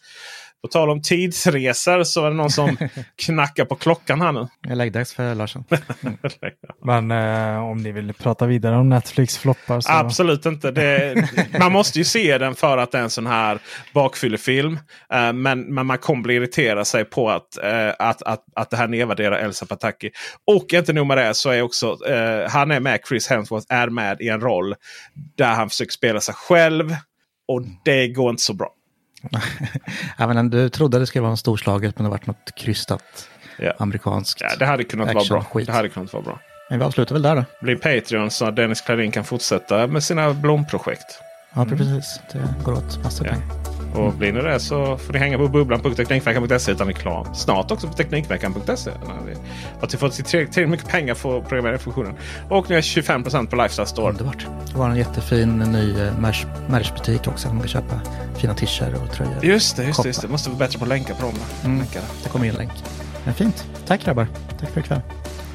På 0.62 0.68
tal 0.68 0.89
om 0.89 1.01
tidsresor 1.01 2.03
så 2.03 2.26
är 2.26 2.30
det 2.30 2.36
någon 2.36 2.49
som 2.49 2.78
knackar 3.26 3.66
på 3.66 3.76
klockan 3.76 4.22
här 4.22 4.32
nu. 4.32 4.47
Jag 4.68 4.78
lägger 4.78 4.91
dags 4.91 5.14
för 5.14 5.36
Larsson. 5.36 5.64
Mm. 6.03 6.18
Men 7.09 7.12
eh, 7.12 7.64
om 7.64 7.78
ni 7.78 7.91
vill 7.91 8.14
prata 8.14 8.45
vidare 8.45 8.78
om 8.78 8.89
Netflix 8.89 9.38
floppar 9.38 9.82
så... 9.82 9.91
Absolut 9.91 10.45
inte. 10.45 10.72
Det, 10.72 11.16
man 11.59 11.72
måste 11.72 11.99
ju 11.99 12.05
se 12.05 12.38
den 12.38 12.55
för 12.55 12.78
att 12.78 12.91
det 12.91 12.97
är 12.97 13.01
en 13.03 13.09
sån 13.09 13.28
här 13.28 13.59
bakfyllefilm. 13.93 14.80
Eh, 15.14 15.34
men, 15.34 15.74
men 15.74 15.86
man 15.86 15.97
kommer 15.97 16.24
bli 16.24 16.36
irriterad 16.36 16.88
sig 16.88 17.05
på 17.05 17.30
att, 17.30 17.57
eh, 17.64 17.89
att, 17.99 18.22
att, 18.22 18.43
att 18.55 18.70
det 18.70 18.78
här 18.78 18.88
nedvärderar 18.88 19.38
Elsa 19.38 19.66
Pataki. 19.66 20.12
Och 20.47 20.74
inte 20.74 20.93
nog 20.93 21.07
med 21.07 21.18
det 21.18 21.34
så 21.34 21.49
är 21.49 21.62
också 21.62 21.97
eh, 22.07 22.49
han 22.49 22.72
är 22.72 22.80
med, 22.80 22.99
Chris 23.07 23.28
Hemsworth 23.28 23.66
är 23.70 23.89
med 23.89 24.22
i 24.22 24.30
en 24.30 24.41
roll 24.41 24.76
där 25.38 25.53
han 25.53 25.70
försöker 25.70 25.91
spela 25.91 26.20
sig 26.20 26.36
själv. 26.36 26.95
Och 27.47 27.62
det 27.86 28.07
går 28.07 28.30
inte 28.30 28.43
så 28.43 28.53
bra. 28.53 28.70
jag 30.17 30.28
menar, 30.28 30.43
du 30.43 30.69
trodde 30.69 30.99
det 30.99 31.07
skulle 31.07 31.22
vara 31.22 31.32
en 31.32 31.38
storslaget 31.38 31.97
men 31.97 32.03
det 32.03 32.09
varit 32.09 32.28
något 32.28 32.55
krystat 32.55 33.30
ja. 33.57 33.74
amerikanskt. 33.78 34.41
Ja, 34.41 34.55
det 34.59 34.65
hade 34.65 34.84
kunnat 34.84 35.13
vara 35.13 35.26
bra. 35.26 35.43
Skit. 35.43 35.67
Det 35.67 35.74
hade 35.74 35.89
kunnat 35.89 36.13
vara 36.13 36.24
bra. 36.24 36.39
Men 36.69 36.80
vi 36.80 36.86
avslutar 36.86 37.15
väl 37.15 37.22
där 37.22 37.36
då. 37.36 37.45
Bli 37.61 37.76
Patreon 37.76 38.32
så 38.32 38.45
att 38.45 38.55
Dennis 38.55 38.82
Klarin 38.82 39.11
kan 39.11 39.24
fortsätta 39.24 39.88
med 39.88 40.03
sina 40.03 40.34
blomprojekt. 40.34 41.19
Ja, 41.53 41.65
precis. 41.65 42.19
Det 42.32 42.63
går 42.63 42.74
åt 42.74 43.03
massor 43.03 43.28
ja. 43.28 43.34
pengar. 43.34 43.81
Och 43.94 44.14
blir 44.14 44.34
ni 44.34 44.42
det 44.42 44.60
så 44.60 44.98
får 44.98 45.14
ni 45.14 45.20
hänga 45.20 45.38
på 45.38 45.48
bubblan.teknikveckan.se 45.48 46.72
utan 46.72 46.88
reklam. 46.88 47.36
Snart 47.36 47.72
också 47.72 47.88
på 47.88 47.94
Teknikveckan.se. 47.94 48.92
Att 49.82 49.94
vi 49.94 49.98
får 49.98 50.10
tillräckligt 50.10 50.70
mycket 50.70 50.88
pengar 50.88 51.16
för 51.16 51.42
programmeringsfunktionen. 51.42 52.14
Och 52.50 52.70
nu 52.70 52.78
är 52.78 52.82
25% 52.82 53.48
på 53.48 53.56
Lifestyle 53.56 53.88
Store. 53.88 54.10
Underbart. 54.10 54.48
Det 54.72 54.78
var 54.78 54.89
en 54.89 54.96
jättefin 54.96 55.60
ny 55.60 56.02
eh, 56.02 56.14
merchbutik 56.70 57.28
också. 57.28 57.48
Man 57.48 57.60
kan 57.60 57.68
köpa 57.68 58.00
fina 58.38 58.54
t-shirts 58.54 59.00
och 59.02 59.12
tröjor. 59.12 59.46
Just 59.46 59.78
det, 59.78 59.84
just 59.84 60.04
det, 60.04 60.10
just 60.10 60.22
det. 60.22 60.28
Måste 60.28 60.50
vara 60.50 60.60
bättre 60.60 60.80
på 60.80 60.86
att 60.86 60.89
länka 60.89 61.14
på 61.16 61.22
dem. 61.22 61.36
Mm. 61.66 61.86
Det 62.24 62.30
kommer 62.30 62.46
en 62.46 62.56
länk. 62.56 62.72
Men 63.26 63.34
fint. 63.34 63.66
Tack 63.88 64.06
grabbar. 64.06 64.28
Tack 64.60 64.70
för 64.70 64.80
ikväll. 64.80 65.02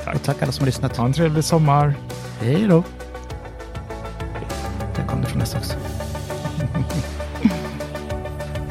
Tack. 0.04 0.14
Och 0.14 0.22
tack 0.22 0.42
alla 0.42 0.52
som 0.52 0.62
har 0.62 0.66
lyssnat. 0.66 0.96
Ha 0.96 1.04
en 1.04 1.12
trevlig 1.12 1.44
sommar. 1.44 1.94
Hej 2.40 2.66
då. 2.68 2.84
Där 4.96 5.06
kom 5.06 5.20
det 5.20 5.26
från 5.26 5.38
nästa 5.38 5.58
också. 5.58 5.74